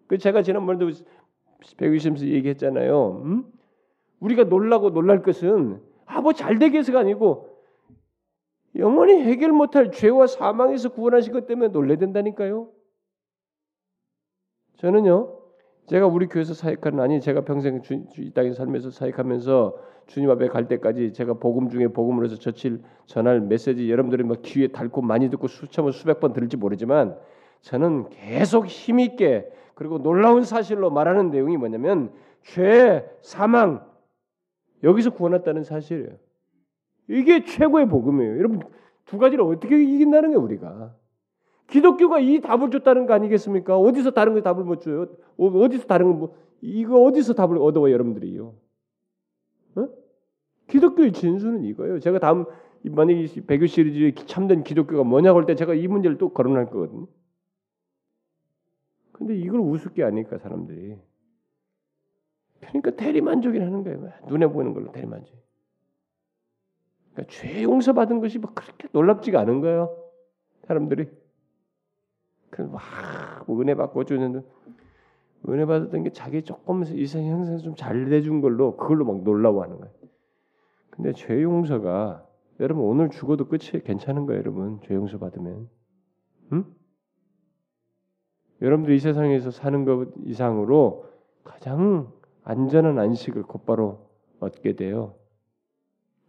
그 0.06 0.18
제가 0.18 0.42
지난번에도 0.42 0.90
120에서 1.78 2.26
얘기했잖아요. 2.26 3.22
음? 3.24 3.44
우리가 4.20 4.44
놀라고 4.44 4.90
놀랄 4.90 5.22
것은 5.22 5.80
아 6.06 6.20
뭐 6.20 6.32
잘 6.32 6.58
되게 6.58 6.78
해서가 6.78 7.00
아니고 7.00 7.48
영원히 8.76 9.22
해결 9.22 9.52
못할 9.52 9.90
죄와 9.90 10.26
사망에서 10.26 10.90
구원하신 10.90 11.32
것 11.32 11.46
때문에 11.46 11.68
놀래야 11.68 11.98
된다니까요. 11.98 12.68
저는요, 14.78 15.38
제가 15.87 16.06
우리 16.06 16.26
교회에서 16.26 16.54
사역하는 16.54 17.00
아니 17.00 17.20
제가 17.20 17.42
평생 17.42 17.82
주, 17.82 18.02
이 18.18 18.32
땅에 18.32 18.52
살면서 18.52 18.90
사역하면서 18.90 19.76
주님 20.06 20.30
앞에 20.30 20.48
갈 20.48 20.68
때까지 20.68 21.12
제가 21.12 21.34
복음 21.34 21.68
중에 21.68 21.88
복음으로 21.88 22.26
해서 22.26 22.37
저칠 22.37 22.82
전할 23.06 23.40
메시지 23.40 23.90
여러분들이 23.90 24.22
막 24.24 24.42
귀에 24.42 24.68
닳고 24.68 25.02
많이 25.02 25.30
듣고 25.30 25.46
수천 25.46 25.84
번 25.84 25.92
수백 25.92 26.20
번 26.20 26.32
들을지 26.32 26.56
모르지만 26.56 27.16
저는 27.60 28.10
계속 28.10 28.66
힘 28.66 28.98
있게 28.98 29.50
그리고 29.74 29.98
놀라운 29.98 30.44
사실로 30.44 30.90
말하는 30.90 31.30
내용이 31.30 31.56
뭐냐면 31.56 32.12
죄, 32.42 33.08
사망 33.22 33.87
여기서 34.82 35.10
구원했다는 35.10 35.64
사실이에요. 35.64 36.16
이게 37.09 37.45
최고의 37.45 37.88
복음이에요. 37.88 38.38
여러분 38.38 38.61
두 39.05 39.19
가지를 39.19 39.45
어떻게 39.45 39.83
이긴다는 39.83 40.31
게 40.31 40.37
우리가 40.37 40.95
기독교가 41.69 42.21
이 42.21 42.40
답을 42.40 42.71
줬다는 42.71 43.07
거 43.07 43.14
아니겠습니까? 43.14 43.77
어디서 43.79 44.12
다른 44.12 44.35
거 44.35 44.43
답을 44.43 44.64
못 44.64 44.81
줘요? 44.81 45.09
어, 45.37 45.47
어디서 45.47 45.87
다른 45.87 46.07
거 46.07 46.12
뭐, 46.12 46.37
이거 46.61 47.03
어디서 47.03 47.35
답을 47.35 47.59
얻어와 47.59 47.90
여러분들이요? 47.90 48.55
어? 49.77 49.88
기독교의 50.69 51.12
진수는 51.12 51.64
이거예요. 51.64 52.01
제가 52.01 52.19
다음 52.19 52.45
만약에 52.83 53.27
배교 53.47 53.67
시리즈의 53.67 54.14
참된 54.27 54.62
기독교가 54.62 55.05
뭐냐고 55.05 55.38
할 55.38 55.47
때 55.47 55.55
제가 55.55 55.75
이 55.75 55.88
문제를 55.88 56.19
또 56.19 56.31
거론할 56.31 56.67
거거든요. 56.67 57.07
근데 59.12 59.37
이걸 59.37 59.61
우습게 59.61 60.03
아니까 60.03 60.38
사람들이. 60.38 60.99
그러니까 62.61 62.90
대리만족이라는 62.93 63.85
거예요. 63.85 64.11
눈에 64.29 64.47
보이는 64.47 64.75
걸로 64.75 64.90
대리만족. 64.93 65.35
그러니까 67.15 67.33
죄 67.33 67.62
용서 67.62 67.92
받은 67.92 68.21
것이 68.21 68.38
뭐 68.38 68.50
그렇게 68.52 68.88
놀랍지가 68.92 69.40
않은 69.40 69.60
거예요. 69.60 69.96
사람들이 70.65 71.08
그막 72.50 72.81
뭐 73.46 73.60
은혜 73.60 73.75
받고 73.75 74.04
주는 74.04 74.42
은혜 75.48 75.67
받았던 75.67 76.04
게 76.04 76.10
자기 76.10 76.42
조금 76.42 76.83
이생 76.85 77.27
형상 77.27 77.58
좀잘 77.58 78.08
돼준 78.08 78.40
걸로 78.40 78.77
그걸로 78.77 79.04
막 79.04 79.23
놀라워하는 79.23 79.79
거예요. 79.79 79.94
근데 80.90 81.12
죄 81.12 81.42
용서가 81.42 82.27
여러분 82.60 82.85
오늘 82.85 83.10
죽어도 83.10 83.48
끝이 83.48 83.83
괜찮은 83.85 84.27
거예요, 84.27 84.40
여러분. 84.40 84.81
죄 84.83 84.94
용서 84.94 85.19
받으면. 85.19 85.69
응? 86.52 86.65
여러분들 88.62 88.94
이 88.94 88.98
세상에서 88.98 89.50
사는 89.50 89.85
것 89.85 90.08
이상으로 90.25 91.06
가장 91.42 92.12
안전한 92.44 92.98
안식을 92.98 93.42
곧바로 93.42 94.08
얻게 94.40 94.77
돼요. 94.77 95.15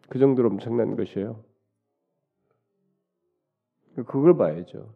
그 0.10 0.20
정도로 0.20 0.50
엄청난 0.50 0.96
것이에요. 0.96 1.44
그걸 3.96 4.36
봐야죠. 4.38 4.94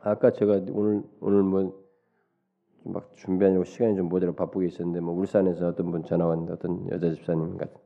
아까 0.00 0.32
제가 0.32 0.60
오늘 0.70 1.02
오늘 1.20 1.42
뭐 1.42 1.86
막 2.88 3.16
준비하려고 3.16 3.64
시간이 3.64 3.96
좀 3.96 4.08
모자라 4.08 4.32
바쁘게 4.32 4.66
있었는데 4.66 5.00
뭐 5.00 5.14
울산에서 5.14 5.68
어떤 5.68 5.90
분 5.90 6.04
전화 6.04 6.26
왔는데 6.26 6.52
어떤 6.52 6.88
여자 6.90 7.12
집사님 7.12 7.56
같은 7.56 7.76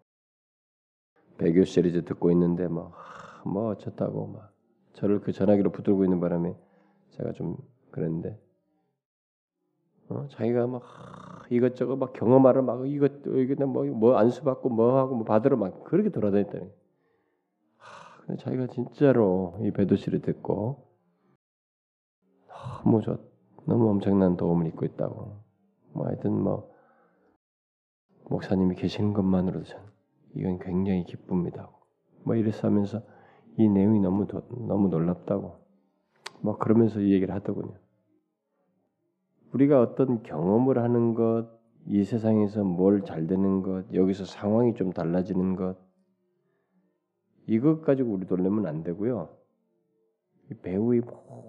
배교 1.38 1.64
시리즈 1.64 2.04
듣고 2.04 2.30
있는데 2.32 2.68
뭐, 2.68 2.92
뭐 3.44 3.70
어쩌다고 3.70 4.26
막 4.26 4.52
저를 4.92 5.20
그 5.20 5.32
전화기로 5.32 5.72
붙들고 5.72 6.04
있는 6.04 6.20
바람에 6.20 6.54
제가 7.12 7.32
좀 7.32 7.56
그랬는데 7.90 8.38
어, 10.10 10.26
자기가 10.28 10.66
막 10.66 10.82
이것저것 11.50 11.96
막 11.96 12.12
경험하러 12.12 12.62
막 12.62 12.88
이것 12.88 13.12
이거 13.26 13.66
뭐뭐 13.66 14.16
안수 14.16 14.42
받고 14.42 14.68
뭐 14.68 14.98
하고 14.98 15.14
뭐 15.14 15.24
받으러 15.24 15.56
막 15.56 15.84
그렇게 15.84 16.10
돌아다녔다니. 16.10 16.68
하, 17.76 18.26
근데 18.26 18.42
자기가 18.42 18.66
진짜로 18.68 19.56
이 19.62 19.70
배도시를 19.70 20.20
듣고 20.20 20.84
너무 22.84 23.00
좋 23.02 23.18
너무 23.66 23.88
엄청난 23.88 24.36
도움을 24.36 24.66
입고 24.66 24.84
있다고. 24.84 25.38
뭐 25.92 26.06
하여튼 26.06 26.32
뭐 26.32 26.70
목사님이 28.28 28.74
계시는 28.74 29.12
것만으로도 29.12 29.64
전 29.64 29.80
이건 30.34 30.58
굉장히 30.58 31.04
기쁩니다. 31.04 31.70
뭐 32.24 32.34
이래서 32.34 32.66
하면서 32.68 33.02
이 33.56 33.68
내용이 33.68 34.00
너무 34.00 34.26
도, 34.26 34.42
너무 34.66 34.88
놀랍다고. 34.88 35.60
뭐 36.40 36.58
그러면서 36.58 37.00
이 37.00 37.12
얘기를 37.12 37.34
하더군요. 37.34 37.74
우리가 39.52 39.80
어떤 39.80 40.22
경험을 40.22 40.78
하는 40.78 41.14
것, 41.14 41.48
이 41.86 42.04
세상에서 42.04 42.62
뭘 42.64 43.02
잘 43.02 43.26
되는 43.26 43.62
것, 43.62 43.92
여기서 43.92 44.24
상황이 44.24 44.74
좀 44.74 44.92
달라지는 44.92 45.56
것, 45.56 45.76
이것 47.46 47.82
가지고 47.82 48.12
우리 48.12 48.26
놀라면 48.26 48.66
안 48.66 48.82
되고요. 48.84 49.28
배우의 50.62 51.02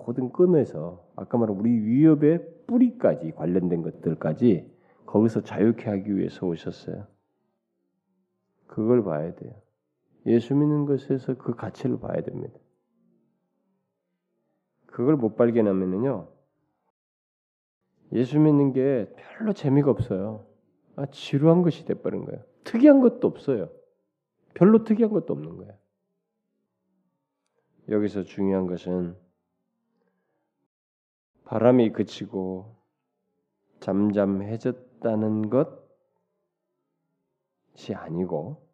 모든 0.05 0.31
끈에서 0.31 1.07
아까 1.15 1.37
말한 1.37 1.55
우리 1.57 1.71
위협의 1.71 2.65
뿌리까지 2.67 3.31
관련된 3.31 3.81
것들까지 3.81 4.71
거기서 5.05 5.41
자유케 5.41 5.89
하기 5.89 6.15
위해서 6.17 6.45
오셨어요. 6.47 7.07
그걸 8.67 9.03
봐야 9.03 9.33
돼요. 9.35 9.53
예수 10.25 10.55
믿는 10.55 10.85
것에서 10.85 11.35
그 11.35 11.55
가치를 11.55 11.99
봐야 11.99 12.21
됩니다. 12.21 12.57
그걸 14.85 15.17
못 15.17 15.35
발견하면은요, 15.35 16.27
예수 18.13 18.39
믿는 18.39 18.73
게 18.73 19.11
별로 19.15 19.53
재미가 19.53 19.89
없어요. 19.91 20.45
아, 20.95 21.05
지루한 21.05 21.61
것이 21.61 21.85
돼버린 21.85 22.25
거예요. 22.25 22.43
특이한 22.63 22.99
것도 22.99 23.27
없어요. 23.27 23.69
별로 24.53 24.83
특이한 24.83 25.11
것도 25.11 25.33
없는 25.33 25.57
거예요. 25.57 25.73
여기서 27.89 28.23
중요한 28.23 28.67
것은 28.67 29.15
바람이 31.45 31.91
그치고 31.91 32.75
잠잠해졌다는 33.79 35.49
것이 35.49 35.75
아니고 37.93 38.65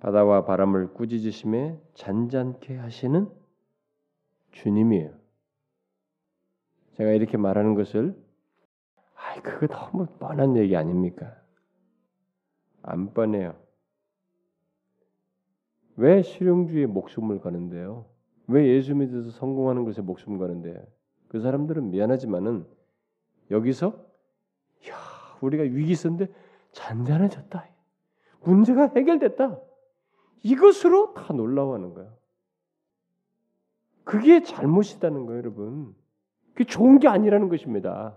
바다와 0.00 0.44
바람을 0.44 0.92
꾸짖으심에 0.92 1.80
잔잔케 1.94 2.76
하시는 2.76 3.28
주님이에요. 4.52 5.23
제가 6.96 7.10
이렇게 7.12 7.36
말하는 7.36 7.74
것을 7.74 8.16
아, 9.14 9.40
그거 9.40 9.66
너무 9.66 10.06
뻔한 10.18 10.56
얘기 10.56 10.76
아닙니까? 10.76 11.36
안 12.82 13.12
뻔해요. 13.12 13.56
왜 15.96 16.22
실용주의에 16.22 16.86
목숨을 16.86 17.40
거는데요? 17.40 18.06
왜 18.46 18.66
예수 18.68 18.94
믿어서 18.94 19.30
성공하는 19.30 19.84
것에 19.84 20.02
목숨 20.02 20.38
거는데? 20.38 20.84
그 21.28 21.40
사람들은 21.40 21.90
미안하지만은 21.90 22.66
여기서 23.50 23.88
야 24.88 24.94
우리가 25.40 25.62
위기 25.62 25.92
있었는데 25.92 26.32
잔잔해졌다. 26.72 27.68
문제가 28.42 28.92
해결됐다. 28.94 29.58
이것으로 30.42 31.14
다 31.14 31.32
놀라워하는 31.32 31.94
거야. 31.94 32.12
그게 34.04 34.42
잘못이다는 34.42 35.24
거예요, 35.26 35.38
여러분. 35.38 35.94
그게 36.54 36.64
좋은 36.64 36.98
게 36.98 37.08
아니라는 37.08 37.48
것입니다. 37.48 38.16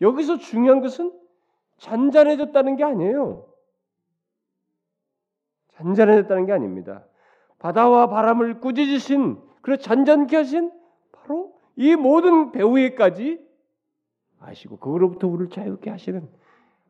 여기서 0.00 0.38
중요한 0.38 0.80
것은 0.80 1.12
잔잔해졌다는 1.78 2.76
게 2.76 2.84
아니에요. 2.84 3.46
잔잔해졌다는 5.72 6.46
게 6.46 6.52
아닙니다. 6.52 7.04
바다와 7.58 8.08
바람을 8.08 8.60
꾸짖으신 8.60 9.38
그런 9.62 9.78
잔잔케 9.78 10.36
하신 10.36 10.70
바로 11.12 11.54
이 11.76 11.96
모든 11.96 12.52
배후에까지 12.52 13.40
아시고 14.40 14.76
그거로부터 14.78 15.28
우리를 15.28 15.50
자유케 15.50 15.88
하시는 15.88 16.28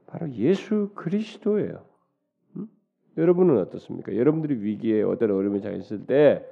바로 0.07 0.31
예수 0.33 0.91
그리스도예요. 0.95 1.85
음? 2.57 2.69
여러분은 3.17 3.59
어떻습니까? 3.59 4.17
여러분들이 4.17 4.57
위기에 4.63 5.03
어떤 5.03 5.31
어려움에 5.31 5.61
처했을 5.61 6.07
때 6.07 6.45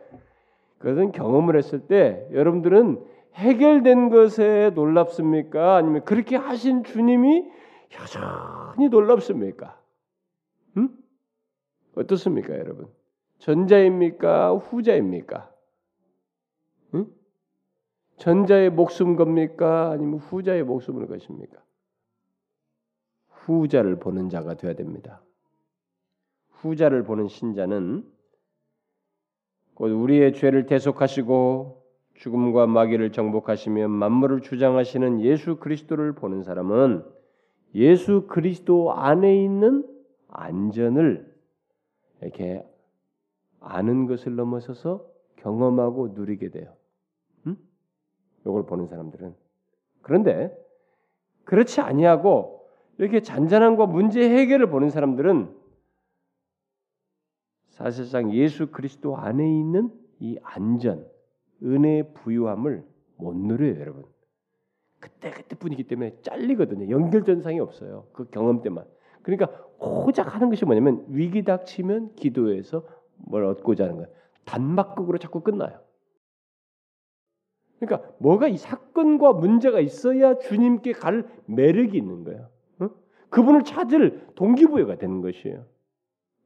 그것은 0.78 1.12
경험을 1.12 1.56
했을 1.56 1.80
때 1.80 2.26
여러분들은 2.32 3.04
해결된 3.34 4.10
것에 4.10 4.70
놀랍습니까? 4.74 5.76
아니면 5.76 6.04
그렇게 6.04 6.36
하신 6.36 6.84
주님이 6.84 7.48
여전히 7.92 8.88
놀랍습니까? 8.88 9.80
음? 10.76 10.96
어떻습니까, 11.96 12.58
여러분? 12.58 12.88
전자입니까? 13.38 14.54
후자입니까? 14.54 15.50
응? 16.94 17.06
전자의 18.16 18.70
목숨 18.70 19.16
겁니까? 19.16 19.90
아니면 19.90 20.18
후자의 20.18 20.62
목숨을 20.62 21.06
것입니까? 21.06 21.62
후자를 23.28 23.98
보는 23.98 24.28
자가 24.28 24.54
되어야 24.54 24.74
됩니다. 24.74 25.22
후자를 26.50 27.04
보는 27.04 27.28
신자는 27.28 28.06
곧 29.74 29.86
우리의 29.86 30.34
죄를 30.34 30.66
대속하시고 30.66 31.79
죽음과 32.20 32.66
마귀를 32.66 33.12
정복하시며 33.12 33.88
만물을 33.88 34.42
주장하시는 34.42 35.22
예수 35.22 35.56
그리스도를 35.56 36.12
보는 36.12 36.42
사람은 36.42 37.02
예수 37.74 38.26
그리스도 38.26 38.92
안에 38.92 39.42
있는 39.42 39.86
안전을 40.28 41.34
이렇게 42.20 42.62
아는 43.58 44.06
것을 44.06 44.36
넘어서서 44.36 45.06
경험하고 45.36 46.08
누리게 46.08 46.50
돼요. 46.50 46.74
음? 47.46 47.56
이걸 48.42 48.66
보는 48.66 48.86
사람들은 48.86 49.34
그런데 50.02 50.54
그렇지 51.44 51.80
아니하고 51.80 52.68
이렇게 52.98 53.22
잔잔함과 53.22 53.86
문제 53.86 54.20
해결을 54.20 54.68
보는 54.68 54.90
사람들은 54.90 55.56
사실상 57.70 58.34
예수 58.34 58.70
그리스도 58.70 59.16
안에 59.16 59.48
있는 59.48 59.90
이 60.18 60.38
안전, 60.42 61.08
은혜의 61.62 62.14
부유함을 62.14 62.84
못 63.16 63.36
누려요, 63.36 63.80
여러분. 63.80 64.04
그때 64.98 65.30
그때뿐이기 65.30 65.84
때문에 65.84 66.16
잘리거든요. 66.22 66.90
연결전상이 66.90 67.58
없어요. 67.60 68.06
그 68.12 68.28
경험 68.30 68.62
때만. 68.62 68.84
그러니까 69.22 69.46
고작 69.78 70.34
하는 70.34 70.50
것이 70.50 70.64
뭐냐면 70.64 71.04
위기 71.08 71.42
닥치면 71.42 72.14
기도해서 72.16 72.86
뭘 73.16 73.44
얻고자 73.44 73.84
하는 73.84 73.96
거예요. 73.96 74.08
단막극으로 74.44 75.18
자꾸 75.18 75.40
끝나요. 75.40 75.80
그러니까 77.78 78.10
뭐가 78.18 78.48
이 78.48 78.58
사건과 78.58 79.32
문제가 79.32 79.80
있어야 79.80 80.38
주님께 80.38 80.92
갈 80.92 81.26
매력이 81.46 81.96
있는 81.96 82.24
거예요. 82.24 82.48
어? 82.80 82.90
그분을 83.30 83.64
찾을 83.64 84.28
동기부여가 84.34 84.96
되는 84.96 85.22
것이에요. 85.22 85.64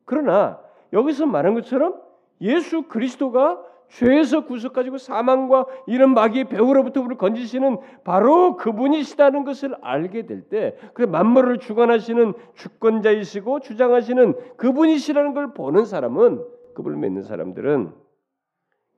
그러나 0.04 0.60
여기서 0.92 1.26
말한 1.26 1.54
것처럼 1.54 2.00
예수 2.40 2.82
그리스도가 2.82 3.64
죄에서 3.94 4.44
구속 4.44 4.72
가지고 4.72 4.98
사망과 4.98 5.66
이런 5.86 6.14
마귀의 6.14 6.48
배후로부터 6.48 7.00
우리를 7.00 7.16
건지시는 7.16 7.78
바로 8.02 8.56
그분이시다는 8.56 9.44
것을 9.44 9.76
알게 9.82 10.26
될 10.26 10.42
때, 10.48 10.76
그 10.94 11.02
만물을 11.02 11.58
주관하시는 11.58 12.34
주권자이시고 12.54 13.60
주장하시는 13.60 14.56
그분이시라는 14.56 15.34
걸 15.34 15.54
보는 15.54 15.84
사람은 15.84 16.44
그분을 16.74 16.98
믿는 16.98 17.22
사람들은 17.22 17.92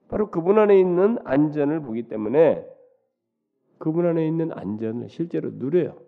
바로 0.09 0.31
그분 0.31 0.59
안에 0.59 0.79
있는 0.79 1.19
안전을 1.25 1.81
보기 1.81 2.05
때문에 2.05 2.67
그분 3.79 4.07
안에 4.07 4.27
있는 4.27 4.51
안전을 4.53 5.11
실제로 5.11 5.51
누려요. 5.53 5.99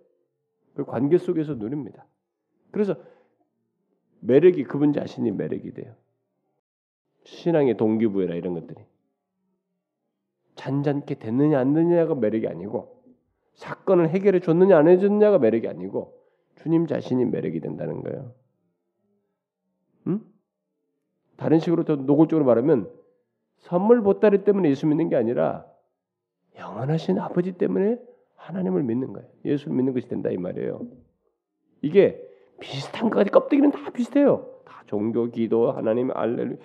그 0.75 0.87
관계 0.87 1.19
속에서 1.19 1.55
누립니다. 1.55 2.07
그래서 2.71 2.95
매력이 4.21 4.65
그분 4.65 4.95
자신이 4.95 5.31
매력이 5.33 5.75
돼요. 5.75 5.95
신앙의 7.29 7.77
동기부여라 7.77 8.35
이런 8.35 8.55
것들이 8.55 8.83
잔잔케 10.55 11.17
됐느냐 11.17 11.59
안 11.59 11.75
됐느냐가 11.75 12.15
매력이 12.15 12.49
아니고 12.49 13.03
사건을 13.55 14.09
해결해 14.09 14.41
줬느냐 14.41 14.77
안 14.77 14.89
해줬느냐가 14.89 15.39
매력이 15.39 15.69
아니고 15.69 16.19
주님 16.57 16.87
자신이 16.87 17.25
매력이 17.27 17.61
된다는 17.61 18.03
거예요. 18.03 18.33
음? 20.07 20.25
다른 21.37 21.61
식으로 21.61 21.85
더 21.85 21.97
노골적으로 21.97 22.45
말하면 22.45 22.91
선물 23.59 24.03
보따리 24.03 24.45
때문에 24.45 24.71
예수 24.71 24.87
믿는 24.87 25.09
게 25.09 25.17
아니라 25.17 25.67
영원하신 26.59 27.19
아버지 27.19 27.53
때문에 27.53 27.99
하나님을 28.37 28.83
믿는 28.83 29.13
거예요. 29.13 29.29
예수를 29.45 29.77
믿는 29.77 29.93
것이 29.93 30.09
된다 30.09 30.31
이 30.31 30.37
말이에요. 30.39 30.81
이게 31.83 32.21
비슷한 32.59 33.11
것까지 33.11 33.31
껍데기는 33.31 33.71
다 33.71 33.91
비슷해요. 33.91 34.58
다 34.89 34.91
종교, 34.91 35.31
기도, 35.31 35.71
하나님 35.71 36.11
알렐루 36.11 36.57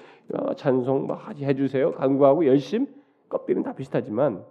찬송 0.56 1.08
막 1.08 1.38
해주세요. 1.38 1.92
간구하고 1.92 2.46
열심 2.48 2.88
껍데기는 3.30 3.64
다 3.64 3.76
비슷하지만 3.76 4.44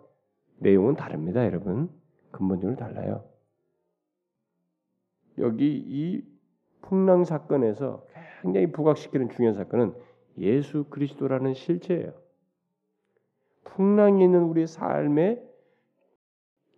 내용은 0.59 0.95
다릅니다, 0.95 1.45
여러분. 1.45 1.91
근본적으로 2.31 2.77
달라요. 2.77 3.25
여기 5.39 5.75
이 5.75 6.23
풍랑 6.83 7.25
사건에서 7.25 8.07
굉장히 8.43 8.70
부각시키는 8.70 9.31
중요한 9.31 9.55
사건은 9.55 9.95
예수 10.39 10.85
그리스도라는 10.85 11.55
실체예요. 11.55 12.12
풍랑이 13.64 14.23
있는 14.25 14.43
우리 14.43 14.66
삶에 14.66 15.43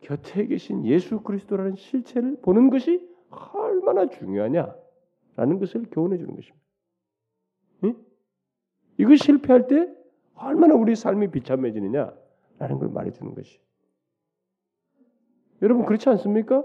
곁에 0.00 0.46
계신 0.46 0.84
예수 0.84 1.22
그리스도라는 1.22 1.76
실체를 1.76 2.36
보는 2.42 2.70
것이 2.70 3.08
얼마나 3.30 4.08
중요하냐라는 4.08 5.58
것을 5.58 5.86
교훈해 5.90 6.18
주는 6.18 6.34
것입니다. 6.34 6.63
응? 8.98 9.04
이거 9.04 9.16
실패할 9.16 9.66
때 9.66 9.88
얼마나 10.34 10.74
우리 10.74 10.94
삶이 10.96 11.30
비참해지느냐라는 11.30 12.78
걸 12.78 12.88
말해 12.88 13.10
주는 13.10 13.34
것이. 13.34 13.60
여러분 15.62 15.84
그렇지 15.86 16.08
않습니까? 16.10 16.64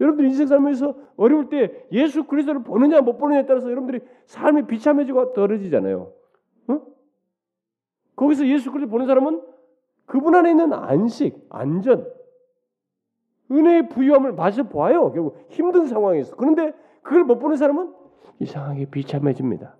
여러분들 0.00 0.26
인생 0.26 0.46
삶에서 0.46 0.94
어려울 1.16 1.48
때 1.48 1.86
예수 1.92 2.24
그리스도를 2.24 2.62
보느냐 2.62 3.00
못 3.00 3.18
보느냐에 3.18 3.46
따라서 3.46 3.70
여러분들이 3.70 4.00
삶이 4.26 4.66
비참해지고 4.66 5.34
떨어지잖아요. 5.34 6.12
어? 6.68 6.82
거기서 8.16 8.46
예수 8.46 8.70
그리스도 8.70 8.90
보는 8.90 9.06
사람은 9.06 9.42
그분 10.06 10.34
안에 10.34 10.50
있는 10.50 10.72
안식, 10.72 11.46
안전, 11.50 12.10
은혜의 13.50 13.88
부유함을 13.88 14.32
마저 14.32 14.64
보아요. 14.64 15.12
결국 15.12 15.36
힘든 15.50 15.86
상황에서. 15.86 16.36
그런데 16.36 16.72
그걸 17.02 17.24
못 17.24 17.38
보는 17.38 17.56
사람은 17.56 17.92
이상하게 18.38 18.86
비참해집니다. 18.86 19.76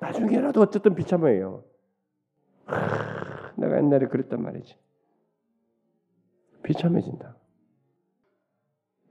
나중에라도 0.00 0.60
어쨌든 0.60 0.94
비참해요. 0.94 1.64
하, 2.66 3.52
내가 3.56 3.76
옛날에 3.78 4.06
그랬단 4.06 4.42
말이지. 4.42 4.76
비참해진다. 6.62 7.36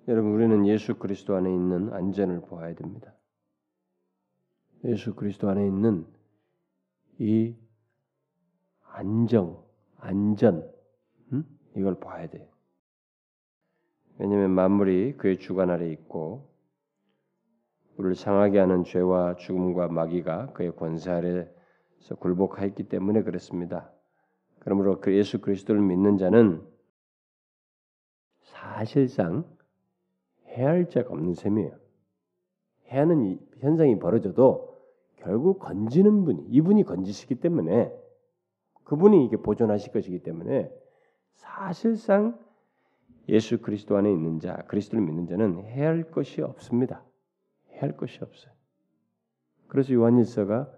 여러분 0.08 0.32
우리는 0.32 0.66
예수 0.68 0.96
그리스도 0.96 1.36
안에 1.36 1.54
있는 1.54 1.92
안전을 1.94 2.42
보아야 2.42 2.74
됩니다. 2.76 3.14
예수 4.86 5.16
그리스도 5.16 5.50
안에 5.50 5.66
있는 5.66 6.06
이 7.20 7.56
안정, 8.84 9.64
안전, 9.98 10.72
음? 11.34 11.44
이걸 11.76 12.00
봐야 12.00 12.28
돼요. 12.30 12.48
왜냐하면 14.18 14.52
만물이 14.52 15.18
그의 15.18 15.40
주관 15.40 15.70
아래 15.70 15.92
있고 15.92 16.50
우리를 17.98 18.16
상하게 18.16 18.60
하는 18.60 18.84
죄와 18.84 19.36
죽음과 19.36 19.88
마귀가 19.90 20.54
그의 20.54 20.76
권세 20.76 21.12
아래서 21.12 22.16
굴복하였기 22.20 22.84
때문에 22.84 23.24
그렇습니다. 23.24 23.92
그러므로 24.60 25.00
그 25.00 25.16
예수 25.16 25.42
그리스도를 25.42 25.82
믿는 25.82 26.18
자는 26.18 26.62
사실상 28.42 29.46
해할 30.48 30.90
자가 30.90 31.10
없는 31.12 31.34
셈이에요. 31.34 31.72
해하는 32.90 33.40
현상이 33.60 34.00
벌어져도 34.00 34.78
결국 35.18 35.60
건지는 35.60 36.24
분이 36.24 36.46
이분이 36.50 36.84
건지시기 36.84 37.36
때문에 37.36 37.92
그분이 38.84 39.26
이게 39.26 39.38
보존하실 39.38 39.92
것이기 39.92 40.20
때문에 40.20 40.72
사실상 41.34 42.40
예수 43.28 43.60
그리스도 43.60 43.98
안에 43.98 44.12
있는 44.12 44.40
자, 44.40 44.56
그리스도를 44.68 45.04
믿는 45.04 45.28
자는 45.28 45.66
해할 45.66 46.12
것이 46.12 46.42
없습니다. 46.42 47.04
해할 47.78 47.96
것이 47.96 48.20
없어요. 48.22 48.52
그래서 49.68 49.94
요한일서가 49.94 50.72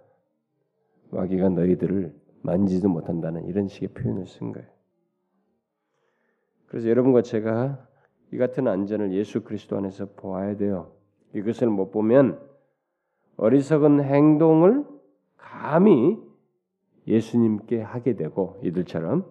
마귀가 1.12 1.50
너희들을 1.50 2.16
만지도 2.42 2.90
못한다는 2.90 3.46
이런 3.46 3.68
식의 3.68 3.90
표현을 3.90 4.28
쓴 4.28 4.52
거예요. 4.52 4.68
그래서 6.68 6.88
여러분과 6.90 7.22
제가 7.22 7.88
이 8.32 8.38
같은 8.38 8.68
안전을 8.68 9.14
예수 9.14 9.44
그리스도 9.44 9.78
안에서 9.78 10.14
보아야 10.16 10.56
돼요. 10.56 10.94
이것을 11.34 11.68
못 11.68 11.92
보면 11.92 12.40
어리석은 13.38 14.04
행동을 14.04 14.86
감히 15.38 16.22
예수님께 17.08 17.82
하게 17.82 18.16
되고 18.16 18.60
이들처럼 18.64 19.26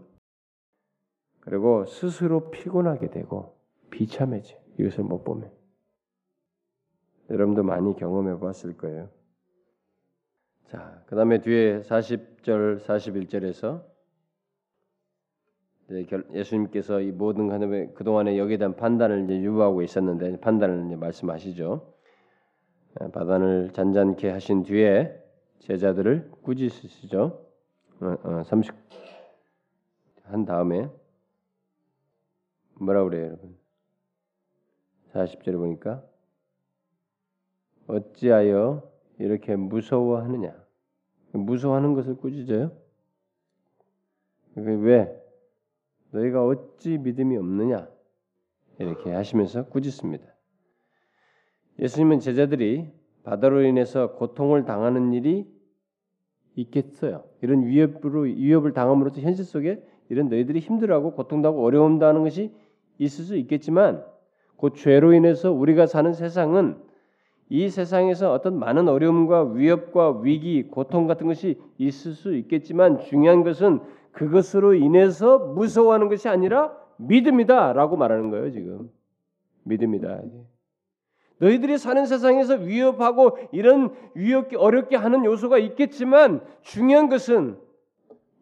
그리고 1.41 1.87
스스로 1.87 2.51
피곤하게 2.51 3.11
되고 3.11 3.57
비참해져. 3.91 4.57
이것을 4.79 5.05
못 5.05 5.25
보면. 5.25 5.58
여러분도 7.31 7.63
많이 7.63 7.95
경험해 7.97 8.39
보았을 8.39 8.77
거예요. 8.77 9.09
자, 10.69 11.03
그 11.07 11.17
다음에 11.17 11.41
뒤에 11.41 11.81
40절, 11.81 12.81
41절에서 12.81 13.85
예수님께서 16.35 17.01
이 17.01 17.13
모든 17.13 17.51
하나님의 17.51 17.95
그동안에 17.95 18.37
여기에 18.39 18.59
대한 18.59 18.77
판단을 18.77 19.25
이제 19.25 19.41
유보하고 19.41 19.83
있었는데 19.83 20.39
판단을 20.41 20.87
이제 20.87 20.97
말씀하시죠. 20.97 21.95
바단을 23.13 23.71
잔잔케 23.73 24.29
하신 24.31 24.65
뒤에 24.65 25.23
제자들을 25.61 26.31
꾸짖으시죠. 26.43 27.47
어, 28.01 28.17
어, 28.23 28.43
30, 28.45 28.75
한 30.25 30.45
다음에 30.45 30.91
뭐라 32.81 33.05
그래요, 33.05 33.27
여러분? 33.27 33.57
40절에 35.13 35.57
보니까 35.57 36.05
어찌하여 37.89 38.83
이렇게 39.19 39.57
무서워하느냐? 39.57 40.55
무서워하는 41.33 41.95
것을 41.95 42.17
꾸짖어요? 42.17 42.71
왜? 44.55 45.15
너희가 46.11 46.47
어찌 46.47 46.99
믿음이 46.99 47.37
없느냐? 47.37 47.89
이렇게 48.79 49.11
하시면서 49.11 49.67
꾸짖습니다. 49.67 50.25
예수님은 51.81 52.21
제자들이 52.21 52.91
바다로 53.25 53.63
인해서 53.63 54.15
고통을 54.15 54.65
당하는 54.65 55.13
일이 55.13 55.51
있겠어요. 56.57 57.25
이런 57.41 57.67
위협으로 57.67 58.23
위협을 58.23 58.73
당함으로써 58.73 59.21
현실 59.21 59.45
속에 59.45 59.85
이런 60.09 60.29
너희들이 60.29 60.61
힘들어하고 60.61 61.13
고통당하고 61.13 61.65
어려움당하는 61.65 62.23
것이 62.23 62.53
있을 62.99 63.25
수 63.25 63.37
있겠지만 63.37 64.05
그 64.57 64.73
죄로 64.75 65.13
인해서 65.13 65.53
우리가 65.53 65.87
사는 65.87 66.13
세상은 66.13 66.88
이 67.51 67.69
세상에서 67.69 68.33
어떤 68.33 68.59
많은 68.59 68.89
어려움과 68.89 69.45
위협과 69.53 70.21
위기, 70.21 70.65
고통 70.65 71.07
같은 71.07 71.27
것이 71.27 71.59
있을 71.79 72.13
수 72.13 72.35
있겠지만 72.37 73.01
중요한 73.01 73.43
것은 73.43 73.81
그것으로 74.13 74.75
인해서 74.75 75.39
무서워하는 75.39 76.09
것이 76.09 76.29
아니라 76.29 76.77
믿음이다라고 76.99 77.97
말하는 77.97 78.31
거예요, 78.31 78.51
지금. 78.51 78.91
믿음이다. 79.65 80.23
너희들이 81.39 81.79
사는 81.79 82.05
세상에서 82.05 82.57
위협하고 82.57 83.39
이런 83.53 83.95
위협게 84.15 84.57
어렵게 84.57 84.97
하는 84.97 85.25
요소가 85.25 85.59
있겠지만 85.59 86.43
중요한 86.63 87.09
것은 87.09 87.57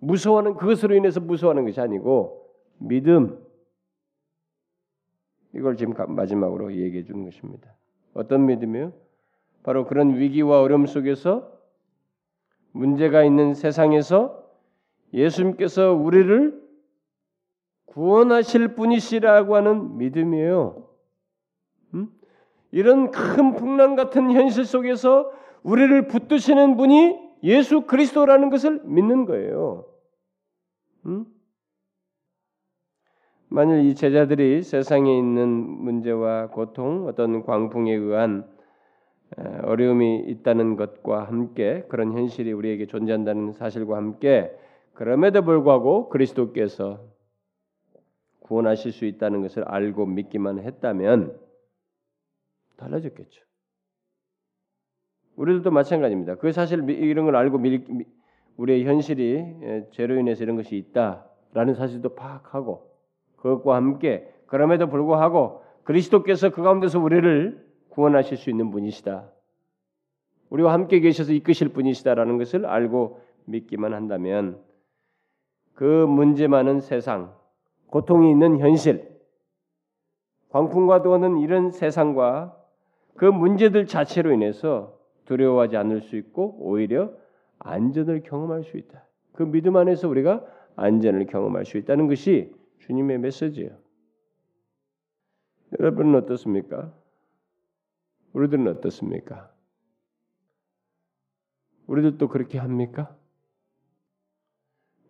무서워하는 0.00 0.54
그것으로 0.54 0.94
인해서 0.94 1.20
무서워하는 1.20 1.64
것이 1.64 1.80
아니고 1.80 2.48
믿음. 2.78 3.38
이걸 5.54 5.76
지금 5.76 5.94
마지막으로 6.14 6.74
얘기해 6.74 7.04
주는 7.04 7.24
것입니다. 7.24 7.76
어떤 8.16 8.46
믿음이요? 8.46 8.92
바로 9.62 9.84
그런 9.84 10.16
위기와 10.16 10.62
어려움 10.62 10.86
속에서 10.86 11.52
문제가 12.72 13.22
있는 13.24 13.54
세상에서 13.54 14.42
예수님께서 15.12 15.92
우리를 15.92 16.62
구원하실 17.86 18.74
분이시라고 18.74 19.56
하는 19.56 19.98
믿음이에요. 19.98 20.88
음? 21.94 22.08
이런 22.70 23.10
큰 23.10 23.54
풍랑 23.54 23.96
같은 23.96 24.30
현실 24.30 24.64
속에서 24.64 25.30
우리를 25.62 26.08
붙드시는 26.08 26.76
분이 26.76 27.18
예수 27.42 27.82
그리스도라는 27.82 28.50
것을 28.50 28.80
믿는 28.84 29.26
거예요. 29.26 29.86
음? 31.06 31.26
만일 33.56 33.86
이 33.86 33.94
제자들이 33.94 34.62
세상에 34.62 35.16
있는 35.16 35.48
문제와 35.48 36.48
고통, 36.48 37.06
어떤 37.06 37.42
광풍에 37.42 37.90
의한 37.90 38.46
어려움이 39.62 40.24
있다는 40.26 40.76
것과 40.76 41.24
함께 41.24 41.82
그런 41.88 42.12
현실이 42.12 42.52
우리에게 42.52 42.84
존재한다는 42.84 43.52
사실과 43.52 43.96
함께 43.96 44.54
그럼에도 44.92 45.40
불구하고 45.40 46.10
그리스도께서 46.10 47.00
구원하실 48.40 48.92
수 48.92 49.06
있다는 49.06 49.40
것을 49.40 49.64
알고 49.64 50.04
믿기만 50.04 50.58
했다면 50.58 51.40
달라졌겠죠. 52.76 53.42
우리들도 55.36 55.70
마찬가지입니다. 55.70 56.34
그 56.34 56.52
사실 56.52 56.86
이런 56.90 57.24
걸 57.24 57.36
알고 57.36 57.58
우리의 58.58 58.84
현실이 58.84 59.86
죄로 59.92 60.18
인해서 60.18 60.44
이런 60.44 60.56
것이 60.56 60.76
있다. 60.76 61.26
라는 61.54 61.72
사실도 61.72 62.14
파악하고 62.14 62.94
그것과 63.36 63.76
함께 63.76 64.32
그럼에도 64.46 64.88
불구하고 64.88 65.62
그리스도께서 65.84 66.50
그 66.50 66.62
가운데서 66.62 67.00
우리를 67.00 67.64
구원하실 67.90 68.36
수 68.36 68.50
있는 68.50 68.70
분이시다. 68.70 69.30
우리와 70.50 70.72
함께 70.72 71.00
계셔서 71.00 71.32
이끄실 71.32 71.70
분이시다라는 71.70 72.38
것을 72.38 72.66
알고 72.66 73.20
믿기만 73.46 73.94
한다면 73.94 74.60
그 75.74 75.84
문제 75.84 76.46
많은 76.46 76.80
세상, 76.80 77.34
고통이 77.88 78.30
있는 78.30 78.58
현실, 78.58 79.16
광풍과 80.50 81.02
도는 81.02 81.38
이런 81.38 81.70
세상과 81.70 82.56
그 83.16 83.24
문제들 83.24 83.86
자체로 83.86 84.32
인해서 84.32 84.98
두려워하지 85.26 85.76
않을 85.76 86.02
수 86.02 86.16
있고 86.16 86.56
오히려 86.60 87.10
안전을 87.58 88.22
경험할 88.22 88.64
수 88.64 88.76
있다. 88.76 89.04
그 89.32 89.42
믿음 89.44 89.76
안에서 89.76 90.08
우리가 90.08 90.44
안전을 90.76 91.26
경험할 91.26 91.64
수 91.64 91.78
있다는 91.78 92.06
것이 92.08 92.54
주님의 92.80 93.18
메시지예요. 93.18 93.76
여러분은 95.80 96.14
어떻습니까? 96.16 96.94
우리들은 98.32 98.68
어떻습니까? 98.68 99.52
우리들도 101.86 102.28
그렇게 102.28 102.58
합니까? 102.58 103.16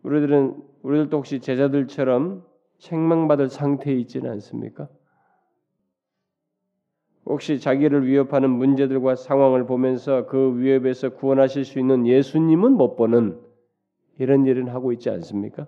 우리들은 0.03 0.63
우리들도 0.83 1.17
혹시 1.17 1.41
제자들처럼 1.41 2.47
책망받을 2.79 3.49
상태에 3.49 3.95
있지는 3.95 4.31
않습니까? 4.33 4.89
혹시 7.25 7.59
자기를 7.59 8.07
위협하는 8.07 8.51
문제들과 8.51 9.17
상황을 9.17 9.67
보면서 9.67 10.27
그 10.27 10.59
위협에서 10.59 11.11
구원하실 11.11 11.65
수 11.65 11.81
있는 11.81 12.07
예수님은 12.07 12.73
못 12.73 12.95
보는 12.95 13.41
이런 14.19 14.47
일은 14.47 14.69
하고 14.69 14.93
있지 14.93 15.11
않습니까? 15.11 15.67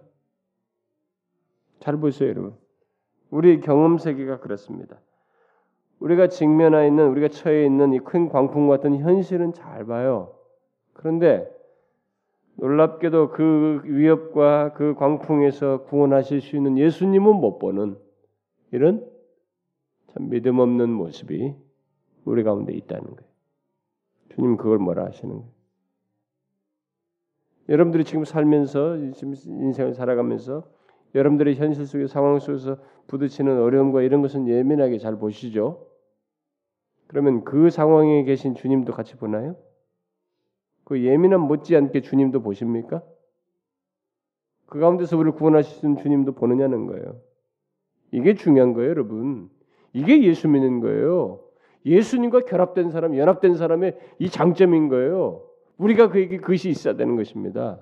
잘 1.81 1.97
보세요, 1.97 2.31
여러분. 2.31 2.55
우리 3.31 3.61
경험 3.61 3.99
세계가 3.99 4.41
그렇습니다. 4.41 5.01
우리가 6.01 6.29
직면해 6.29 6.87
있는 6.87 7.09
우리가 7.09 7.29
처해 7.29 7.65
있는 7.67 7.93
이 7.93 7.99
큰 7.99 8.29
광풍 8.29 8.69
같은 8.69 8.97
현실은 8.99 9.53
잘 9.53 9.85
봐요. 9.85 10.35
그런데 10.93 11.49
놀랍게도 12.57 13.31
그 13.31 13.83
위협과 13.85 14.73
그 14.73 14.95
광풍에서 14.95 15.85
구원하실 15.85 16.41
수 16.41 16.57
있는 16.57 16.79
예수님은 16.79 17.37
못 17.37 17.59
보는 17.59 17.97
이런 18.73 19.09
참 20.09 20.29
믿음 20.29 20.59
없는 20.59 20.89
모습이 20.91 21.55
우리 22.25 22.43
가운데 22.43 22.73
있다는 22.73 23.05
거예요. 23.05 23.29
주님 24.35 24.57
그걸 24.57 24.79
뭐라 24.79 25.05
하시는 25.07 25.35
거예요? 25.35 25.49
여러분들이 27.69 28.05
지금 28.05 28.25
살면서 28.25 29.13
지금 29.13 29.35
인생을 29.47 29.95
살아가면서 29.95 30.65
여러분들의 31.15 31.57
현실 31.57 31.87
속의 31.87 32.09
상황 32.09 32.39
속에서 32.39 32.79
부딪히는 33.07 33.61
어려움과 33.61 34.03
이런 34.03 34.23
것은 34.23 34.49
예민하게 34.49 34.99
잘 34.99 35.17
보시죠. 35.17 35.87
그러면 37.07 37.45
그 37.45 37.71
상황에 37.71 38.25
계신 38.25 38.55
주님도 38.55 38.93
같이 38.93 39.17
보나요? 39.17 39.57
그 40.85 41.03
예민함 41.03 41.41
못지않게 41.43 42.03
주님도 42.03 42.43
보십니까? 42.43 43.03
그 44.67 44.79
가운데서 44.79 45.17
우리를 45.17 45.33
구원하시는 45.33 45.97
주님도 45.97 46.33
보느냐는 46.33 46.87
거예요. 46.87 47.21
이게 48.13 48.35
중요한 48.35 48.75
거예요, 48.75 48.91
여러분. 48.91 49.51
이게 49.93 50.23
예수 50.23 50.49
믿는 50.49 50.81
거예요. 50.81 51.41
예수님과 51.87 52.41
결합된 52.41 52.91
사람, 52.91 53.17
연합된 53.17 53.55
사람의 53.55 53.99
이 54.19 54.29
장점인 54.29 54.89
거예요. 54.89 55.45
우리가 55.79 56.11
그에게 56.11 56.39
그것이 56.39 56.69
있어야 56.69 56.97
되는 56.97 57.17
것입니다. 57.17 57.81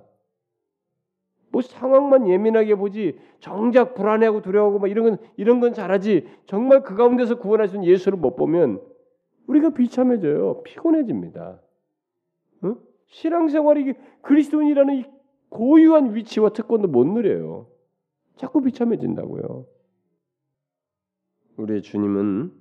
뭐 1.57 1.63
상황만 1.63 2.29
예민하게 2.29 2.75
보지 2.75 3.19
정작 3.41 3.95
불안해하고 3.95 4.43
두려워하고 4.43 4.79
막 4.79 4.89
이런 4.89 5.05
건 5.07 5.19
이런 5.39 5.59
건 5.59 5.73
잘하지 5.73 6.27
정말 6.45 6.83
그 6.83 6.95
가운데서 6.95 7.39
구원하신 7.39 7.83
예수를 7.83 8.19
못 8.19 8.37
보면 8.37 8.83
우리가 9.47 9.71
비참해져요. 9.71 10.63
피곤해집니다. 10.65 11.59
응? 12.65 12.77
신앙생활이 13.07 13.95
그리스도인이라는 14.21 14.97
이 14.97 15.05
고유한 15.49 16.15
위치와 16.15 16.51
특권도 16.51 16.89
못 16.89 17.07
누려요. 17.07 17.69
자꾸 18.37 18.61
비참해진다고요. 18.61 19.65
우리의 21.57 21.81
주님은 21.81 22.53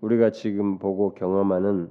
우리가 0.00 0.32
지금 0.32 0.78
보고 0.78 1.14
경험하는 1.14 1.88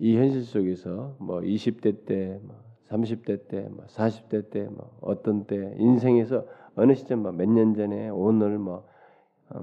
이 0.00 0.16
현실 0.16 0.42
속에서 0.42 1.18
뭐 1.20 1.40
20대 1.40 2.06
때, 2.06 2.40
뭐 2.42 2.63
30대 2.90 3.48
때, 3.48 3.68
뭐 3.70 3.84
40대 3.86 4.50
때, 4.50 4.64
뭐 4.64 4.96
어떤 5.00 5.46
때 5.46 5.74
인생에서 5.78 6.46
어느 6.76 6.94
시점 6.94 7.22
뭐몇년 7.22 7.74
전에 7.74 8.08
오늘 8.08 8.58
뭐 8.58 8.86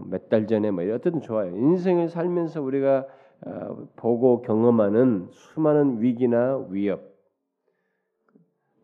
몇달 0.06 0.44
어, 0.44 0.46
전에 0.48 0.72
뭐 0.72 0.84
어쨌든 0.86 1.22
좋아요. 1.22 1.56
인생을 1.56 2.10
살면서 2.10 2.62
우리가 2.62 3.08
어, 3.46 3.88
보고 3.96 4.42
경험하는 4.42 5.30
수많은 5.32 6.02
위기나 6.02 6.58
위협, 6.70 7.12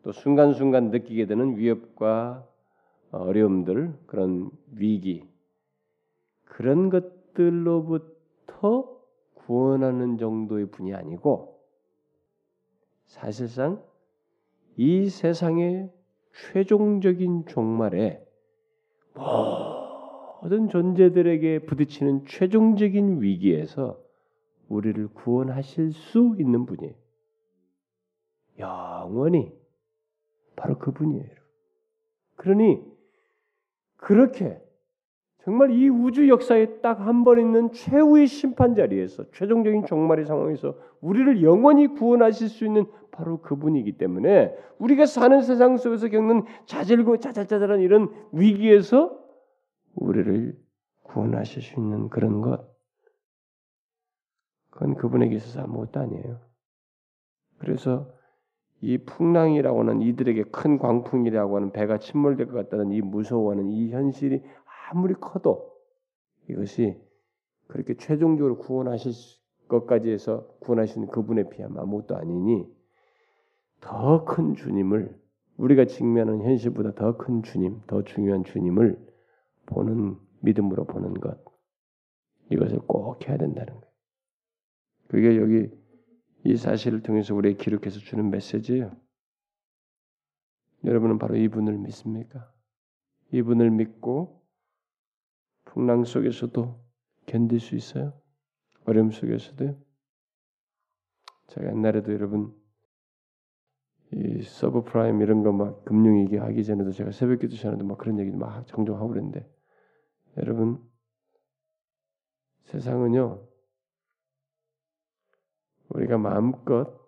또 0.02 0.12
순간순간 0.12 0.90
느끼게 0.90 1.26
되는 1.26 1.56
위협과 1.56 2.46
어려움들, 3.10 3.94
그런 4.06 4.50
위기, 4.72 5.24
그런 6.44 6.90
것들로부터 6.90 8.08
구원하는 9.34 10.18
정도의 10.18 10.66
분이 10.66 10.94
아니고 10.94 11.58
사실상 13.06 13.82
이 14.80 15.08
세상의 15.08 15.90
최종적인 16.52 17.46
종말에 17.46 18.24
모든 19.14 20.68
존재들에게 20.68 21.66
부딪히는 21.66 22.26
최종적인 22.26 23.20
위기에서 23.20 24.00
우리를 24.68 25.08
구원하실 25.08 25.92
수 25.92 26.36
있는 26.38 26.64
분이에요. 26.64 26.94
영원히 28.60 29.52
바로 30.54 30.78
그분이에요. 30.78 31.34
그러니 32.36 32.80
그렇게 33.96 34.62
정말 35.48 35.70
이 35.70 35.88
우주 35.88 36.28
역사에 36.28 36.80
딱 36.82 37.00
한 37.00 37.24
번 37.24 37.38
있는 37.38 37.72
최후의 37.72 38.26
심판 38.26 38.74
자리에서 38.74 39.24
최종적인 39.32 39.86
종말의 39.86 40.26
상황에서 40.26 40.76
우리를 41.00 41.42
영원히 41.42 41.86
구원하실 41.86 42.50
수 42.50 42.66
있는 42.66 42.84
바로 43.12 43.40
그분이기 43.40 43.96
때문에 43.96 44.54
우리가 44.78 45.06
사는 45.06 45.40
세상 45.40 45.78
속에서 45.78 46.08
겪는 46.08 46.44
자질고 46.66 47.16
자잘자잘한 47.16 47.80
이런 47.80 48.12
위기에서 48.32 49.18
우리를 49.94 50.54
구원하실 51.04 51.62
수 51.62 51.80
있는 51.80 52.10
그런 52.10 52.42
것 52.42 52.68
그건 54.70 54.96
그분에게 54.96 55.34
있어서 55.36 55.62
아무것도 55.62 55.98
아니에요. 55.98 56.40
그래서 57.58 58.12
이 58.80 58.98
풍랑이라고 58.98 59.80
하는 59.80 60.02
이들에게 60.02 60.44
큰 60.52 60.78
광풍이라고 60.78 61.56
하는 61.56 61.72
배가 61.72 61.98
침몰될 61.98 62.46
것 62.46 62.52
같다는 62.52 62.92
이 62.92 63.00
무서워하는 63.00 63.70
이 63.70 63.90
현실이 63.90 64.42
아무리 64.90 65.14
커도 65.14 65.72
이것이 66.48 66.98
그렇게 67.66 67.94
최종적으로 67.96 68.58
구원하실 68.58 69.12
것까지 69.68 70.10
해서 70.10 70.48
구원하시는 70.60 71.08
그분의 71.08 71.50
피하면 71.50 71.78
아무것도 71.78 72.16
아니니 72.16 72.66
더 73.80 74.24
큰 74.24 74.54
주님을 74.54 75.20
우리가 75.58 75.84
직면하는 75.84 76.42
현실보다 76.42 76.94
더 76.94 77.16
큰 77.16 77.42
주님, 77.42 77.80
더 77.86 78.02
중요한 78.02 78.44
주님을 78.44 78.98
보는 79.66 80.16
믿음으로 80.40 80.84
보는 80.84 81.14
것 81.14 81.38
이것을 82.50 82.78
꼭 82.80 83.28
해야 83.28 83.36
된다는 83.36 83.74
거예요. 83.74 83.92
그게 85.08 85.36
여기 85.36 85.70
이 86.44 86.56
사실을 86.56 87.02
통해서 87.02 87.34
우리에 87.34 87.54
기록해서 87.54 87.98
주는 87.98 88.30
메시지예요. 88.30 88.92
여러분은 90.84 91.18
바로 91.18 91.36
이분을 91.36 91.76
믿습니까? 91.78 92.50
이분을 93.32 93.70
믿고 93.70 94.37
풍랑 95.68 96.04
속에서도 96.04 96.80
견딜 97.26 97.60
수 97.60 97.74
있어요? 97.76 98.12
어려움 98.86 99.10
속에서도요? 99.10 99.76
제가 101.48 101.68
옛날에도 101.68 102.12
여러분 102.12 102.54
이 104.12 104.42
서브프라임 104.42 105.20
이런 105.20 105.42
거 105.42 105.52
막 105.52 105.84
금융 105.84 106.16
위기 106.16 106.36
하기 106.36 106.64
전에도 106.64 106.92
제가 106.92 107.10
새벽 107.10 107.40
기도 107.40 107.56
전에도 107.56 107.84
막 107.84 107.98
그런 107.98 108.18
얘기도 108.18 108.38
막 108.38 108.66
종종 108.66 108.96
하고 108.96 109.08
그랬는데 109.08 109.46
여러분 110.38 110.82
세상은요 112.64 113.46
우리가 115.90 116.18
마음껏 116.18 116.98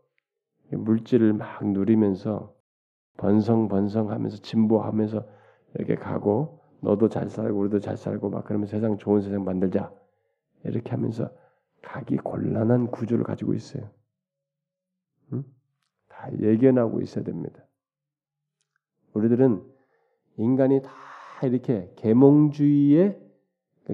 물질을 0.71 1.33
막 1.33 1.67
누리면서 1.67 2.55
번성 3.17 3.69
번성하면서 3.69 4.39
진보하면서 4.39 5.27
이렇게 5.75 5.95
가고 5.97 6.60
너도 6.81 7.09
잘 7.09 7.29
살고 7.29 7.59
우리도 7.59 7.81
잘 7.81 7.97
살고 7.97 8.31
막 8.31 8.45
그러면 8.45 8.67
세상 8.67 8.99
좋은 8.99 9.21
세상 9.21 9.45
만들자 9.45 9.93
이렇게 10.65 10.91
하면서 10.91 11.31
가기 11.83 12.19
곤란한 12.19 12.89
구조를 12.89 13.25
가지고 13.25 13.55
있어요. 13.55 13.89
응? 15.33 15.45
다 16.09 16.31
예견하고 16.39 17.01
있어야 17.01 17.25
됩니다. 17.25 17.65
우리들은 19.15 19.63
인간이 20.37 20.83
다 20.83 20.91
이렇게 21.43 21.93
계몽주의의 21.97 23.19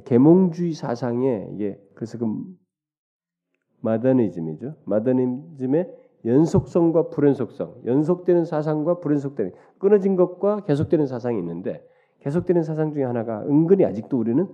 계몽주의 0.05 0.72
사상에 0.72 1.49
이게 1.53 1.80
그래서 1.95 2.18
그 2.18 2.26
마더니즘이죠. 3.80 4.74
마더니즘의 4.84 6.07
연속성과 6.24 7.11
불연속성, 7.11 7.82
연속되는 7.87 8.45
사상과 8.45 8.99
불연속되는 8.99 9.53
끊어진 9.78 10.16
것과 10.16 10.64
계속되는 10.64 11.07
사상이 11.07 11.39
있는데 11.39 11.87
계속되는 12.27 12.64
사상 12.64 12.93
중에 12.93 13.05
하나가 13.05 13.43
은근히 13.43 13.85
아직도 13.85 14.18
우리는 14.18 14.49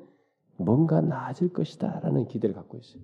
뭔가 0.58 1.00
나아질 1.00 1.54
것이다라는 1.54 2.28
기대를 2.28 2.54
갖고 2.54 2.76
있어요. 2.76 3.02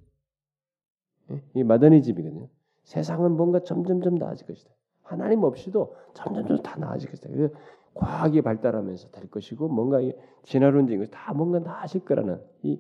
예? 1.30 1.42
이 1.54 1.64
마더니즘이거든요. 1.64 2.48
세상은 2.84 3.32
뭔가 3.32 3.60
점점점 3.60 4.16
나아질 4.16 4.46
것이다. 4.46 4.70
하나님 5.04 5.42
없이도 5.42 5.96
점점점 6.12 6.58
다 6.58 6.78
나아질 6.78 7.08
것이다. 7.08 7.30
그래서 7.30 7.54
과학이 7.94 8.42
발달하면서 8.42 9.10
될 9.10 9.30
것이고 9.30 9.68
뭔가 9.68 10.00
진화론적인 10.42 10.98
것이 10.98 11.10
다 11.10 11.32
뭔가 11.32 11.60
나아질 11.60 12.04
거라는 12.04 12.38
이 12.62 12.78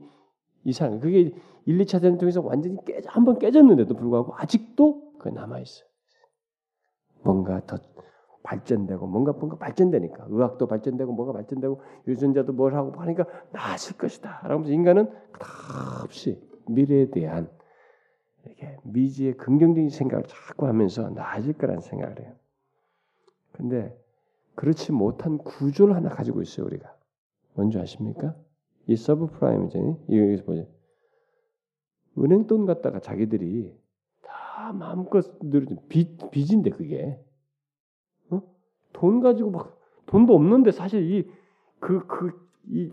이상 0.64 1.00
그게 1.00 1.32
1, 1.64 1.78
2차 1.78 2.02
대전 2.02 2.18
통해서 2.18 2.42
완전히 2.42 2.76
깨져 2.84 3.08
한번 3.08 3.38
깨졌는데도 3.38 3.94
불구하고 3.94 4.34
아직도 4.36 5.14
그 5.18 5.30
남아 5.30 5.60
있어요. 5.60 5.88
뭔가 7.22 7.62
더 7.66 7.78
발전되고 8.42 9.06
뭔가 9.06 9.32
뭔가 9.32 9.56
발전되니까 9.56 10.26
의학도 10.28 10.66
발전되고 10.66 11.12
뭐가 11.12 11.32
발전되고 11.32 11.80
유전자도 12.06 12.52
뭘 12.52 12.74
하고 12.74 13.00
하니까 13.00 13.26
나아질 13.52 13.98
것이다. 13.98 14.40
라면서 14.44 14.72
인간은 14.72 15.10
없이 16.04 16.40
미래에 16.66 17.10
대한 17.10 17.50
이렇게 18.44 18.76
미지의 18.84 19.36
긍정적인 19.36 19.90
생각을 19.90 20.24
자꾸 20.26 20.66
하면서 20.66 21.10
나아질 21.10 21.54
거라는 21.54 21.80
생각을 21.80 22.20
해요. 22.20 22.32
근데 23.52 23.96
그렇지 24.54 24.92
못한 24.92 25.38
구조를 25.38 25.94
하나 25.94 26.08
가지고 26.08 26.42
있어요 26.42 26.66
우리가. 26.66 26.94
뭔지 27.54 27.78
아십니까? 27.78 28.34
이 28.86 28.96
서브프라임이잖아요. 28.96 29.98
여기서 30.10 30.44
보죠. 30.44 30.66
은행 32.18 32.46
돈 32.46 32.66
갖다가 32.66 33.00
자기들이 33.00 33.76
다 34.22 34.72
마음껏 34.72 35.24
누르 35.42 35.66
빚 35.88 36.30
빚인데 36.30 36.70
그게 36.70 37.04
어? 37.04 37.27
돈 38.98 39.20
가지고 39.20 39.50
막 39.50 39.80
돈도 40.06 40.34
없는데 40.34 40.72
사실 40.72 41.02
이 41.10 41.38
그 41.80 42.06
그이 42.06 42.92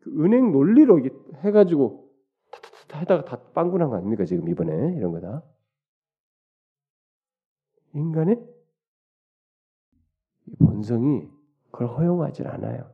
그 0.00 0.24
은행 0.24 0.52
논리로 0.52 1.00
해가지고 1.36 2.10
타타타 2.50 2.98
해다가 2.98 3.24
다 3.24 3.52
빵꾸난 3.52 3.90
거 3.90 3.96
아닙니까 3.96 4.24
지금 4.24 4.48
이번에 4.48 4.96
이런 4.96 5.12
거다 5.12 5.42
인간의 7.94 8.44
본성이 10.58 11.28
그걸 11.70 11.88
허용하지 11.88 12.42
않아요. 12.44 12.92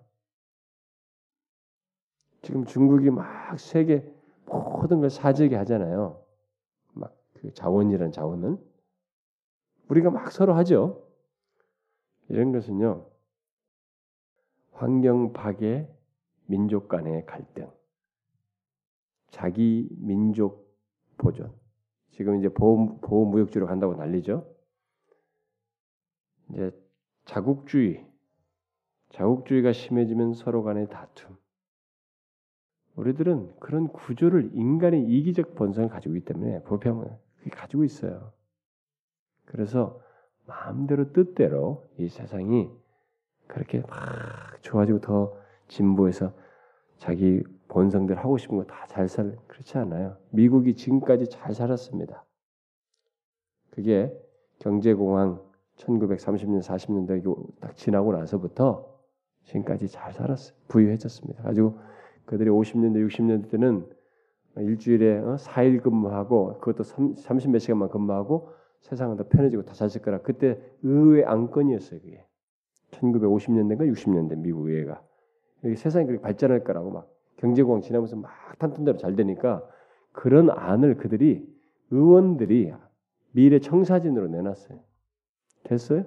지금 2.43 2.65
중국이 2.65 3.11
막 3.11 3.59
세계 3.59 4.11
모든 4.47 5.01
걸 5.01 5.11
사재기 5.11 5.55
하잖아요. 5.55 6.23
그 7.35 7.53
자원이란 7.55 8.13
자원은 8.13 8.59
우리가 9.89 10.11
막 10.11 10.31
서로 10.31 10.55
하죠. 10.55 11.10
이런 12.31 12.53
것은요. 12.53 13.07
환경 14.73 15.33
파괴, 15.33 15.89
민족 16.47 16.89
간의 16.89 17.27
갈등, 17.27 17.71
자기 19.31 19.89
민족 19.99 20.75
보존. 21.19 21.53
지금 22.13 22.39
이제 22.39 22.49
보호, 22.49 22.99
보호 23.01 23.27
무역주로 23.27 23.67
간다고 23.67 23.95
난리죠. 23.95 24.47
이제 26.51 26.71
자국주의, 27.25 28.07
자국주의가 29.11 29.73
심해지면 29.73 30.35
서로 30.35 30.63
간의 30.63 30.89
다툼. 30.89 31.37
우리들은 32.95 33.59
그런 33.59 33.89
구조를 33.89 34.51
인간의 34.55 35.05
이기적 35.05 35.55
본성을 35.55 35.89
가지고 35.89 36.17
있기 36.17 36.27
때문에 36.27 36.61
그게 36.63 37.51
가지고 37.51 37.85
있어요. 37.85 38.33
그래서 39.45 40.01
마음대로 40.47 41.13
뜻대로 41.13 41.89
이 41.99 42.09
세상이 42.09 42.71
그렇게 43.47 43.81
막 43.81 44.63
좋아지고 44.63 45.01
더 45.01 45.37
진보해서 45.69 46.33
자기 46.99 47.43
본성들 47.69 48.19
하고 48.19 48.37
싶은 48.39 48.57
거 48.57 48.65
다 48.65 48.81
잘 48.91 49.09
살, 49.09 49.37
그렇지 49.47 49.79
않아요. 49.79 50.17
미국이 50.31 50.75
지금까지 50.75 51.31
잘 51.31 51.55
살았습니다. 51.55 52.25
그게 53.71 54.13
경제공황 54.59 55.41
1930년, 55.77 56.61
40년대 56.61 57.61
딱 57.61 57.77
지나고 57.77 58.13
나서부터 58.13 58.99
지금까지 59.45 59.87
잘 59.87 60.13
살았어요. 60.13 60.57
부유해졌습니다. 60.67 61.45
가지고 61.45 61.79
그들이 62.25 62.51
50년대, 62.51 63.07
60년대 63.07 63.49
때는 63.49 63.89
일주일에 64.57 65.21
4일 65.21 65.79
어, 65.79 65.83
근무하고 65.85 66.59
그것도 66.59 66.83
30몇 66.83 67.61
시간만 67.61 67.91
근무하고 67.91 68.51
세상은 68.81 69.17
더 69.17 69.29
편해지고 69.29 69.65
다잘쓸 69.65 70.03
거라. 70.03 70.23
그때 70.23 70.61
의회 70.83 71.25
안건이었어요. 71.25 72.01
그게 72.01 72.25
1950년대인가 72.93 73.93
60년대 73.93 74.39
미국 74.39 74.69
의회가 74.69 75.03
세상이 75.77 76.07
그렇게 76.07 76.23
발전할 76.23 76.65
거라고 76.65 76.91
막 76.91 77.11
경제공황 77.37 77.83
지나면서 77.83 78.17
막 78.17 78.31
탄탄대로 78.59 78.99
잘 78.99 79.17
되니까 79.17 79.67
그런 80.13 80.51
안을 80.51 80.97
그들이 80.97 81.47
의원들이 81.91 82.73
미래 83.33 83.59
청사진으로 83.59 84.29
내놨어요. 84.29 84.81
됐어요? 85.65 86.05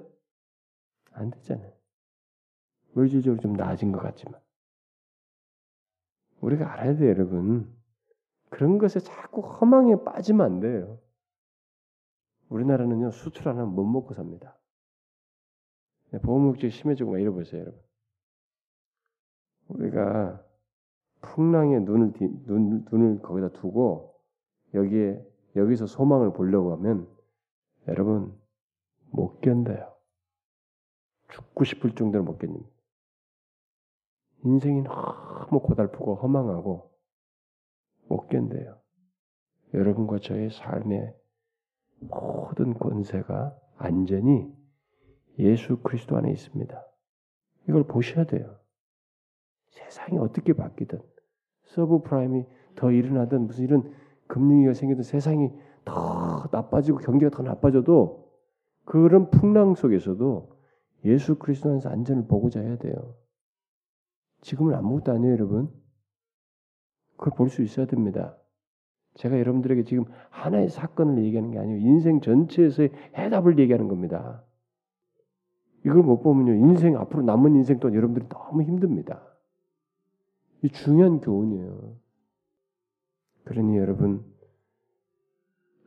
안 1.11 1.31
됐잖아요. 1.31 1.71
물질적으로 2.93 3.41
좀 3.41 3.53
나아진 3.53 3.91
것 3.91 4.01
같지만 4.01 4.39
우리가 6.41 6.73
알아야 6.73 6.95
돼요, 6.95 7.09
여러분. 7.09 7.71
그런 8.49 8.77
것에 8.77 8.99
자꾸 8.99 9.41
허망에 9.41 10.03
빠지면 10.03 10.45
안 10.45 10.59
돼요. 10.59 10.99
우리나라는요 12.53 13.09
수출 13.11 13.49
안 13.49 13.57
하면 13.57 13.73
못 13.73 13.83
먹고 13.83 14.13
삽니다. 14.13 14.57
네, 16.11 16.19
보호목적 16.19 16.71
심해지고 16.71 17.11
막 17.11 17.19
이러보세요, 17.19 17.61
여러분. 17.61 17.81
우리가 19.69 20.45
풍랑에 21.21 21.79
눈을 21.79 22.13
눈, 22.45 22.85
눈을 22.91 23.21
거기다 23.23 23.49
두고 23.53 24.13
여기에 24.75 25.25
여기서 25.55 25.87
소망을 25.87 26.33
보려고 26.33 26.73
하면 26.73 27.07
여러분 27.87 28.37
못 29.09 29.41
견뎌요. 29.41 29.91
죽고 31.29 31.63
싶을 31.63 31.95
정도로 31.95 32.23
못 32.23 32.37
견딥니다. 32.37 32.69
인생이 34.45 34.83
너무 34.83 35.59
고달프고 35.61 36.15
허망하고 36.15 36.91
못 38.09 38.27
견뎌요. 38.27 38.79
여러분과 39.73 40.19
저의 40.19 40.51
삶의 40.51 41.22
모든 42.09 42.73
권세가 42.73 43.55
안전히 43.77 44.51
예수 45.39 45.77
그리스도 45.77 46.17
안에 46.17 46.31
있습니다. 46.31 46.81
이걸 47.69 47.83
보셔야 47.83 48.25
돼요. 48.25 48.57
세상이 49.69 50.17
어떻게 50.19 50.53
바뀌든 50.53 50.99
서브 51.63 52.01
프라임이 52.01 52.45
더 52.75 52.91
일어나든 52.91 53.47
무슨 53.47 53.63
이런 53.63 53.93
금융위기가 54.27 54.73
생기든 54.73 55.03
세상이 55.03 55.51
더 55.85 56.47
나빠지고 56.51 56.99
경기가 56.99 57.29
더 57.31 57.43
나빠져도 57.43 58.31
그런 58.85 59.29
풍랑 59.29 59.75
속에서도 59.75 60.53
예수 61.05 61.35
그리스도 61.35 61.69
안에서 61.69 61.89
안전을 61.89 62.27
보고자 62.27 62.61
해야 62.61 62.77
돼요. 62.77 63.15
지금은 64.41 64.73
아무것도 64.75 65.11
아니에요, 65.11 65.33
여러분. 65.33 65.71
그걸 67.17 67.33
볼 67.35 67.49
수 67.49 67.61
있어야 67.61 67.85
됩니다. 67.85 68.37
제가 69.15 69.39
여러분들에게 69.39 69.83
지금 69.83 70.05
하나의 70.29 70.69
사건을 70.69 71.23
얘기하는 71.23 71.51
게 71.51 71.59
아니고 71.59 71.77
인생 71.79 72.21
전체에서의 72.21 72.91
해답을 73.15 73.59
얘기하는 73.59 73.87
겁니다. 73.87 74.43
이걸 75.85 76.01
못 76.01 76.21
보면요. 76.21 76.53
인생 76.53 76.97
앞으로 76.97 77.23
남은 77.23 77.55
인생 77.55 77.79
동안 77.79 77.95
여러분들이 77.95 78.27
너무 78.29 78.63
힘듭니다. 78.63 79.21
이 80.63 80.69
중요한 80.69 81.19
교훈이에요. 81.19 81.95
그러니 83.43 83.77
여러분 83.77 84.23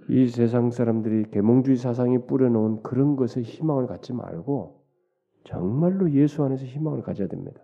이 0.09 0.29
세상 0.29 0.71
사람들이 0.71 1.31
계몽주의 1.31 1.77
사상이 1.79 2.27
뿌려놓은 2.27 2.83
그런 2.83 3.17
것에 3.17 3.41
희망을 3.41 3.87
갖지 3.87 4.13
말고 4.13 4.85
정말로 5.45 6.13
예수 6.13 6.45
안에서 6.45 6.65
희망을 6.65 7.03
가져야 7.03 7.29
됩니다. 7.29 7.61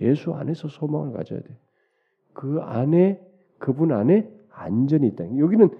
예수 0.00 0.34
안에서 0.34 0.68
소망을 0.68 1.12
가져야 1.12 1.40
돼. 1.40 1.56
그 2.32 2.60
안에 2.60 3.24
그분 3.64 3.92
안에 3.92 4.30
안전이 4.50 5.06
있다. 5.06 5.38
여기는 5.38 5.70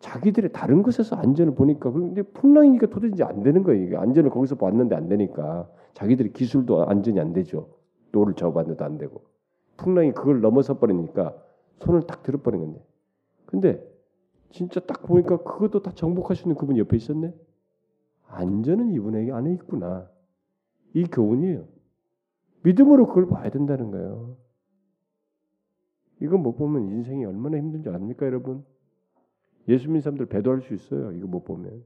자기들의 0.00 0.52
다른 0.52 0.82
것에서 0.82 1.16
안전을 1.16 1.54
보니까 1.54 1.90
그런데 1.90 2.20
풍랑이니까 2.20 2.88
도대체 2.88 3.24
안 3.24 3.42
되는 3.42 3.62
거예요. 3.62 3.98
안전을 3.98 4.28
거기서 4.28 4.56
봤는데 4.56 4.94
안 4.94 5.08
되니까 5.08 5.66
자기들의 5.94 6.34
기술도 6.34 6.86
안전이 6.86 7.18
안 7.18 7.32
되죠. 7.32 7.70
노를 8.12 8.34
저었는데도 8.34 8.84
안 8.84 8.98
되고 8.98 9.22
풍랑이 9.78 10.12
그걸 10.12 10.42
넘어서 10.42 10.78
버리니까 10.78 11.34
손을 11.78 12.02
딱 12.02 12.22
들어버린 12.22 12.60
건데. 12.60 12.84
근데 13.46 13.82
진짜 14.50 14.78
딱 14.80 15.04
보니까 15.04 15.38
그것도 15.38 15.82
다 15.82 15.92
정복할 15.94 16.36
수 16.36 16.42
있는 16.42 16.56
그분 16.56 16.76
옆에 16.76 16.94
있었네. 16.98 17.32
안전은 18.26 18.90
이분에게 18.90 19.32
안에 19.32 19.54
있구나. 19.54 20.10
이 20.92 21.04
교훈이에요. 21.04 21.64
믿음으로 22.64 23.06
그걸 23.06 23.28
봐야 23.28 23.48
된다는 23.48 23.90
거예요. 23.92 24.36
이거 26.20 26.36
못 26.36 26.56
보면 26.56 26.88
인생이 26.88 27.24
얼마나 27.24 27.56
힘든지 27.56 27.88
아닙니까, 27.88 28.26
여러분? 28.26 28.64
예수 29.68 29.86
믿는 29.86 30.00
사람들 30.00 30.26
배도할 30.26 30.60
수 30.60 30.74
있어요. 30.74 31.12
이거 31.12 31.26
못 31.26 31.44
보면. 31.44 31.82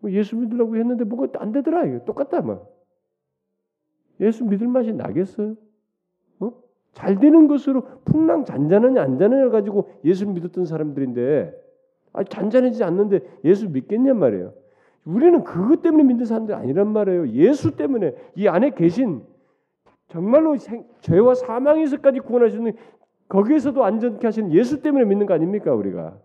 뭐 0.00 0.10
예수 0.12 0.36
믿으려고 0.36 0.76
했는데 0.76 1.04
뭐가 1.04 1.28
안 1.40 1.52
되더라. 1.52 1.86
이거 1.86 2.04
똑같다, 2.04 2.40
뭐. 2.40 2.68
예수 4.20 4.44
믿을 4.44 4.68
맛이 4.68 4.92
나겠어요? 4.92 5.56
어? 6.40 6.52
잘 6.92 7.18
되는 7.18 7.48
것으로 7.48 7.82
풍랑 8.04 8.44
잔잔하냐 8.44 9.02
안 9.02 9.18
잔하냐 9.18 9.48
가지고 9.50 9.90
예수 10.04 10.26
믿었던 10.28 10.66
사람들인데 10.66 11.54
아 12.12 12.24
잔잔해지지 12.24 12.84
않는데 12.84 13.20
예수 13.44 13.68
믿겠냔 13.70 14.18
말이에요. 14.18 14.52
우리는 15.04 15.42
그것 15.44 15.80
때문에 15.80 16.04
믿는 16.04 16.26
사람들 16.26 16.54
아니란 16.54 16.88
말이에요. 16.88 17.28
예수 17.30 17.76
때문에 17.76 18.14
이 18.34 18.48
안에 18.48 18.70
계신 18.70 19.22
정말로 20.10 20.56
생, 20.58 20.86
죄와 21.00 21.34
사망에서까지 21.34 22.20
구원하시는 22.20 22.72
거기에서도 23.28 23.82
안전케 23.82 24.26
하시는 24.26 24.52
예수 24.52 24.82
때문에 24.82 25.04
믿는 25.04 25.26
거 25.26 25.34
아닙니까 25.34 25.72
우리가? 25.72 26.20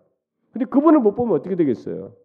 근데 0.51 0.65
그분을 0.65 0.99
못 0.99 1.13
보면 1.13 1.35
어떻게 1.35 1.55
되겠어요? 1.55 2.15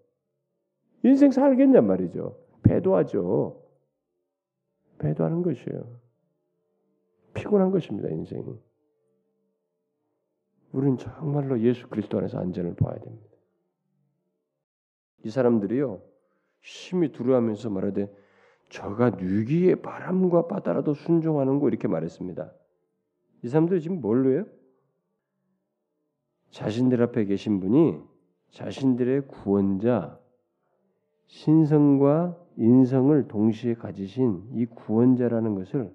인생 1.03 1.31
살겠냔 1.31 1.87
말이죠. 1.87 2.39
배도하죠. 2.63 3.63
배도하는 4.99 5.43
것이에요. 5.43 6.01
피곤한 7.35 7.71
것입니다, 7.71 8.09
인생이. 8.09 8.59
우리는 10.73 10.97
정말로 10.97 11.61
예수 11.61 11.89
그리스도 11.89 12.19
안에서 12.19 12.39
안전을 12.39 12.75
봐야 12.75 12.99
됩니다. 12.99 13.27
이 15.25 15.31
사람들이요, 15.31 16.01
심히 16.63 17.13
두려워하면서 17.13 17.69
말하되 17.69 18.11
저가 18.71 19.11
누기의 19.11 19.83
바람과 19.83 20.47
바다라도 20.47 20.95
순종하는 20.95 21.59
거 21.59 21.69
이렇게 21.69 21.89
말했습니다. 21.89 22.53
이 23.43 23.49
사람들이 23.49 23.81
지금 23.81 24.01
뭘로 24.01 24.33
해요? 24.33 24.47
자신들 26.51 27.03
앞에 27.03 27.25
계신 27.25 27.61
분이 27.61 28.01
자신들의 28.51 29.29
구원자, 29.29 30.19
신성과 31.27 32.37
인성을 32.57 33.29
동시에 33.29 33.75
가지신 33.75 34.51
이 34.55 34.67
구원자라는 34.67 35.55
것을 35.55 35.95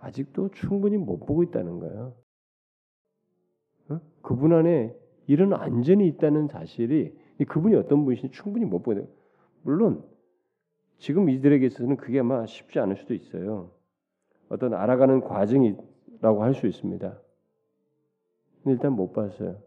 아직도 0.00 0.50
충분히 0.50 0.96
못 0.96 1.18
보고 1.20 1.42
있다는 1.42 1.78
거예요. 1.78 2.14
어? 3.88 4.00
그분 4.22 4.52
안에 4.52 4.96
이런 5.26 5.52
안전이 5.52 6.06
있다는 6.08 6.48
사실이 6.48 7.16
그분이 7.48 7.74
어떤 7.76 8.04
분이신지 8.04 8.34
충분히 8.34 8.66
못 8.66 8.82
보고 8.82 9.08
물론 9.62 10.04
지금 11.00 11.30
이들에게 11.30 11.66
있어서는 11.66 11.96
그게 11.96 12.20
아마 12.20 12.44
쉽지 12.46 12.78
않을 12.78 12.96
수도 12.96 13.14
있어요. 13.14 13.70
어떤 14.50 14.74
알아가는 14.74 15.22
과정이라고 15.22 16.42
할 16.42 16.54
수 16.54 16.66
있습니다. 16.66 17.18
일단 18.66 18.92
못 18.92 19.12
봤어요. 19.12 19.62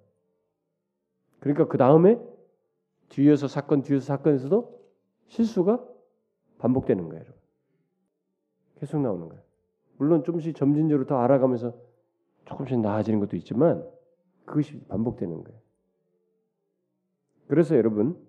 그러니까 1.40 1.68
그 1.68 1.78
다음에 1.78 2.20
뒤에서 3.10 3.48
사건 3.48 3.82
뒤에서 3.82 4.06
사건에서도 4.06 4.80
실수가 5.28 5.84
반복되는 6.60 7.10
거예요. 7.10 7.26
계속 8.76 9.02
나오는 9.02 9.28
거예요. 9.28 9.44
물론 9.98 10.24
조금씩 10.24 10.56
점진적으로 10.56 11.08
더 11.08 11.18
알아가면서 11.18 11.74
조금씩 12.46 12.80
나아지는 12.80 13.20
것도 13.20 13.36
있지만 13.38 13.90
그것이 14.46 14.80
반복되는 14.88 15.44
거예요. 15.44 15.60
그래서 17.48 17.76
여러분 17.76 18.24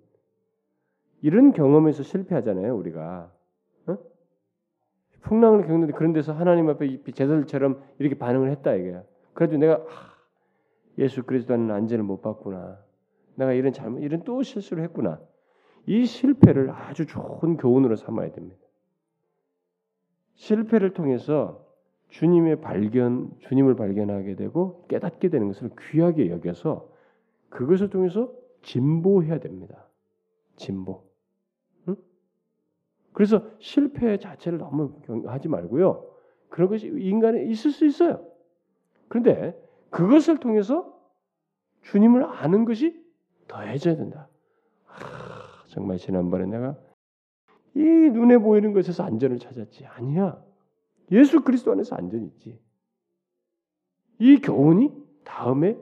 이런 1.25 1.53
경험에서 1.53 2.03
실패하잖아요, 2.03 2.77
우리가. 2.77 3.31
어? 3.87 3.97
풍랑을 5.21 5.65
겪는데 5.65 5.93
그런 5.93 6.13
데서 6.13 6.33
하나님 6.33 6.69
앞에 6.69 7.01
제자들처럼 7.01 7.81
이렇게 7.97 8.15
반응을 8.15 8.51
했다 8.51 8.75
이게. 8.75 9.01
그래도 9.33 9.57
내가 9.57 9.77
아, 9.77 10.13
예수 10.99 11.23
그리스도는 11.23 11.71
안전을 11.71 12.03
못 12.03 12.21
받구나. 12.21 12.77
내가 13.33 13.53
이런 13.53 13.73
잘못, 13.73 14.01
이런 14.01 14.23
또 14.23 14.43
실수를 14.43 14.83
했구나. 14.83 15.19
이 15.87 16.05
실패를 16.05 16.69
아주 16.69 17.07
좋은 17.07 17.57
교훈으로 17.57 17.95
삼아야 17.95 18.31
됩니다. 18.31 18.61
실패를 20.35 20.93
통해서 20.93 21.65
주님의 22.09 22.61
발견, 22.61 23.31
주님을 23.39 23.75
발견하게 23.75 24.35
되고 24.35 24.85
깨닫게 24.89 25.29
되는 25.29 25.47
것을 25.47 25.71
귀하게 25.89 26.29
여겨서 26.29 26.87
그것을 27.49 27.89
통해서 27.89 28.31
진보해야 28.61 29.39
됩니다. 29.39 29.87
진보. 30.55 31.14
응? 33.15 33.17
그래서 33.17 33.49
실패 33.59 34.17
자체를 34.17 34.59
너무 34.59 34.93
하지 35.25 35.47
말고요. 35.47 36.05
그런 36.49 36.69
것이 36.69 36.87
인간에 36.87 37.43
있을 37.45 37.71
수 37.71 37.85
있어요. 37.85 38.25
그런데 39.07 39.59
그것을 39.89 40.39
통해서 40.39 40.93
주님을 41.83 42.23
아는 42.25 42.65
것이 42.65 43.01
더해져야 43.47 43.95
된다. 43.95 44.27
아, 44.87 45.63
정말 45.67 45.97
지난번에 45.97 46.45
내가 46.45 46.77
이 47.75 47.79
눈에 47.79 48.37
보이는 48.37 48.73
것에서 48.73 49.03
안전을 49.03 49.39
찾았지 49.39 49.85
아니야. 49.85 50.43
예수 51.11 51.41
그리스도 51.41 51.71
안에서 51.71 51.95
안전이 51.95 52.25
있지. 52.27 52.59
이 54.19 54.37
교훈이 54.37 54.91
다음에 55.23 55.77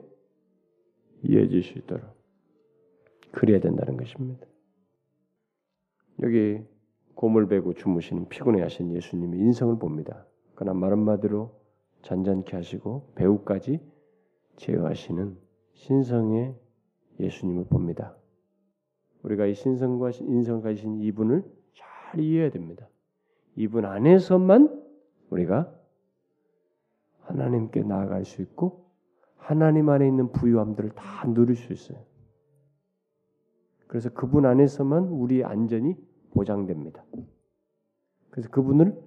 이어질 1.22 1.62
수 1.62 1.78
있도록 1.78 2.14
그래야 3.32 3.60
된다는 3.60 3.96
것입니다. 3.96 4.46
여기 6.22 6.62
고물 7.14 7.48
베고 7.48 7.74
주무시는 7.74 8.28
피곤해하신 8.28 8.94
예수님의 8.94 9.40
인성을 9.40 9.78
봅니다. 9.78 10.26
그러나 10.54 10.78
말 10.78 10.92
한마디로 10.92 11.50
잔잔케 12.02 12.56
하시고 12.56 13.12
배우까지 13.14 13.80
제어하시는 14.56 15.36
신성의 15.74 16.54
예수님을 17.20 17.64
봅니다. 17.66 18.16
우리가 19.22 19.46
이 19.46 19.54
신성과 19.54 20.10
인성을 20.20 20.62
가지신 20.62 21.00
이분을 21.00 21.44
잘 21.74 22.20
이해해야 22.20 22.50
됩니다. 22.50 22.88
이분 23.56 23.84
안에서만 23.84 24.82
우리가 25.30 25.72
하나님께 27.22 27.82
나아갈 27.82 28.24
수 28.24 28.42
있고 28.42 28.84
하나님 29.36 29.88
안에 29.88 30.06
있는 30.06 30.30
부유함들을 30.32 30.90
다 30.90 31.26
누릴 31.32 31.56
수 31.56 31.72
있어요. 31.72 31.98
그래서 33.86 34.10
그분 34.10 34.44
안에서만 34.44 35.04
우리의 35.04 35.44
안전이 35.44 35.96
보장됩니다. 36.34 37.04
그래서 38.30 38.50
그분을 38.50 39.00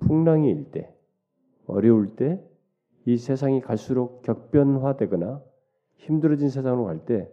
풍랑이 0.00 0.50
일 0.50 0.70
때, 0.70 0.92
어려울 1.66 2.16
때, 2.16 2.42
이 3.06 3.16
세상이 3.16 3.60
갈수록 3.60 4.22
격변화되거나 4.22 5.42
힘들어진 5.96 6.48
세상으로 6.48 6.84
갈 6.84 7.04
때 7.04 7.30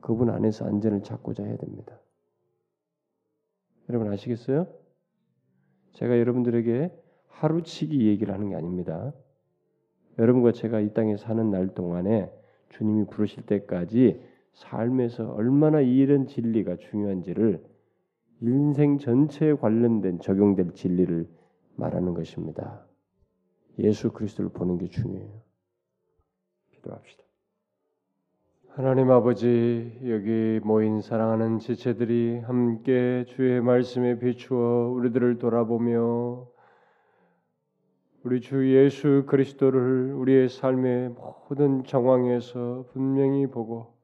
그분 0.00 0.30
안에서 0.30 0.66
안전을 0.66 1.02
찾고자 1.02 1.44
해야 1.44 1.56
됩니다. 1.56 1.98
여러분 3.88 4.12
아시겠어요? 4.12 4.66
제가 5.92 6.18
여러분들에게 6.18 6.92
하루치기 7.28 8.06
얘기를 8.06 8.32
하는 8.32 8.50
게 8.50 8.54
아닙니다. 8.54 9.12
여러분과 10.18 10.52
제가 10.52 10.80
이 10.80 10.92
땅에 10.94 11.16
사는 11.16 11.50
날 11.50 11.74
동안에 11.74 12.32
주님이 12.70 13.06
부르실 13.06 13.44
때까지 13.46 14.20
삶에서 14.52 15.32
얼마나 15.32 15.80
이런 15.80 16.26
진리가 16.26 16.76
중요한지를 16.76 17.62
인생 18.40 18.98
전체에 18.98 19.54
관련된 19.54 20.20
적용될 20.20 20.74
진리를 20.74 21.28
말하는 21.76 22.14
것입니다. 22.14 22.86
예수 23.78 24.12
그리스도를 24.12 24.50
보는 24.50 24.78
게 24.78 24.88
중요해요. 24.88 25.42
기도합시다. 26.72 27.24
하나님 28.68 29.10
아버지 29.10 29.98
여기 30.04 30.60
모인 30.62 31.00
사랑하는 31.00 31.60
지체들이 31.60 32.40
함께 32.40 33.24
주의 33.26 33.60
말씀에 33.62 34.18
비추어 34.18 34.90
우리들을 34.90 35.38
돌아보며 35.38 36.46
우리 38.22 38.40
주 38.42 38.70
예수 38.74 39.24
그리스도를 39.26 40.12
우리의 40.12 40.50
삶의 40.50 41.10
모든 41.10 41.84
정황에서 41.84 42.84
분명히 42.92 43.46
보고 43.46 43.95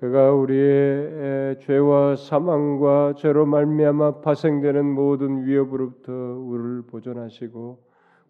그가 0.00 0.32
우리의 0.32 1.60
죄와 1.60 2.16
사망과 2.16 3.16
죄로 3.18 3.44
말미암아 3.44 4.22
파생되는 4.22 4.82
모든 4.82 5.44
위협으로부터 5.44 6.10
우리를 6.10 6.84
보존하시고 6.86 7.78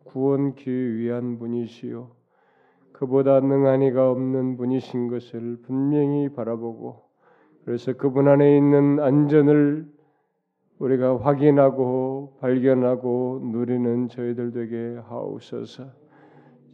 구원기 0.02 0.96
위한 0.96 1.38
분이시요 1.38 2.10
그보다 2.90 3.38
능한 3.38 3.82
이가 3.82 4.10
없는 4.10 4.56
분이신 4.56 5.06
것을 5.10 5.58
분명히 5.62 6.28
바라보고 6.30 7.04
그래서 7.64 7.92
그분 7.92 8.26
안에 8.26 8.56
있는 8.56 8.98
안전을 8.98 9.86
우리가 10.80 11.18
확인하고 11.18 12.38
발견하고 12.40 13.42
누리는 13.52 14.08
저희들 14.08 14.50
되게 14.50 14.98
하옵소서. 15.06 15.84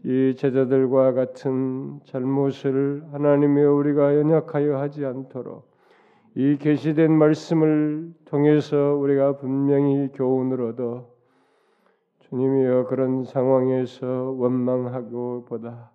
이 0.05 0.35
제자들과 0.37 1.13
같은 1.13 2.01
잘못을 2.05 3.05
하나님의 3.13 3.67
우리가 3.67 4.17
연약하여 4.17 4.79
하지 4.79 5.05
않도록 5.05 5.69
이 6.35 6.57
계시된 6.59 7.13
말씀을 7.13 8.13
통해서 8.27 8.95
우리가 8.95 9.39
분명히 9.39 10.11
교훈을 10.13 10.61
얻어 10.61 11.09
주님이여 12.21 12.87
그런 12.87 13.25
상황에서 13.25 14.35
원망하고보다 14.37 15.93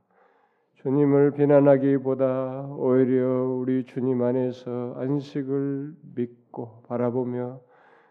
주님을 0.81 1.31
비난하기보다 1.31 2.69
오히려 2.75 3.45
우리 3.45 3.85
주님 3.85 4.23
안에서 4.23 4.95
안식을 4.97 5.93
믿고 6.15 6.81
바라보며 6.87 7.59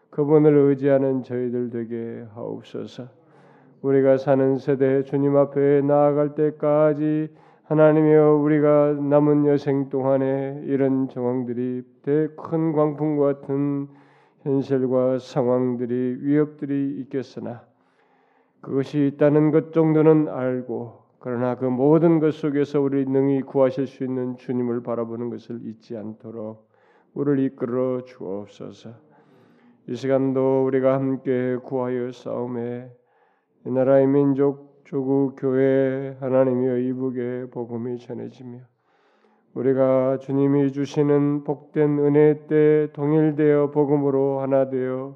그분을 0.09 0.55
의지하는 0.55 1.23
저희들 1.23 1.69
되게 1.69 2.25
하옵소서. 2.33 3.20
우리가 3.81 4.17
사는 4.17 4.57
세대 4.57 5.03
주님 5.03 5.35
앞에 5.35 5.81
나아갈 5.81 6.35
때까지 6.35 7.29
하나님이여 7.63 8.35
우리가 8.35 8.97
남은 8.99 9.45
여생 9.47 9.89
동안에 9.89 10.61
이런 10.65 11.07
정황들이 11.09 11.83
큰 12.03 12.73
광풍과 12.73 13.41
같은 13.41 13.87
현실과 14.41 15.19
상황들이 15.19 16.17
위협들이 16.19 16.99
있겠으나 17.01 17.63
그것이 18.61 19.07
있다는 19.07 19.51
것 19.51 19.73
정도는 19.73 20.27
알고 20.27 21.01
그러나 21.19 21.55
그 21.55 21.65
모든 21.65 22.19
것 22.19 22.33
속에서 22.33 22.81
우리 22.81 23.05
능히 23.05 23.41
구하실 23.41 23.87
수 23.87 24.03
있는 24.03 24.37
주님을 24.37 24.81
바라보는 24.83 25.29
것을 25.29 25.59
잊지 25.63 25.95
않도록 25.95 26.67
우리를 27.13 27.39
이끌어 27.45 28.03
주옵소서. 28.05 28.89
이 29.87 29.95
시간도 29.95 30.65
우리가 30.65 30.95
함께 30.95 31.57
구하여 31.63 32.11
싸움에 32.11 32.89
이 32.89 33.00
나라의 33.63 34.07
민족 34.07 34.81
조국 34.85 35.35
교회 35.37 36.17
하나님이여 36.19 36.77
이북의 36.79 37.51
복음이 37.51 37.99
전해지며 37.99 38.59
우리가 39.53 40.17
주님이 40.17 40.71
주시는 40.71 41.43
복된 41.43 41.99
은혜 41.99 42.47
때 42.47 42.87
동일되어 42.93 43.71
복음으로 43.71 44.39
하나 44.39 44.69
되어 44.69 45.15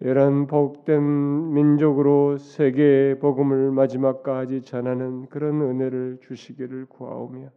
이런 0.00 0.46
복된 0.46 1.52
민족으로 1.52 2.36
세계의 2.36 3.18
복음을 3.18 3.72
마지막까지 3.72 4.62
전하는 4.62 5.26
그런 5.28 5.62
은혜를 5.62 6.18
주시기를 6.22 6.86
구하오며 6.86 7.48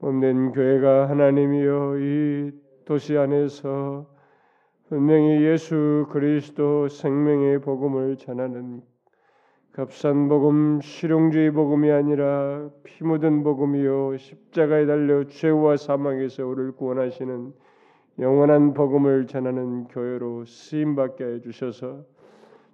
몸된 0.00 0.52
교회가 0.52 1.08
하나님이여 1.08 1.98
이 1.98 2.52
도시 2.84 3.16
안에서 3.16 4.06
분명히 4.90 5.44
예수 5.44 6.08
그리스도 6.10 6.88
생명의 6.88 7.60
복음을 7.60 8.16
전하는 8.16 8.82
값싼 9.72 10.28
복음, 10.28 10.80
실용주의 10.80 11.52
복음이 11.52 11.92
아니라 11.92 12.68
피 12.82 13.04
묻은 13.04 13.44
복음이요 13.44 14.16
십자가에 14.16 14.86
달려 14.86 15.22
죄와 15.28 15.76
사망에서 15.76 16.44
우리를 16.44 16.72
구원하시는 16.72 17.52
영원한 18.18 18.74
복음을 18.74 19.28
전하는 19.28 19.84
교회로 19.84 20.44
쓰임 20.46 20.96
받게 20.96 21.24
해 21.24 21.40
주셔서 21.40 22.02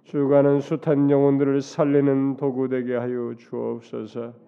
주가는 0.05 0.59
숱한 0.59 1.11
영혼들을 1.11 1.61
살리는 1.61 2.37
도구 2.37 2.67
되게 2.67 2.95
하여 2.95 3.35
주옵소서. 3.37 4.46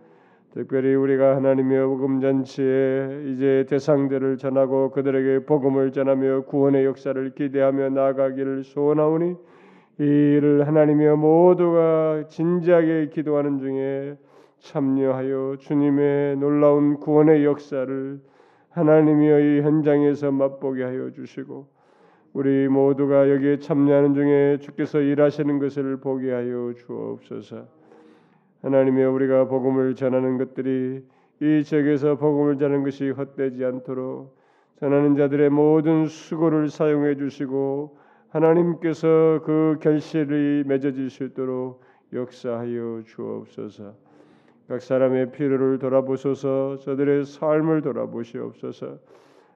특별히 0.54 0.96
우리가 0.96 1.36
하나님의 1.36 1.86
복음 1.86 2.22
잔치에 2.22 3.24
이제 3.28 3.66
대상들을 3.70 4.38
전하고 4.38 4.90
그들에게 4.90 5.46
복음을 5.46 5.92
전하며 5.92 6.46
구원의 6.46 6.86
역사를 6.86 7.30
기대하며 7.36 7.90
나아가기를 7.90 8.64
소원하오니 8.64 9.36
이 10.00 10.04
일을 10.04 10.66
하나님의 10.66 11.18
모두가 11.18 12.24
진지하게 12.30 13.10
기도하는 13.10 13.60
중에 13.60 14.18
참여하여 14.60 15.58
주님의 15.60 16.38
놀라운 16.38 17.00
구원의 17.00 17.46
역사를 17.46 18.20
하나님이여 18.72 19.40
이 19.40 19.62
현장에서 19.62 20.32
맛보게 20.32 20.84
하여 20.84 21.12
주시고 21.12 21.68
우리 22.34 22.68
모두가 22.68 23.30
여기에 23.30 23.60
참여하는 23.60 24.14
중에 24.16 24.58
주께서 24.60 25.00
일하시는 25.00 25.60
것을 25.60 25.98
보게 25.98 26.32
하여 26.32 26.74
주옵소서. 26.76 27.79
하나님이여 28.62 29.12
우리가 29.12 29.48
복음을 29.48 29.96
전하는 29.96 30.38
것들이 30.38 31.04
이 31.42 31.64
지역에서 31.64 32.18
복음을 32.18 32.58
전하는 32.58 32.84
것이 32.84 33.10
헛되지 33.10 33.64
않도록 33.64 34.38
전하는 34.80 35.16
자들의 35.16 35.50
모든 35.50 36.06
수고를 36.08 36.70
사용해 36.70 37.16
주시고 37.16 37.98
하나님께서 38.30 39.42
그 39.44 39.78
결실이 39.82 40.64
맺어질 40.68 41.10
수 41.10 41.24
있도록 41.26 41.82
역사하여 42.14 43.04
주옵소서. 43.06 43.94
각 44.70 44.82
사람의 44.82 45.32
필요를 45.32 45.80
돌아보소서 45.80 46.78
저들의 46.78 47.26
삶을 47.26 47.82
돌아보시옵소서 47.82 49.00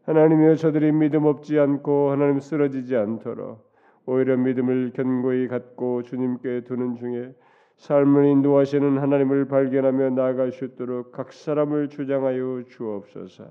하나님이여 0.05 0.55
저들이 0.55 0.91
믿음 0.91 1.25
없지 1.25 1.59
않고 1.59 2.09
하나님 2.09 2.39
쓰러지지 2.39 2.95
않도록 2.95 3.71
오히려 4.07 4.35
믿음을 4.35 4.91
견고히 4.93 5.47
갖고 5.47 6.01
주님께 6.01 6.61
두는 6.61 6.95
중에 6.95 7.31
삶을 7.77 8.25
인도하시는 8.25 8.97
하나님을 8.97 9.45
발견하며 9.45 10.11
나아갈 10.11 10.51
수 10.51 10.65
있도록 10.65 11.11
각 11.11 11.33
사람을 11.33 11.89
주장하여 11.89 12.63
주옵소서 12.69 13.45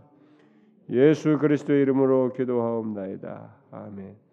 예수 0.91 1.39
그리스도의 1.39 1.83
이름으로 1.83 2.33
기도하옵나이다 2.33 3.55
아멘. 3.71 4.32